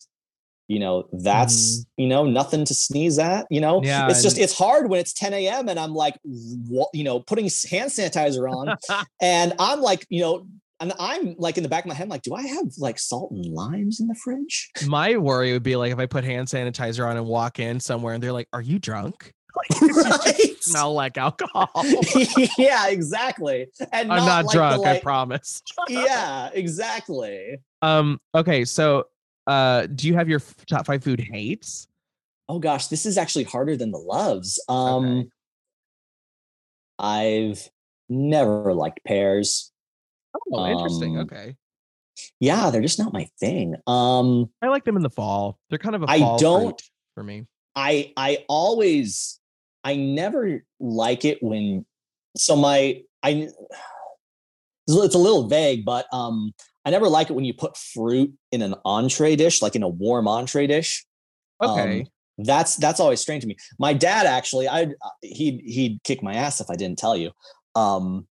[0.71, 3.81] you know that's you know nothing to sneeze at you know.
[3.83, 6.15] Yeah, it's just it's hard when it's 10 a.m and i'm like
[6.93, 8.77] you know putting hand sanitizer on
[9.21, 10.47] and i'm like you know
[10.79, 13.31] and i'm like in the back of my head like do i have like salt
[13.31, 17.05] and limes in the fridge My worry would be like if I put hand sanitizer
[17.07, 19.33] on and walk in somewhere and they're like, "Are you drunk?"
[19.69, 20.55] Like, Right.
[20.61, 21.69] smell like alcohol.
[22.57, 25.61] yeah exactly and I'm not like the, drunk, I promise.
[25.89, 28.19] yeah exactly Um.
[28.33, 28.63] Okay.
[28.65, 29.07] So,
[29.47, 31.87] uh, do you have your f- top five food hates?
[32.49, 34.63] Oh gosh, this is actually harder than the loves.
[34.69, 35.29] Um Okay.
[36.99, 37.69] I've
[38.09, 39.71] never liked pears.
[40.51, 41.17] Oh, interesting.
[41.17, 41.55] Um, Okay.
[42.39, 43.75] Yeah, they're just not my thing.
[43.87, 45.57] Um I like them in the fall.
[45.69, 46.81] They're kind of a I don't-
[47.15, 47.47] for me.
[47.75, 49.39] I I always
[49.83, 51.85] I never like it when
[52.37, 53.49] so my I
[54.87, 56.53] it's a little vague, but um
[56.85, 59.87] I never like it when you put fruit in an entree dish, like in a
[59.89, 61.05] warm entree dish.
[61.59, 62.05] Um, Okay.
[62.39, 63.55] that's that's always strange to me.
[63.77, 64.87] My dad actually, I
[65.21, 67.31] he'd he'd kick my ass if I didn't tell you.
[67.75, 68.27] Um,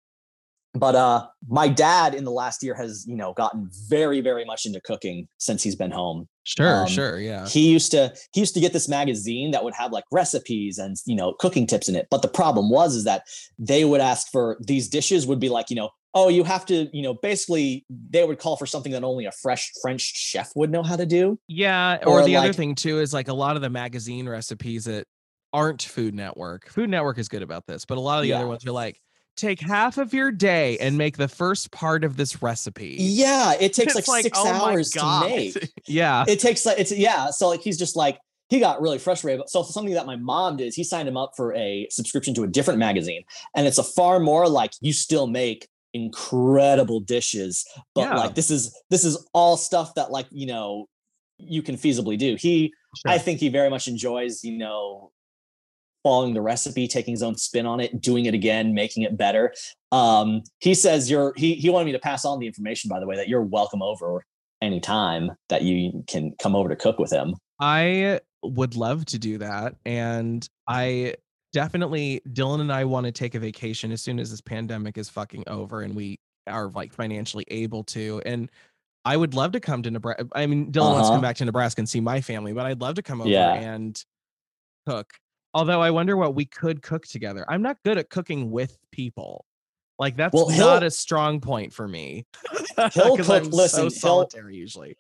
[0.75, 4.65] but uh, my dad in the last year has you know gotten very very much
[4.67, 6.29] into cooking since he's been home.
[6.45, 6.83] sure.
[6.83, 7.19] um, sure.
[7.21, 7.47] Yeah.
[7.49, 10.97] He used to he used to get this magazine that would have like recipes and
[11.05, 12.07] you know cooking tips in it.
[12.11, 13.25] But the problem was is that
[13.59, 16.89] they would ask for these dishes would be like you know oh you have to
[16.97, 20.71] you know basically they would call for something that only a fresh French chef would
[20.71, 21.39] know how to do.
[21.49, 24.85] Yeah, or, Or the other thing too is like a lot of the magazine recipes
[24.87, 25.07] that
[25.53, 26.69] aren't Food Network.
[26.69, 28.37] Food Network is good about this, but a lot of the Yeah.
[28.39, 29.01] other ones are like,
[29.37, 32.97] take half of your day and make the first part of this recipe.
[32.99, 35.71] Yeah, it takes It's like, six oh hours to make.
[35.87, 36.25] yeah.
[36.27, 37.31] It takes like it's yeah.
[37.31, 38.19] So like he's just like
[38.51, 39.49] he got really frustrated.
[39.49, 42.43] So something that my mom did is he signed him up for a subscription to
[42.45, 43.23] a different magazine,
[43.55, 48.17] and it's a far more like you still make incredible dishes, but Yeah.
[48.17, 50.87] like this is this is all stuff that like you know
[51.39, 52.37] you can feasibly do.
[52.39, 53.13] He Sure.
[53.13, 55.13] I think he very much enjoys you know
[56.05, 59.53] following the recipe, taking his own spin on it, doing it again, making it better.
[59.93, 63.07] Um, he says you're he he wanted me to pass on the information by the
[63.07, 64.25] way that you're welcome over
[64.63, 67.35] anytime that you can come over to cook with him.
[67.61, 69.75] I would love to do that.
[69.85, 71.15] And I
[71.53, 75.09] definitely, Dylan and I want to take a vacation as soon as this pandemic is
[75.09, 78.23] fucking over and we are like financially able to.
[78.27, 78.51] And
[79.05, 80.27] I would love to come to Nebraska.
[80.33, 81.13] I mean, Dylan wants to Uh-huh.
[81.15, 83.53] come back to Nebraska and see my family, but I'd love to come over Yeah.
[83.55, 84.03] and
[84.87, 85.13] cook.
[85.55, 87.45] Although I wonder what we could cook together.
[87.49, 89.45] I'm not good at cooking with people.
[89.99, 92.27] Like that's Well, not a strong point for me.
[92.93, 94.97] He'll cook- I'm listen, so solitary usually.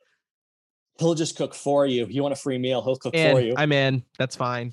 [0.98, 2.06] He'll just cook for you.
[2.06, 3.54] You want a free meal, he'll cook for you.
[3.56, 4.02] I'm in.
[4.18, 4.72] That's fine.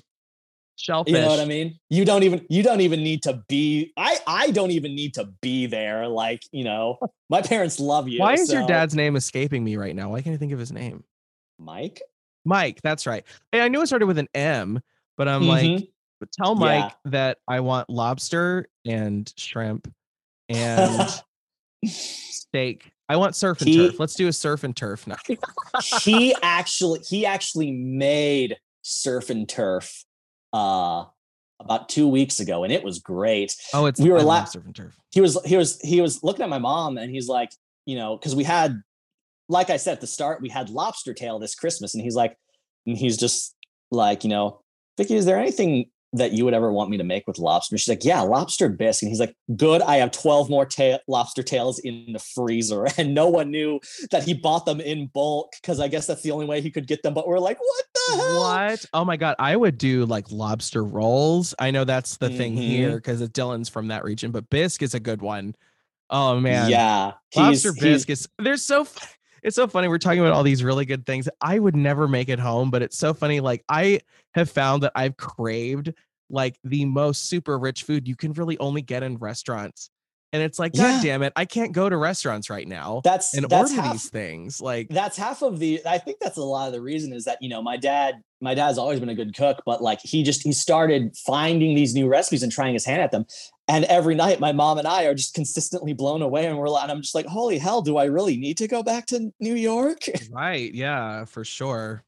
[0.78, 1.14] Shellfish.
[1.14, 1.78] you know what I mean?
[1.88, 5.24] You don't even you don't even need to be I I don't even need to
[5.40, 6.06] be there.
[6.06, 6.98] Like, you know,
[7.30, 8.20] my parents love you.
[8.20, 10.10] Why is your dad's name escaping me right now?
[10.10, 11.02] Why can't I think of his name?
[11.58, 12.02] Mike?
[12.44, 12.80] Mike.
[12.82, 13.24] That's right.
[13.52, 14.80] I knew it started with an M,
[15.16, 15.88] but I'm like, Mhm.
[16.20, 19.88] but tell Mike that I want lobster and shrimp
[20.50, 21.08] and
[21.86, 22.90] steak.
[23.08, 24.00] I want surf and He- turf.
[24.00, 25.38] Let's do a surf and turf night.
[26.02, 30.04] he actually he actually made surf and turf
[30.56, 31.04] uh
[31.64, 34.74] about two weeks ago and it was great Oh, it's We were la- surf and
[34.76, 34.94] turf.
[35.16, 37.50] he was he was he was looking at my mom and he's like
[37.86, 38.70] you know because we had
[39.48, 42.36] like i said at the start we had lobster tail this christmas and he's like
[42.86, 43.54] and he's just
[43.90, 44.60] like you know
[44.98, 45.70] vicky is there anything
[46.12, 49.02] that you would ever want me to make with lobster she's like yeah lobster bisque
[49.02, 53.12] and he's like good i have 12 more ta- lobster tails in the freezer and
[53.14, 53.78] no one knew
[54.10, 56.86] that he bought them in bulk because i guess that's the only way he could
[56.86, 58.84] get them but we're like what the hell What?
[58.92, 61.54] Oh my god, I would do like lobster rolls.
[61.58, 62.62] I know that's the thing Mhm.
[62.62, 65.56] here because Dylan's from that region, but bisque is a good one.
[66.08, 69.15] Oh man, yeah lobster bisque is there's so f-
[69.46, 72.28] it's so funny we're talking about all these really good things i would never make
[72.28, 74.00] it home but it's so funny like i
[74.34, 75.94] have found that i've craved
[76.28, 79.88] like the most super rich food you can really only get in restaurants
[80.32, 81.02] and it's like god Yeah.
[81.02, 84.10] damn it i can't go to restaurants right now that's and that's order half, these
[84.10, 87.24] things like that's half of the i think that's a lot of the reason is
[87.24, 90.22] that you know my dad my dad's always been a good cook but like he
[90.22, 93.24] just he started finding these new recipes and trying his hand at them.
[93.68, 96.82] And every night my mom and i are just consistently blown away and we're like
[96.84, 99.54] and i'm just like holy hell do i really need to go back to new
[99.54, 100.00] york?
[100.30, 102.04] Right yeah for sure.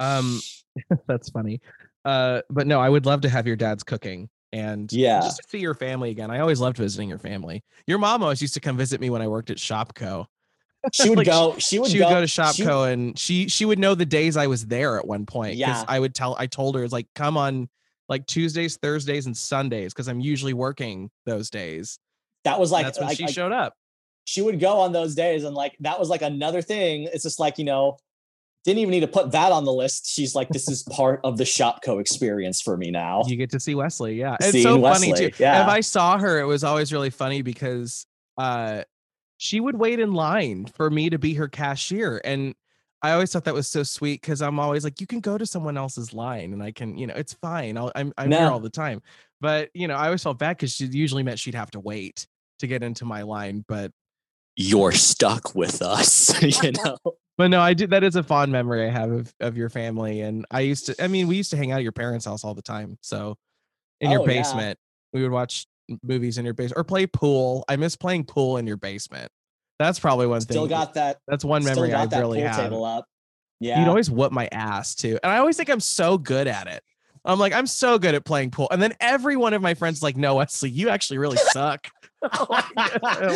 [0.00, 0.40] Um
[1.06, 1.60] that's funny.
[2.04, 5.20] Uh but no i would love to have your dad's cooking and Yeah.
[5.20, 8.40] just to see your family again i always loved visiting your family your mom always
[8.40, 10.26] used to come visit me when i worked at Shopko
[10.92, 13.64] she would Like, go she would she would go, to she- Shopko and she she
[13.64, 15.56] would know the days I was there at one point.
[15.56, 15.82] Yeah.
[15.88, 17.70] I would tell I told her it's like come on
[18.10, 21.98] like Tuesdays, Thursdays, and Sundays because I'm usually working those days.
[22.44, 23.72] that was And like that's when like- she like, showed up.
[24.26, 27.40] she would go on those days and like that was like another thing it's just
[27.40, 27.96] like you know
[28.64, 31.36] didn't even need to put that on the list she's like this is part of
[31.36, 34.14] the Shopko experience for me now You get to see Wesley.
[34.14, 34.36] Yeah.
[34.40, 35.36] It's Seeing so funny Wesley, too.
[35.42, 35.62] yeah.
[35.62, 38.06] If I saw her, it was always really funny because
[38.38, 38.82] uh
[39.36, 42.20] she would wait in line for me to be her cashier.
[42.24, 42.54] And
[43.02, 45.44] I always thought that was so sweet because I'm always like, you can go to
[45.44, 47.76] someone else's line and I can, you know, it's fine.
[47.76, 49.02] I'll, I'm I'm here all the time.
[49.40, 52.26] But you know, I always felt bad because she usually meant she'd have to wait
[52.60, 53.64] to get into my line.
[53.68, 53.92] But
[54.56, 56.96] you're stuck with us you know
[57.36, 60.20] but no, I did that is a fond memory I have of, of your family.
[60.20, 62.44] And I used to I mean, we used to hang out at your parents' house
[62.44, 62.98] all the time.
[63.02, 63.36] So
[64.00, 64.40] in your Oh, yeah.
[64.42, 64.78] basement,
[65.12, 65.66] we would watch
[66.02, 67.64] movies in your basement or play pool.
[67.68, 69.30] I miss playing pool in your basement.
[69.78, 70.68] That's probably one still thing.
[70.68, 72.56] Still got that that's one memory I really pool have.
[72.56, 73.04] table up
[73.60, 75.18] yeah You'd always whoop my ass too.
[75.22, 76.82] And I always think I'm so good at it.
[77.24, 78.68] I'm like, I'm so good at playing pool.
[78.70, 81.88] And then every one of my friends is like, no, Wesley, you actually really suck.
[82.22, 82.48] I'm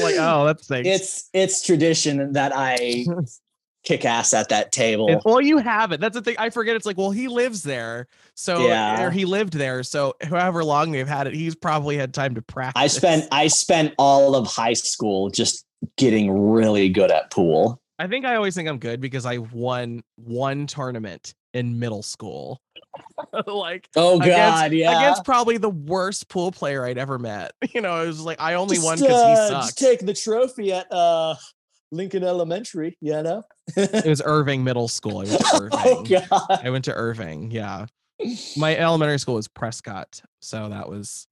[0.02, 0.88] like, oh, that's stinks.
[0.88, 3.04] it's it's tradition that i
[3.84, 6.00] kick ass at that table And, well, you have it.
[6.00, 6.36] That's the thing.
[6.38, 6.76] I forget.
[6.76, 9.02] It's like, well, he lives there, so Yeah.
[9.04, 12.42] or he lived there, so however long they've had it, he's probably had time to
[12.42, 12.80] practice.
[12.82, 15.64] i spent i spent all of high school just
[15.96, 20.02] getting really good at pool I think I always think I'm good because I won
[20.16, 22.60] one tournament in middle school.
[23.46, 27.52] like oh Against- god yeah against probably the worst pool player I'd ever met.
[27.74, 29.78] You know, it was like I only Just, won because uh, he just sucked.
[29.78, 31.34] take the trophy at uh
[31.90, 33.42] lincoln elementary you know
[33.76, 35.18] it was Irving Middle School.
[35.20, 35.70] I went to Irving.
[35.84, 37.50] oh god I went to Irving.
[37.50, 37.86] Yeah.
[38.56, 41.26] my elementary school was Prescott, so that was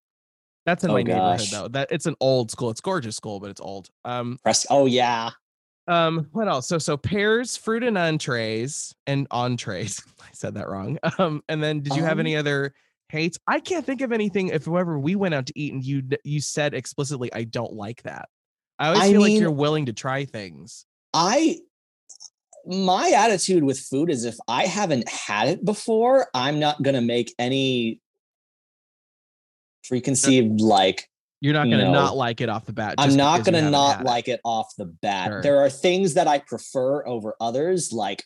[0.64, 1.68] that's in Oh, my neighborhood though.
[1.68, 2.70] That it's an old school.
[2.70, 3.88] It's gorgeous school, but it's old.
[4.04, 4.66] Um, Press.
[4.70, 5.30] Oh yeah.
[5.88, 6.68] um, what else?
[6.68, 10.00] So so pears, fruit, and entrees and entrees.
[10.20, 10.98] I said that wrong.
[11.18, 12.72] Um, and then did you have Um, any other
[13.08, 13.38] hates?
[13.46, 14.48] I can't think of anything.
[14.48, 18.02] If whoever we went out to eat and you you said explicitly, I don't like
[18.04, 18.28] that.
[18.78, 20.84] I always I feel like you're willing to try things.
[21.14, 21.58] I
[22.66, 27.32] my attitude with food is if I haven't had it before, I'm not gonna make
[27.38, 28.00] any
[29.88, 31.08] preconceived like
[31.40, 31.92] You're not gonna No.
[31.92, 32.94] not like it off the bat.
[32.98, 34.04] I'm not gonna haven't not it.
[34.04, 35.28] like it off the bat.
[35.28, 35.42] Sure.
[35.42, 37.92] There are things that I prefer over others.
[37.92, 38.24] Like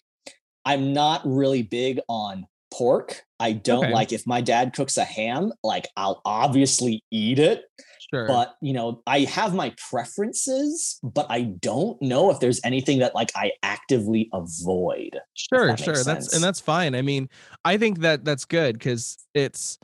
[0.65, 3.23] I'm not really big on pork.
[3.39, 3.93] I don't Okay.
[3.93, 7.65] like if my dad cooks a ham, like I'll obviously eat it.
[8.13, 8.27] Sure.
[8.27, 13.15] but you know i have my preferences but i don't know if there's anything that
[13.15, 15.95] like i actively avoid Sure, that sure.
[16.03, 16.95] That's and that's fine.
[16.95, 17.29] I mean,
[17.65, 19.79] I think that that's good because it's.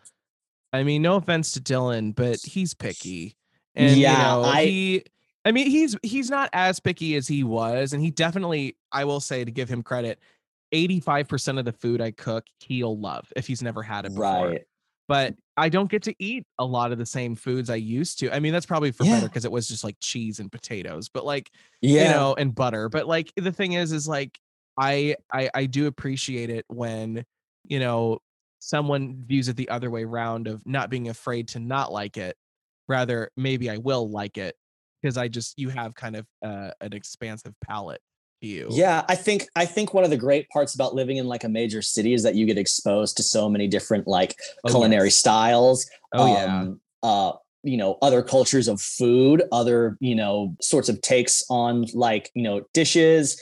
[0.73, 3.37] I mean, no offense to Dylan, but he's picky,
[3.75, 5.05] and Yeah, you know I- he.
[5.47, 9.21] I mean, he's he's not as picky as he was, and he definitely, I will
[9.21, 10.19] say, to give him credit,
[10.73, 14.11] eighty five percent of the food I cook, he'll love if he's never had it
[14.11, 14.23] before.
[14.51, 14.63] right
[15.09, 18.35] But I don't get to eat a lot of the same foods I used to.
[18.35, 21.25] I mean, that's probably for better because it was just like cheese and potatoes, but
[21.25, 21.51] like
[21.81, 24.39] yeah you know and butter but like the thing is is like
[24.79, 27.25] I, I i do appreciate it when
[27.65, 28.19] you know
[28.59, 32.37] someone views it the other way round of not being afraid to not like it
[32.89, 34.55] rather maybe i will like it
[35.03, 39.15] because i just you have kind of uh, an expansive palate to you yeah i
[39.15, 42.13] think i think one of the great parts about living in like a major city
[42.13, 44.35] is that you get exposed to so many different like
[44.65, 45.17] Oh, culinary yes.
[45.17, 47.33] styles oh yeah um, uh
[47.63, 52.43] you know other cultures of food other you know sorts of takes on like you
[52.43, 53.41] know dishes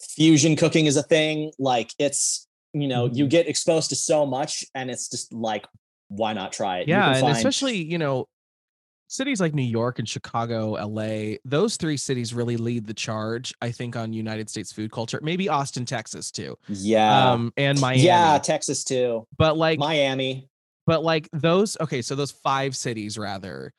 [0.00, 3.30] fusion cooking is a thing like it's you know you Mhm.
[3.30, 5.66] get exposed to so much and it's just like
[6.08, 8.26] why not try it yeah and find- especially you know
[9.14, 13.70] cities like new york and chicago la those three cities really lead the charge i
[13.70, 17.30] think on united states food culture maybe austin texas too yeah.
[17.32, 18.02] um and miami.
[18.02, 19.24] yeah texas too.
[19.38, 20.48] But like miami.
[20.86, 23.72] but like those okay so those five cities rather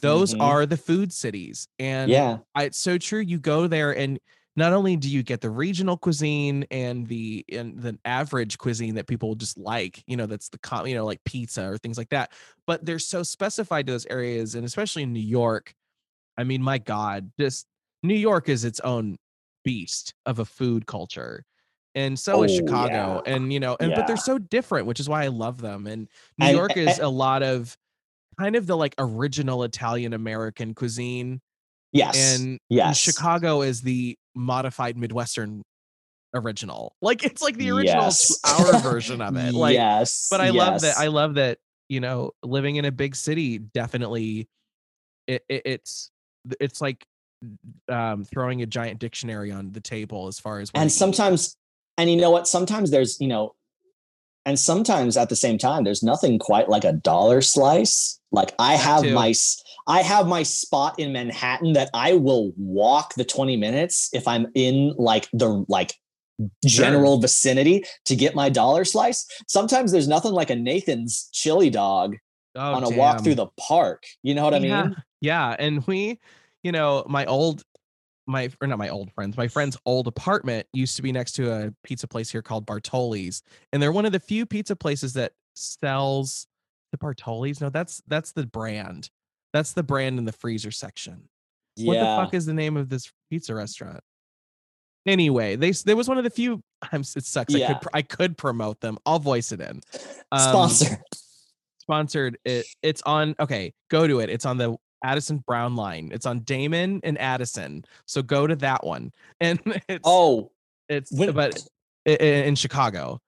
[0.00, 0.40] those Mhm.
[0.42, 2.38] are the food cities and yeah.
[2.54, 4.20] I, it's so true you go there and
[4.56, 9.06] not only do you get the regional cuisine and the and the average cuisine that
[9.06, 12.08] people just like you know that's the com- you know like pizza or things like
[12.08, 12.32] that
[12.66, 15.74] but they're so specified to those areas and especially in new york
[16.38, 17.66] i mean my god just
[18.02, 19.16] new york is its own
[19.64, 21.44] beast of a food culture
[21.94, 23.34] and so is Oh, chicago yeah.
[23.34, 26.08] and you know and but they're so different which is why i love them and
[26.38, 27.76] new york is and- a lot of
[28.38, 31.40] kind of the like original italian american cuisine
[31.96, 35.62] yes and, yes Chicago is the modified Midwestern
[36.34, 36.94] original.
[37.00, 38.38] Like it's like the original Yes.
[38.44, 39.54] our version of it.
[39.54, 40.96] Like, yes but I love that.
[40.98, 41.58] I love that.
[41.88, 44.48] You know, living in a big city definitely,
[45.28, 46.10] it, it it's
[46.60, 47.06] it's like
[47.88, 50.98] um throwing a giant dictionary on the table as far as and to eat.
[50.98, 51.56] sometimes
[51.98, 53.54] and you know what sometimes there's you know
[54.46, 58.74] and sometimes at the same time there's nothing quite like a dollar slice like i
[58.74, 59.32] have my
[59.86, 64.46] i have my spot in manhattan that i will walk the 20 minutes if i'm
[64.54, 65.94] in like the like
[66.66, 69.26] general vicinity to get my dollar slice.
[69.48, 72.16] Sometimes there's nothing like a nathan's chili dog
[72.54, 74.96] Oh, on a walk through the park you know what i yeah, mean?
[75.20, 76.20] Yeah, and we,
[76.62, 77.62] you know, my old
[78.26, 81.52] my or not my old friends, my friend's old apartment used to be next to
[81.52, 83.42] a pizza place here called Bartoli's,
[83.72, 86.46] and they're one of the few pizza places that sells
[86.92, 87.60] the Bartoli's.
[87.60, 89.10] No, that's that's the brand.
[89.56, 91.28] That's the brand in the freezer section.
[91.76, 94.00] yeah What the fuck is the name of this pizza restaurant?
[95.06, 96.62] Anyway, they there was one of the few.
[96.92, 97.54] I'm, it sucks.
[97.54, 98.98] I could I could promote them.
[99.06, 99.80] I'll voice it in.
[100.30, 100.98] Um, sponsor
[101.78, 106.26] sponsored it it's on okay go to it it's on the addison brown line it's
[106.26, 110.50] on Damen and addison so go to that one and it's oh
[110.88, 111.56] it's when- but
[112.06, 113.20] in chicago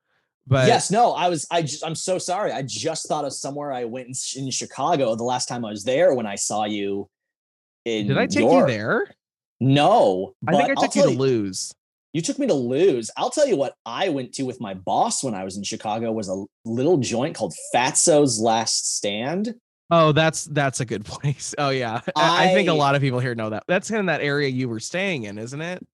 [0.49, 1.47] but yes, no, I was.
[1.51, 1.85] I just.
[1.85, 2.51] I'm so sorry.
[2.53, 5.85] I just thought of somewhere I went in, in Chicago the last time I was
[5.85, 7.09] there when I saw you.
[7.85, 9.15] In did i take your- you there
[9.61, 11.73] No, i think i took you to lose
[12.13, 13.11] You took me to lose.
[13.17, 16.11] I'll tell you what I went to with my boss when I was in Chicago
[16.13, 19.55] was a little joint called Fatso's Last Stand.
[19.91, 23.21] oh that's that's a good place oh yeah I, I think a lot of people
[23.21, 25.87] here know that that's in that area you were staying in isn't it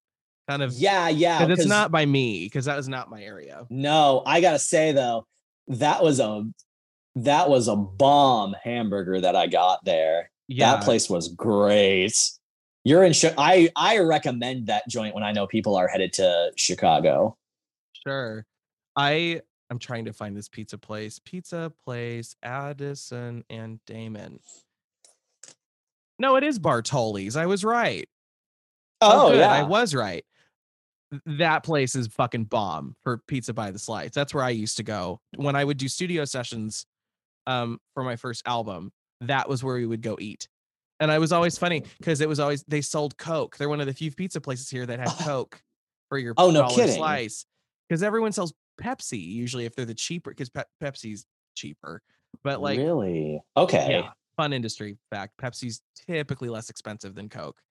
[0.47, 1.45] kind of Yeah, yeah.
[1.45, 4.91] because it's not by me because that was not my area No, I gotta say
[4.91, 5.25] though,
[5.67, 6.45] that was a
[7.15, 10.29] that was a bomb hamburger that I got there.
[10.47, 12.13] yeah That place was great.
[12.83, 13.13] You're in.
[13.37, 17.35] I I recommend that joint when I know people are headed to Chicago.
[18.05, 18.45] Sure.
[18.95, 19.41] I
[19.71, 21.19] I'm trying to find this pizza place.
[21.25, 24.37] Pizza place, Addison and Damen.
[26.19, 27.35] No, it is Bartoli's.
[27.35, 28.07] I was right.
[29.01, 29.39] Oh, good.
[29.39, 29.49] yeah.
[29.49, 30.23] I was right.
[31.11, 34.11] Th- That place is fucking bomb for pizza by the slice.
[34.11, 36.85] That's where I used to go when I would do studio sessions
[37.47, 38.91] um for my first album.
[39.21, 40.47] That was where we would go eat.
[40.99, 43.57] And I was always funny because it was always they sold Coke.
[43.57, 45.61] They're one of the few pizza places here that had Coke
[46.09, 46.95] for your Oh, no kidding.
[46.95, 47.45] slice.
[47.89, 51.25] Because everyone sells Pepsi usually if they're the cheaper because Pe- Pepsi's
[51.55, 52.01] cheaper.
[52.43, 53.41] But like really?
[53.55, 53.87] Okay.
[53.91, 55.33] yeah, fun industry fact.
[55.41, 57.61] Pepsi's typically less expensive than Coke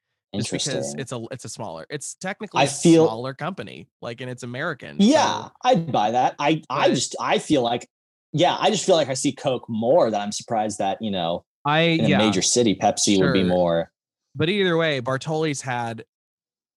[0.40, 4.20] just because it's a it's a smaller it's technically I a feel- smaller company like
[4.20, 6.34] and it's american so- yeah, I'd buy that.
[6.38, 7.88] I I just I feel like
[8.32, 11.44] yeah, I just feel like I see Coke more that I'm surprised that, you know,
[11.64, 13.90] i in yeah a major city, Pepsi would be more.
[14.34, 16.04] but either way bartoli's had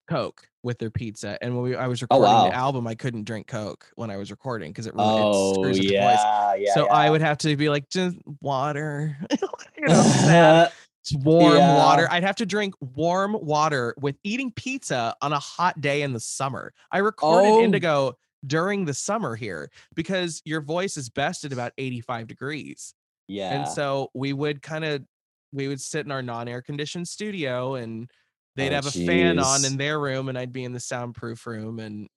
[0.10, 2.48] coke with their pizza and when we, i was Oh, recording wow.
[2.50, 5.80] the album i couldn't drink coke when i was recording because it, it Oh screws
[5.80, 6.74] up the voice yeah, yeah.
[6.74, 9.18] so i would have to be like just water
[9.78, 10.68] you know
[11.14, 11.76] Warm Yeah.
[11.78, 16.14] water i'd have to drink warm water with eating pizza on a hot day in
[16.14, 17.62] the summer i recorded Oh.
[17.64, 22.94] indigo during the summer here because your voice is best at about 85 degrees
[23.30, 23.52] yeah.
[23.60, 25.04] And so we would kind of
[25.52, 28.10] we would sit in our non-air conditioned studio and
[28.56, 31.46] they'd Oh, have a fan on in their room and I'd be in the soundproof
[31.46, 32.08] room and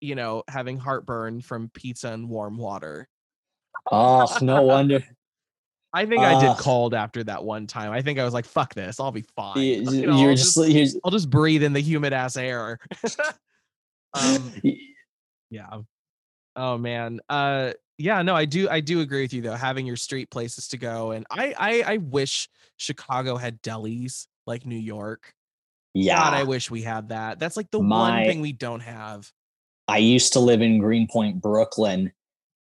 [0.00, 3.06] you know having heartburn from pizza and warm water.
[3.92, 5.04] oh, no wonder.
[5.94, 7.92] I think I did cold after that one time.
[7.92, 9.56] I think I was like fuck this, I'll be fine.
[9.56, 12.36] You, You know, you're I'll just, just, you're, I'll just breathe in the humid ass
[12.36, 12.78] air.
[14.14, 14.52] um
[15.50, 15.78] yeah.
[16.56, 17.20] Oh man.
[17.28, 20.68] Uh yeah, no, I do I do agree with you though, having your street places
[20.68, 21.12] to go.
[21.12, 25.32] And I I, I wish Chicago had delis like New York.
[25.94, 26.16] yeah.
[26.18, 27.38] God, I wish we had that.
[27.38, 29.30] That's like the one thing we don't have.
[29.86, 32.12] I used to live in Greenpoint, Brooklyn,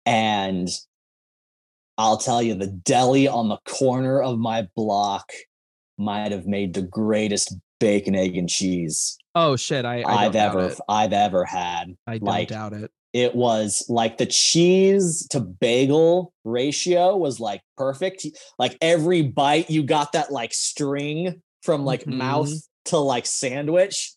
[0.05, 0.69] and
[1.99, 5.33] I'll tell you, the deli on the corner of my block
[5.99, 10.69] might have made the greatest bacon, egg, and cheese Oh shit, I, I I've ever
[10.69, 10.81] it.
[10.89, 11.95] I've ever had.
[12.07, 12.91] I don't like, doubt it.
[13.13, 18.27] It was like the cheese to bagel ratio was like perfect.
[18.59, 22.63] Like every bite, you got that like string from like mouth Mhm.
[22.87, 24.15] to like sandwich.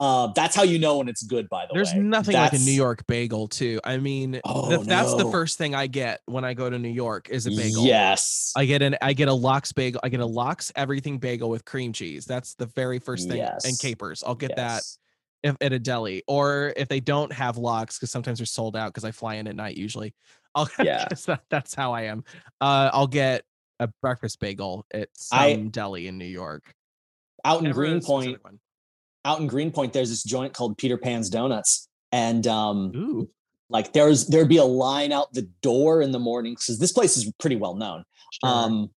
[0.00, 1.48] Uh, that's how you know when it's good.
[1.48, 3.80] By the There's way, There's nothing like a New York bagel, too.
[3.82, 6.88] I mean, the- Oh, that's the first thing I get when I go to New
[6.88, 7.84] York is a bagel.
[7.84, 8.52] Yes.
[8.56, 10.00] I get an I get a lox bagel.
[10.04, 12.26] I get a lox everything bagel with cream cheese.
[12.26, 13.40] That's the very first thing.
[13.42, 14.22] And capers.
[14.24, 14.98] I'll get that Yes.
[15.42, 16.22] if, at a deli.
[16.28, 19.48] Or if they don't have lox, because sometimes they're sold out because I fly in
[19.48, 20.14] at night usually.
[20.54, 21.06] I'll Yeah.
[21.26, 22.22] that, that's how I am.
[22.60, 23.42] Uh I'll get
[23.80, 26.72] a breakfast bagel at some I- deli in New York.
[27.44, 28.38] Out in a Greenpoint.
[29.24, 33.30] Out in Greenpoint, there's this joint called Peter Pan's Donuts, and um, Ooh.
[33.68, 37.16] like there's there'd be a line out the door in the morning because this place
[37.16, 38.04] is pretty well known.
[38.42, 38.50] Sure.
[38.50, 38.90] Um,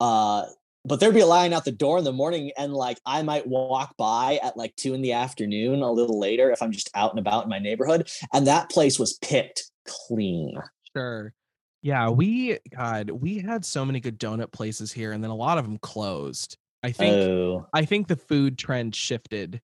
[0.00, 0.44] uh,
[0.84, 3.46] but there'd be a line out the door in the morning, and like I might
[3.46, 7.10] walk by at like two in the afternoon, a little later, if I'm just out
[7.10, 10.60] and about in my neighborhood, and that place was picked clean.
[10.96, 11.32] Sure.
[11.82, 15.58] Yeah, we God, we had so many good donut places here, and then a lot
[15.58, 16.56] of them closed.
[16.82, 19.60] I think Oh, I think the food trend shifted,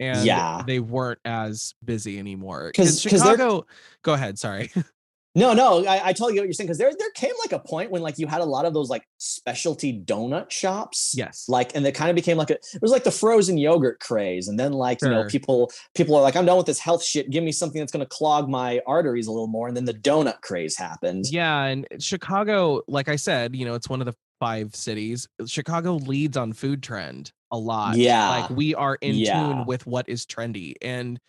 [0.00, 0.62] and Yeah.
[0.66, 2.72] they weren't as busy anymore.
[2.74, 3.66] 'Cause- Because Chicago,
[4.02, 4.38] go ahead.
[4.38, 4.70] Sorry.
[5.34, 7.58] no, no, I, I totally get what you're saying because there there came like a
[7.58, 11.14] point when like you had a lot of those like specialty donut shops.
[11.16, 11.46] yes.
[11.48, 14.48] like and it kind of became like a it was like the frozen yogurt craze
[14.48, 17.30] and then like you know people people are like i'm done with this health shit
[17.30, 19.94] give me something that's going to clog my arteries a little more and then the
[19.94, 24.14] donut craze happened Yeah, and Chicago, like I said, you know, it's one of the
[24.42, 25.28] five cities.
[25.46, 27.96] Chicago leads on food trend a lot.
[27.96, 28.28] Yeah.
[28.28, 29.34] Like we are in Yeah.
[29.40, 30.74] tune with what is trendy.
[30.82, 31.20] And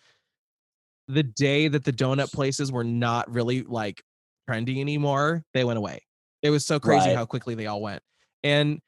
[1.07, 4.01] the day that the donut places were not really like
[4.49, 6.01] trendy anymore, they went away.
[6.41, 7.15] It was so crazy Right.
[7.15, 8.01] how quickly they all went.
[8.43, 8.79] And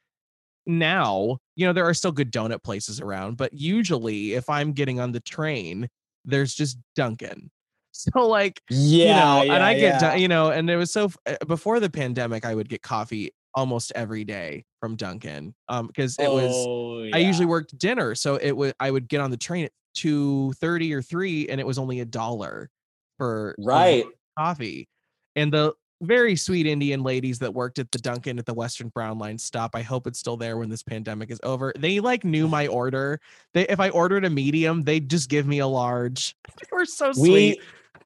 [0.65, 4.99] now, you know, there are still good donut places around, but usually if I'm getting
[4.99, 5.87] on the train,
[6.25, 7.51] there's just Dunkin'.
[7.97, 10.15] So like yeah you know, and I get, yeah.
[10.15, 13.91] You know, and it was so uh, before the pandemic, I would get coffee almost
[13.95, 18.51] every day from Dunkin', um, because it was Oh, I usually worked dinner, so it
[18.51, 21.77] would I would get on the train at two thirty or three, and it was
[21.77, 22.69] only a dollar
[23.17, 24.05] for right
[24.37, 24.87] coffee,
[25.35, 29.17] and the very sweet Indian ladies that worked at the Dunkin' at the Western Brown
[29.17, 29.71] Line stop.
[29.75, 31.73] I hope it's still there when this pandemic is over.
[31.77, 33.19] They like knew my order.
[33.53, 36.35] They if I ordered a medium, they'd just give me a large.
[36.57, 37.59] They were so sweet.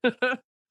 [0.03, 0.11] we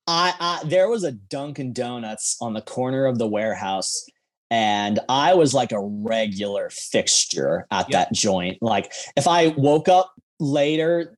[0.09, 4.07] I, I there was a Dunkin' Donuts on the corner of the warehouse,
[4.51, 8.59] and I was like a regular fixture at that joint.
[8.62, 11.16] Like if I woke up later,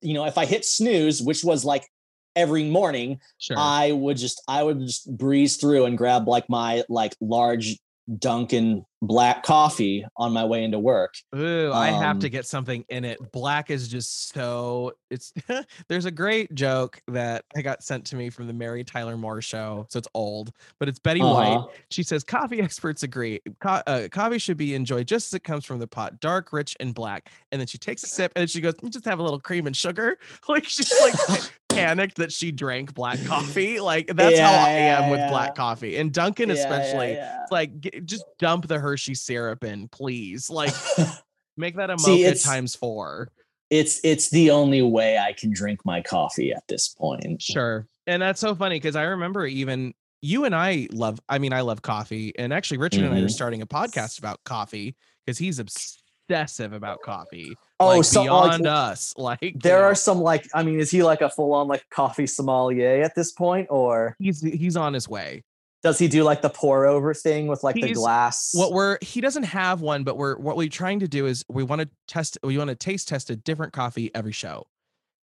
[0.00, 1.88] you know, if I hit snooze, which was like
[2.34, 3.56] every morning Sure.
[3.58, 7.78] I would just I would just breeze through and grab like my like large
[8.18, 11.14] Dunkin' black coffee on my way into work.
[11.36, 13.18] Ooh, I have to Um, get something in it.
[13.32, 15.32] Black is just so it's
[15.88, 19.42] there's a great joke that I got sent to me from the Mary Tyler Moore
[19.42, 19.86] show.
[19.90, 20.50] So it's old,
[20.80, 21.56] but it's Betty White.
[21.56, 21.66] Uh-huh.
[21.90, 23.40] She says coffee experts agree.
[23.60, 26.74] Co- uh, coffee should be enjoyed just as it comes from the pot, dark, rich,
[26.80, 27.30] and black.
[27.52, 29.40] And then she takes a sip and then she goes, "Mm, just have a little
[29.40, 30.16] cream and sugar.
[30.48, 33.80] Like she's like panicked that she drank black coffee.
[33.80, 35.96] Like that's how Yeah, I am yeah, with black coffee.
[35.98, 37.12] And Dunkin' Yeah, yeah, especially.
[37.14, 37.42] yeah.
[37.42, 40.48] It's like g- just dump the Hershey syrup in, please.
[40.48, 40.72] Like
[41.56, 43.30] make that a See, mocha times four.
[43.70, 47.42] it's it's the only way I can drink my coffee at this point.
[47.42, 47.86] Sure.
[48.06, 49.92] And that's so funny because I remember even
[50.22, 52.32] you and I love, I mean, I love coffee.
[52.38, 53.30] And actually, Richard and I are Mhm.
[53.30, 57.54] starting a podcast about coffee because he's obsessive about coffee.
[57.80, 59.12] Oh, like so like, beyond us.
[59.16, 61.84] Like there know, are some like I mean, is he like a full on like
[61.90, 65.42] coffee sommelier at this point, or he's he's on his way.
[65.82, 68.50] Does he do like the pour over thing with like the glass?
[68.54, 71.62] What we're he doesn't have one, but we're what we're trying to do is we
[71.62, 74.66] want to test we want to taste test a different coffee every show.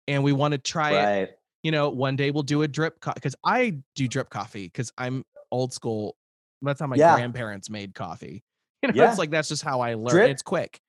[0.09, 3.37] And we want to try it you know, one day we'll do a drip because
[3.45, 6.17] I do drip coffee because I'm old school.
[6.61, 7.15] That's how my Yeah.
[7.15, 8.43] grandparents made coffee.
[8.83, 9.11] You know, Yeah.
[9.11, 10.09] it's like that's just how I learned.
[10.11, 10.81] Drip- It's quick.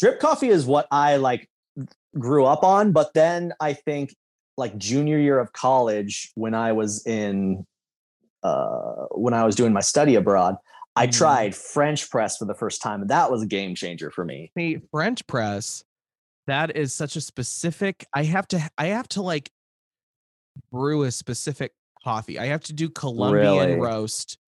[0.00, 1.48] Drip coffee is what I like
[2.18, 4.12] grew up on, but then I think
[4.56, 7.64] like junior year of college when I was in
[8.42, 10.56] uh when I was doing my study abroad,
[10.96, 11.12] I Mhm.
[11.16, 14.52] tried French press for the first time, and that was a game changer for me.
[14.58, 15.84] See, French press,
[16.46, 18.06] that is such a specific.
[18.12, 18.60] I have to.
[18.76, 19.50] I have to like
[20.70, 21.72] brew a specific
[22.04, 22.38] coffee.
[22.38, 23.80] I have to do Colombian Really?
[23.80, 24.38] roast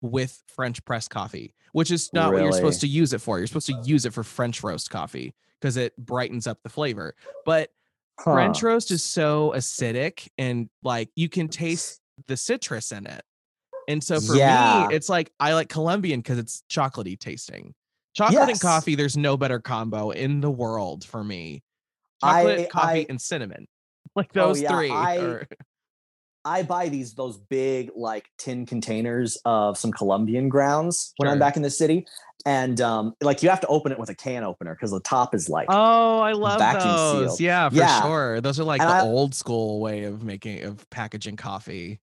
[0.00, 3.38] with French press coffee, which is not what you're supposed to use it for.
[3.38, 7.14] You're supposed to use it for French roast coffee because it brightens up the flavor.
[7.46, 7.70] But
[8.22, 13.22] French roast is so acidic and like you can taste the citrus in it.
[13.88, 14.86] And so for Yeah.
[14.88, 17.74] me, it's like I like Colombian because it's chocolatey tasting.
[18.14, 21.62] Chocolate and coffee, there's no better combo in the world for me.
[22.22, 23.66] Chocolate, I- coffee, I- and cinnamon.
[24.16, 24.90] Like Oh, those yeah, three.
[24.90, 25.48] I- are-
[26.44, 31.56] I buy these those big like tin containers of some Colombian grounds when I'm back
[31.56, 32.06] in the city,
[32.44, 35.34] and um, like you have to open it with a can opener because the top
[35.34, 37.26] is like oh, I love vacuum those.
[37.28, 37.40] sealed.
[37.40, 38.02] Yeah, for Yeah.
[38.02, 38.40] sure.
[38.40, 42.00] Those are like And the I- old school way of making of packaging coffee.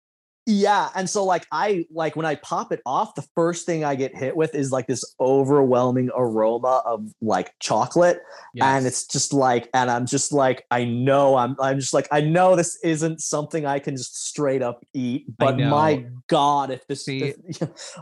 [0.45, 3.95] Yeah, and so like I like when I pop it off, the first thing I
[3.95, 8.21] get hit with is like this overwhelming aroma of like chocolate,
[8.61, 12.21] and it's just like, and I'm just like, I know I'm I'm just like I
[12.21, 16.05] know this isn't something I can just straight up eat, but my.
[16.27, 17.97] God, if this, See- this-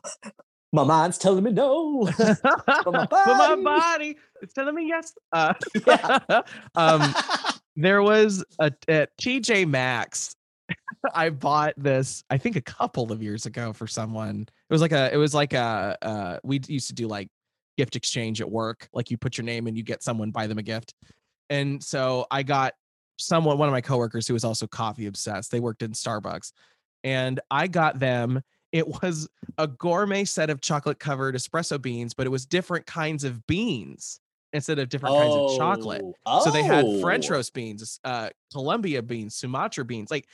[0.73, 2.09] my mind's telling me no.
[2.18, 3.64] but my my body.
[3.64, 5.14] body it's telling me yes.
[5.31, 5.53] Uh,
[5.85, 6.19] Yeah.
[6.76, 7.14] um,
[7.76, 10.35] there was a at TJ Maxx.
[11.15, 14.41] I bought this, I think, a couple of years ago for someone.
[14.41, 17.29] It was like a, it was like a, uh, we used to do like
[17.77, 18.89] gift exchange at work.
[18.93, 20.93] Like you put your name and you get someone buy them a gift.
[21.49, 22.73] And so I got
[23.17, 25.51] someone, one of my coworkers who was also coffee obsessed.
[25.51, 26.51] They worked in Starbucks,
[27.03, 28.41] and I got them.
[28.71, 33.23] It was a gourmet set of chocolate covered espresso beans, but it was different kinds
[33.23, 34.19] of beans
[34.53, 36.03] instead of different kinds of chocolate.
[36.25, 37.35] Oh, So they had French oh.
[37.35, 40.11] roast beans, uh, Colombia beans, Sumatra beans.
[40.11, 40.27] Like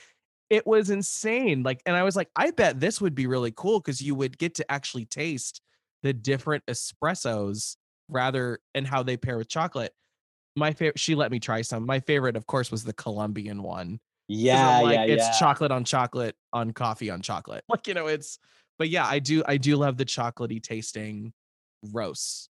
[0.49, 1.63] it was insane.
[1.63, 4.37] Like, and I was like, I bet this would be really cool because you would
[4.37, 5.61] get to actually taste
[6.03, 7.75] the different espressos
[8.09, 9.93] rather and how they pair with chocolate.
[10.55, 11.85] My favorite, she let me try some.
[11.85, 13.99] My favorite, of course, was the Colombian one.
[14.27, 15.39] Yeah, like, yeah, it's yeah.
[15.39, 17.63] chocolate on chocolate on coffee on chocolate.
[17.69, 18.37] Like, you know, it's
[18.77, 21.33] but yeah, I do I do love the chocolatey tasting
[21.91, 22.49] roasts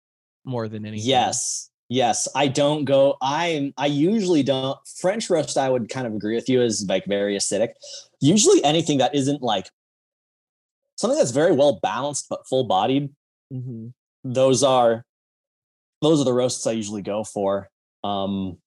[0.43, 1.07] more than anything.
[1.07, 1.69] Yes.
[1.89, 3.15] Yes, I don't go.
[3.21, 3.73] I'm.
[3.77, 4.77] I usually don't.
[4.99, 7.69] French roast, I would kind of agree with you, is like very acidic.
[8.19, 9.69] Usually, anything that isn't like
[10.97, 13.09] something that's very well balanced but full bodied.
[13.53, 13.93] Mhm.
[14.23, 15.05] Those are
[16.01, 17.69] those are the roasts I usually go for.
[18.03, 18.57] Um,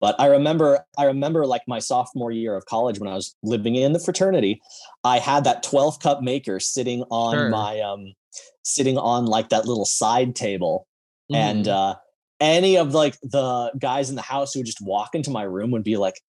[0.00, 3.74] but I remember, I remember like my sophomore year of college when I was living
[3.74, 4.60] in the fraternity,
[5.04, 7.48] I had that 12 cup maker sitting on Sure.
[7.50, 8.14] my um,
[8.62, 10.86] sitting on like that little side table
[11.32, 11.68] and Mhm.
[11.68, 11.94] uh
[12.40, 15.70] any of like the guys in the house who would just walk into my room
[15.70, 16.20] would be like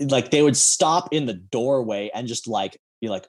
[0.00, 3.26] like they would stop in the doorway and just like be like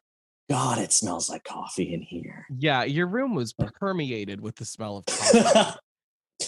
[0.50, 4.98] god it smells like coffee in here Yeah, your room was permeated with the smell
[4.98, 5.80] of coffee.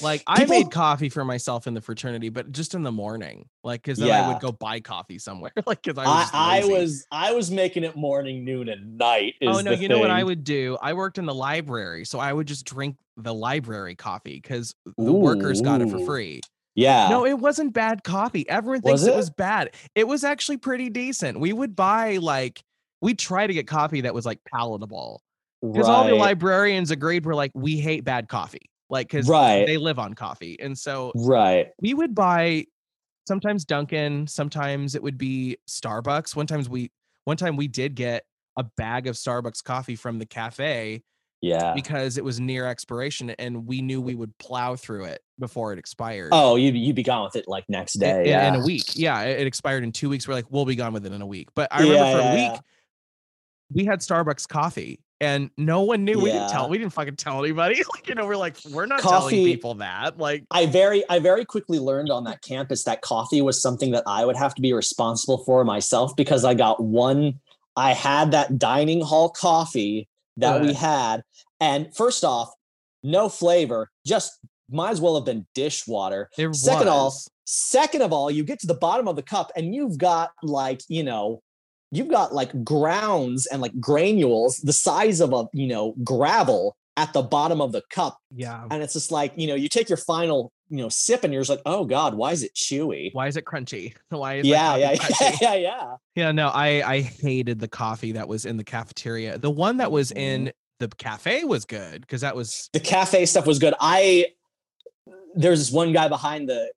[0.02, 3.48] Like I People- made coffee for myself in the fraternity, but just in the morning,
[3.64, 5.52] like because then I would go buy coffee somewhere.
[5.66, 6.16] like because I was.
[6.16, 6.74] I, just I lazy.
[6.74, 9.72] was i was making it morning noon and night oh, is Oh no!
[9.72, 10.26] the You know what I thing.
[10.28, 10.78] would do?
[10.82, 15.11] I worked in the library, so I would just drink the library coffee because the
[15.11, 16.06] workers got it for Ooh.
[16.06, 16.41] free.
[16.76, 17.10] Yeah.
[17.10, 18.48] No, it wasn't bad coffee.
[18.48, 19.14] Everyone thinks Was it?
[19.14, 19.18] it?
[19.18, 19.72] was bad.
[19.95, 21.40] It was actually pretty decent.
[21.40, 22.61] We would buy like
[23.02, 25.22] we try to get coffee that was like palatable
[25.61, 29.66] because all the librarians agreed were like we hate bad coffee, like because Right.
[29.66, 31.70] they live on coffee, and so Right.
[31.82, 32.66] we would buy
[33.28, 36.36] sometimes Dunkin', sometimes it would be Starbucks.
[36.36, 36.91] One times we
[37.26, 38.24] one time we did get
[38.57, 41.03] a bag of Starbucks coffee from the cafe
[41.41, 41.74] Yeah.
[41.76, 45.78] because it was near expiration and we knew we would plow through it before it
[45.80, 46.30] expired.
[46.32, 48.22] Oh, you you'd be gone with it like next day.
[48.22, 48.48] in- yeah.
[48.53, 48.95] in a week.
[48.95, 50.28] Yeah, it, expired in two weeks.
[50.28, 51.49] We're like, we'll be gone with it in a week.
[51.53, 52.60] But I remember Yeah, for a week, yeah.
[53.72, 56.20] we had Starbucks coffee and no one knew.
[56.20, 56.70] We didn't tell.
[56.70, 57.76] We didn't fucking tell anybody.
[57.96, 60.18] like, you know, we're like, we're not telling people that.
[60.18, 64.04] Like, I very I very quickly learned on that campus that coffee was something that
[64.08, 67.40] I would have to be responsible for myself because I got one
[67.76, 71.24] I had that dining hall coffee that we had
[71.60, 72.52] and first off
[73.04, 74.40] no flavor just
[74.70, 77.14] might as well have been dishwater it Second of all,
[77.46, 80.82] second of all you get to the bottom of the cup and you've got like
[80.88, 81.41] you know
[81.91, 87.14] you've got like grounds and like granules the size of a you know gravel at
[87.14, 88.66] the bottom of the cup yeah.
[88.70, 91.41] and it's just like you know you take your final you know sip and you're
[91.41, 93.95] just like oh god why is it chewy Why is it crunchy?
[94.10, 98.28] Why is yeah yeah yeah yeah yeah Yeah, no, I I hated the coffee that
[98.28, 99.38] was in the cafeteria.
[99.38, 100.49] The one that was in mm-hmm.
[100.80, 104.26] the cafe was good because that was the cafe stuff was good i
[105.36, 106.72] there's this one guy behind the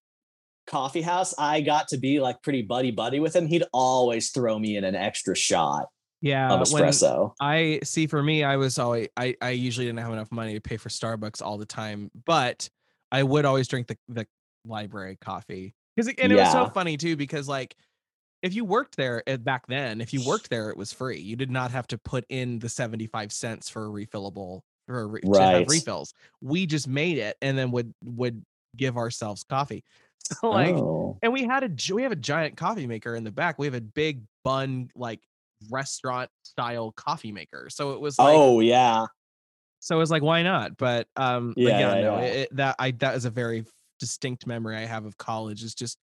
[0.73, 4.59] coffee house i got to be like pretty buddy buddy with him he'd always throw
[4.59, 5.89] me in an extra shot
[6.23, 6.53] yeah.
[6.53, 10.31] of espresso I see for me, I was always I I usually didn't have enough
[10.31, 12.69] money to pay for Starbucks all the time, but
[13.11, 14.27] I would always drink the the
[14.65, 17.75] library coffee because and it was so funny too because like
[18.43, 21.21] if you worked there uh, back then, if you worked there, it was free.
[21.21, 25.01] You did not have to put in the seventy five cents for a refillable for
[25.01, 25.69] a re- to have Right.
[25.69, 26.15] refills.
[26.41, 28.45] We just made it and then would would
[28.77, 29.85] give ourselves coffee.
[30.43, 31.19] Like oh.
[31.23, 33.59] and we had a we have a giant coffee maker in the back.
[33.59, 35.21] We have a big bun like
[35.71, 37.69] restaurant style coffee maker.
[37.71, 39.07] So it was like oh yeah
[39.83, 40.77] so it was like why not?
[40.77, 42.23] But um but Yeah, yeah, yeah, no, yeah.
[42.23, 43.65] It, that I that is a very
[43.99, 45.99] distinct memory I have of college is just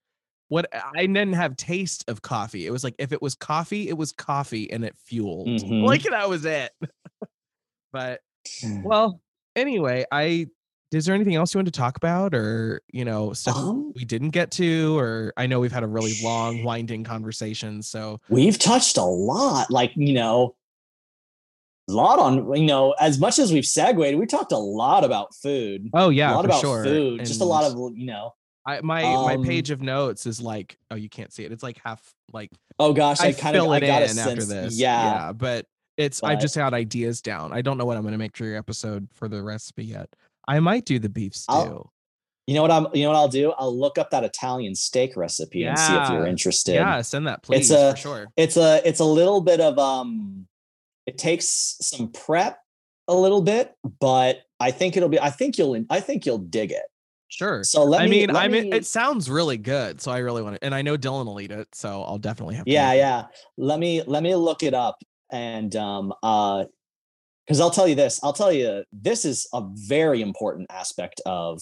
[0.48, 2.66] what I didn't have taste of coffee.
[2.66, 5.48] It was like if it was coffee, it was coffee and it fueled.
[5.48, 5.82] Mhm.
[5.82, 6.72] Like that was it.
[7.92, 8.20] but
[8.84, 9.22] well,
[9.56, 10.48] anyway, I
[10.92, 14.04] is there anything else you want to talk about or you know stuff Um, we
[14.04, 14.98] didn't get to?
[14.98, 19.70] Or i know we've had a really long winding conversation so we've touched a lot
[19.70, 20.54] like you know
[21.88, 25.34] a lot on you know as much as we've segued we talked a lot about
[25.34, 28.32] food oh yeah a lot about sure food just a lot of you know
[28.66, 31.62] I, my my um, page of notes is like oh you can't see it it's
[31.62, 34.18] like half like oh gosh i, i, kind of fill i it got a in
[34.18, 37.86] after this yeah, yeah but it's i But- just had ideas down i don't know
[37.86, 40.14] what i'm going to make for your episode for the recipe yet
[40.48, 41.52] i might do the beef stew.
[41.52, 41.92] I'll-
[42.46, 43.52] you know what i'm you know what i'll do?
[43.58, 46.74] I'll look up that italian steak recipe and see if you're interested.
[46.74, 48.26] Yeah send that please it's a- for sure.
[48.36, 50.46] it's a it's a little bit of um
[51.06, 52.58] it takes some prep
[53.08, 56.72] a little bit but i think it'll be i think you'll i think you'll dig
[56.72, 56.82] it.
[57.32, 57.62] Sure.
[57.62, 60.18] So let I me mean, let I mean, me- it sounds really good, so I
[60.18, 62.64] really want to, and I know Dylan will eat it, so I'll definitely have.
[62.64, 62.96] To yeah it.
[62.96, 63.26] yeah.
[63.56, 64.98] Let me let me look it up
[65.30, 66.64] and um uh
[67.50, 71.60] because i'll tell you this i'll tell you this is a very important aspect of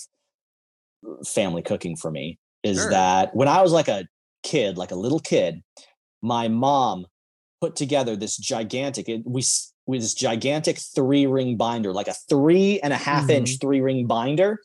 [1.26, 2.90] family cooking for me is Sure.
[2.90, 4.06] that when i was like a
[4.42, 5.62] kid like a little kid
[6.20, 7.06] my mom
[7.62, 9.42] put together this gigantic it, we
[9.86, 13.66] with this gigantic three ring binder like a three and a half inch Mm-hmm.
[13.66, 14.58] three ring binder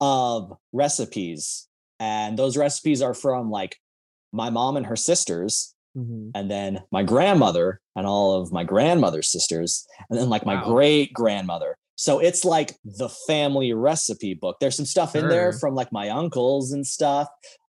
[0.00, 1.68] of recipes
[2.00, 3.76] and those recipes are from like
[4.32, 6.32] my mom and her sisters Mhm.
[6.34, 10.64] and then my grandmother and all of my grandmother's sisters and then like my Wow.
[10.72, 14.56] great grandmother so it's like the family recipe book.
[14.60, 17.28] There's some stuff in there from like my uncles and stuff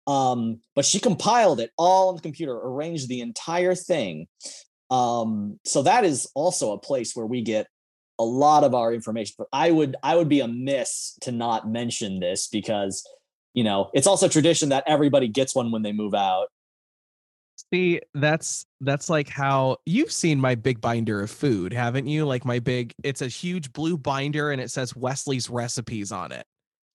[0.08, 4.28] um but she compiled it all on the computer arranged the entire thing.
[4.90, 7.68] Um so that is also a place where we get
[8.20, 12.20] a lot of our information but i would i would be amiss to not mention
[12.20, 13.04] this because
[13.56, 16.48] you know it's also tradition that everybody gets one when they move out
[17.74, 22.24] See, that's that's like how you've seen my big binder of food, haven't you?
[22.24, 26.45] Like my big, it's a huge blue binder and it says Wesley's recipes on it.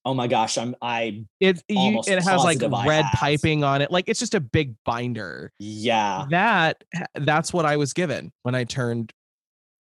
[0.05, 3.13] oh my gosh i'm i It you, it has like I red have.
[3.13, 3.91] piping on it.
[3.91, 5.53] Like it's just a big binder.
[5.59, 6.85] yeah That
[7.17, 9.13] that's what I was given when I turned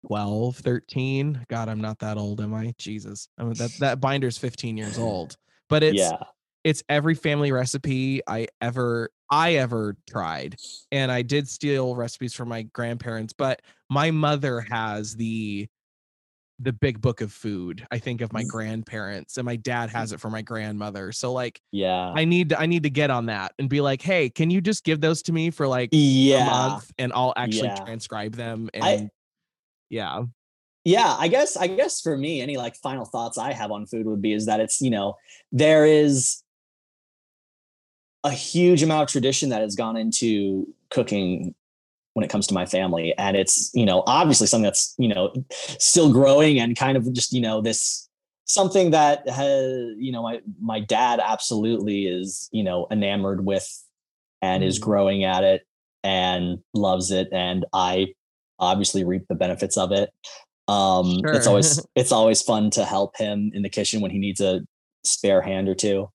[0.06, 1.46] 12, 13.
[1.50, 2.74] God, I'm not that old, am I?
[2.78, 3.28] Jesus.
[3.38, 5.36] I mean, that that binder's 15 years old.
[5.68, 6.18] But it's yeah
[6.66, 10.56] it's every family recipe I ever I ever tried.
[10.90, 15.68] And I did steal recipes from my grandparents, but my mother has the
[16.58, 17.86] the big book of food.
[17.92, 18.48] I think of my Mm.
[18.48, 21.12] grandparents and my dad has it for my grandmother.
[21.12, 22.12] So like Yeah.
[22.16, 24.60] I need to I need to get on that and be like, "Hey, can you
[24.60, 26.46] just give those to me for like a yeah.
[26.46, 27.84] month and I'll actually Yeah.
[27.84, 29.10] transcribe them and I-
[29.88, 30.24] yeah.
[30.84, 34.04] yeah i guess i guess for me any like final thoughts i have on food
[34.06, 35.14] would be is that it's you know
[35.52, 36.42] there is
[38.26, 41.54] a huge amount of tradition that has gone into cooking
[42.14, 43.16] when it comes to my family.
[43.16, 45.32] And it's you know obviously something that's you know
[45.78, 48.08] still growing and kind of just you know this
[48.46, 53.68] something that has you know my my dad absolutely is you know enamored with
[54.42, 54.82] and is Mhm.
[54.82, 55.62] growing at it
[56.02, 57.28] and loves it.
[57.32, 58.08] And i
[58.58, 60.10] obviously reap the benefits of it.
[60.66, 64.40] Um it's always it's always fun to help him in the kitchen when he needs
[64.40, 64.62] a
[65.04, 66.08] spare hand or two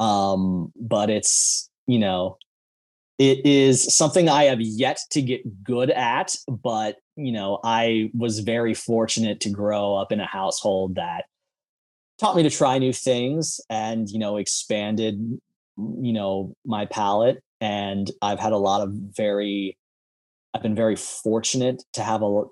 [0.00, 2.36] um but it's you know
[3.18, 8.40] it is something i have yet to get good at but you know i was
[8.40, 11.24] very fortunate to grow up in a household that
[12.20, 15.40] taught me to try new things and you know expanded
[15.76, 17.42] you know my palate.
[17.60, 19.76] And i've had a lot of very
[20.54, 22.42] i've been very fortunate to have a,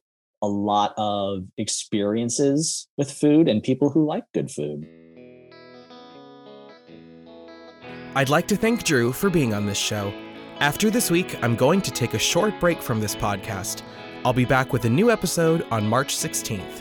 [0.43, 4.85] a lot of experiences with food and people who like good food
[8.17, 10.11] I'd like to thank Drew for being on this show.
[10.61, 13.83] After this week, I'm going to take a short break from this podcast.
[14.25, 16.81] I'll be back with a new episode on March 16th.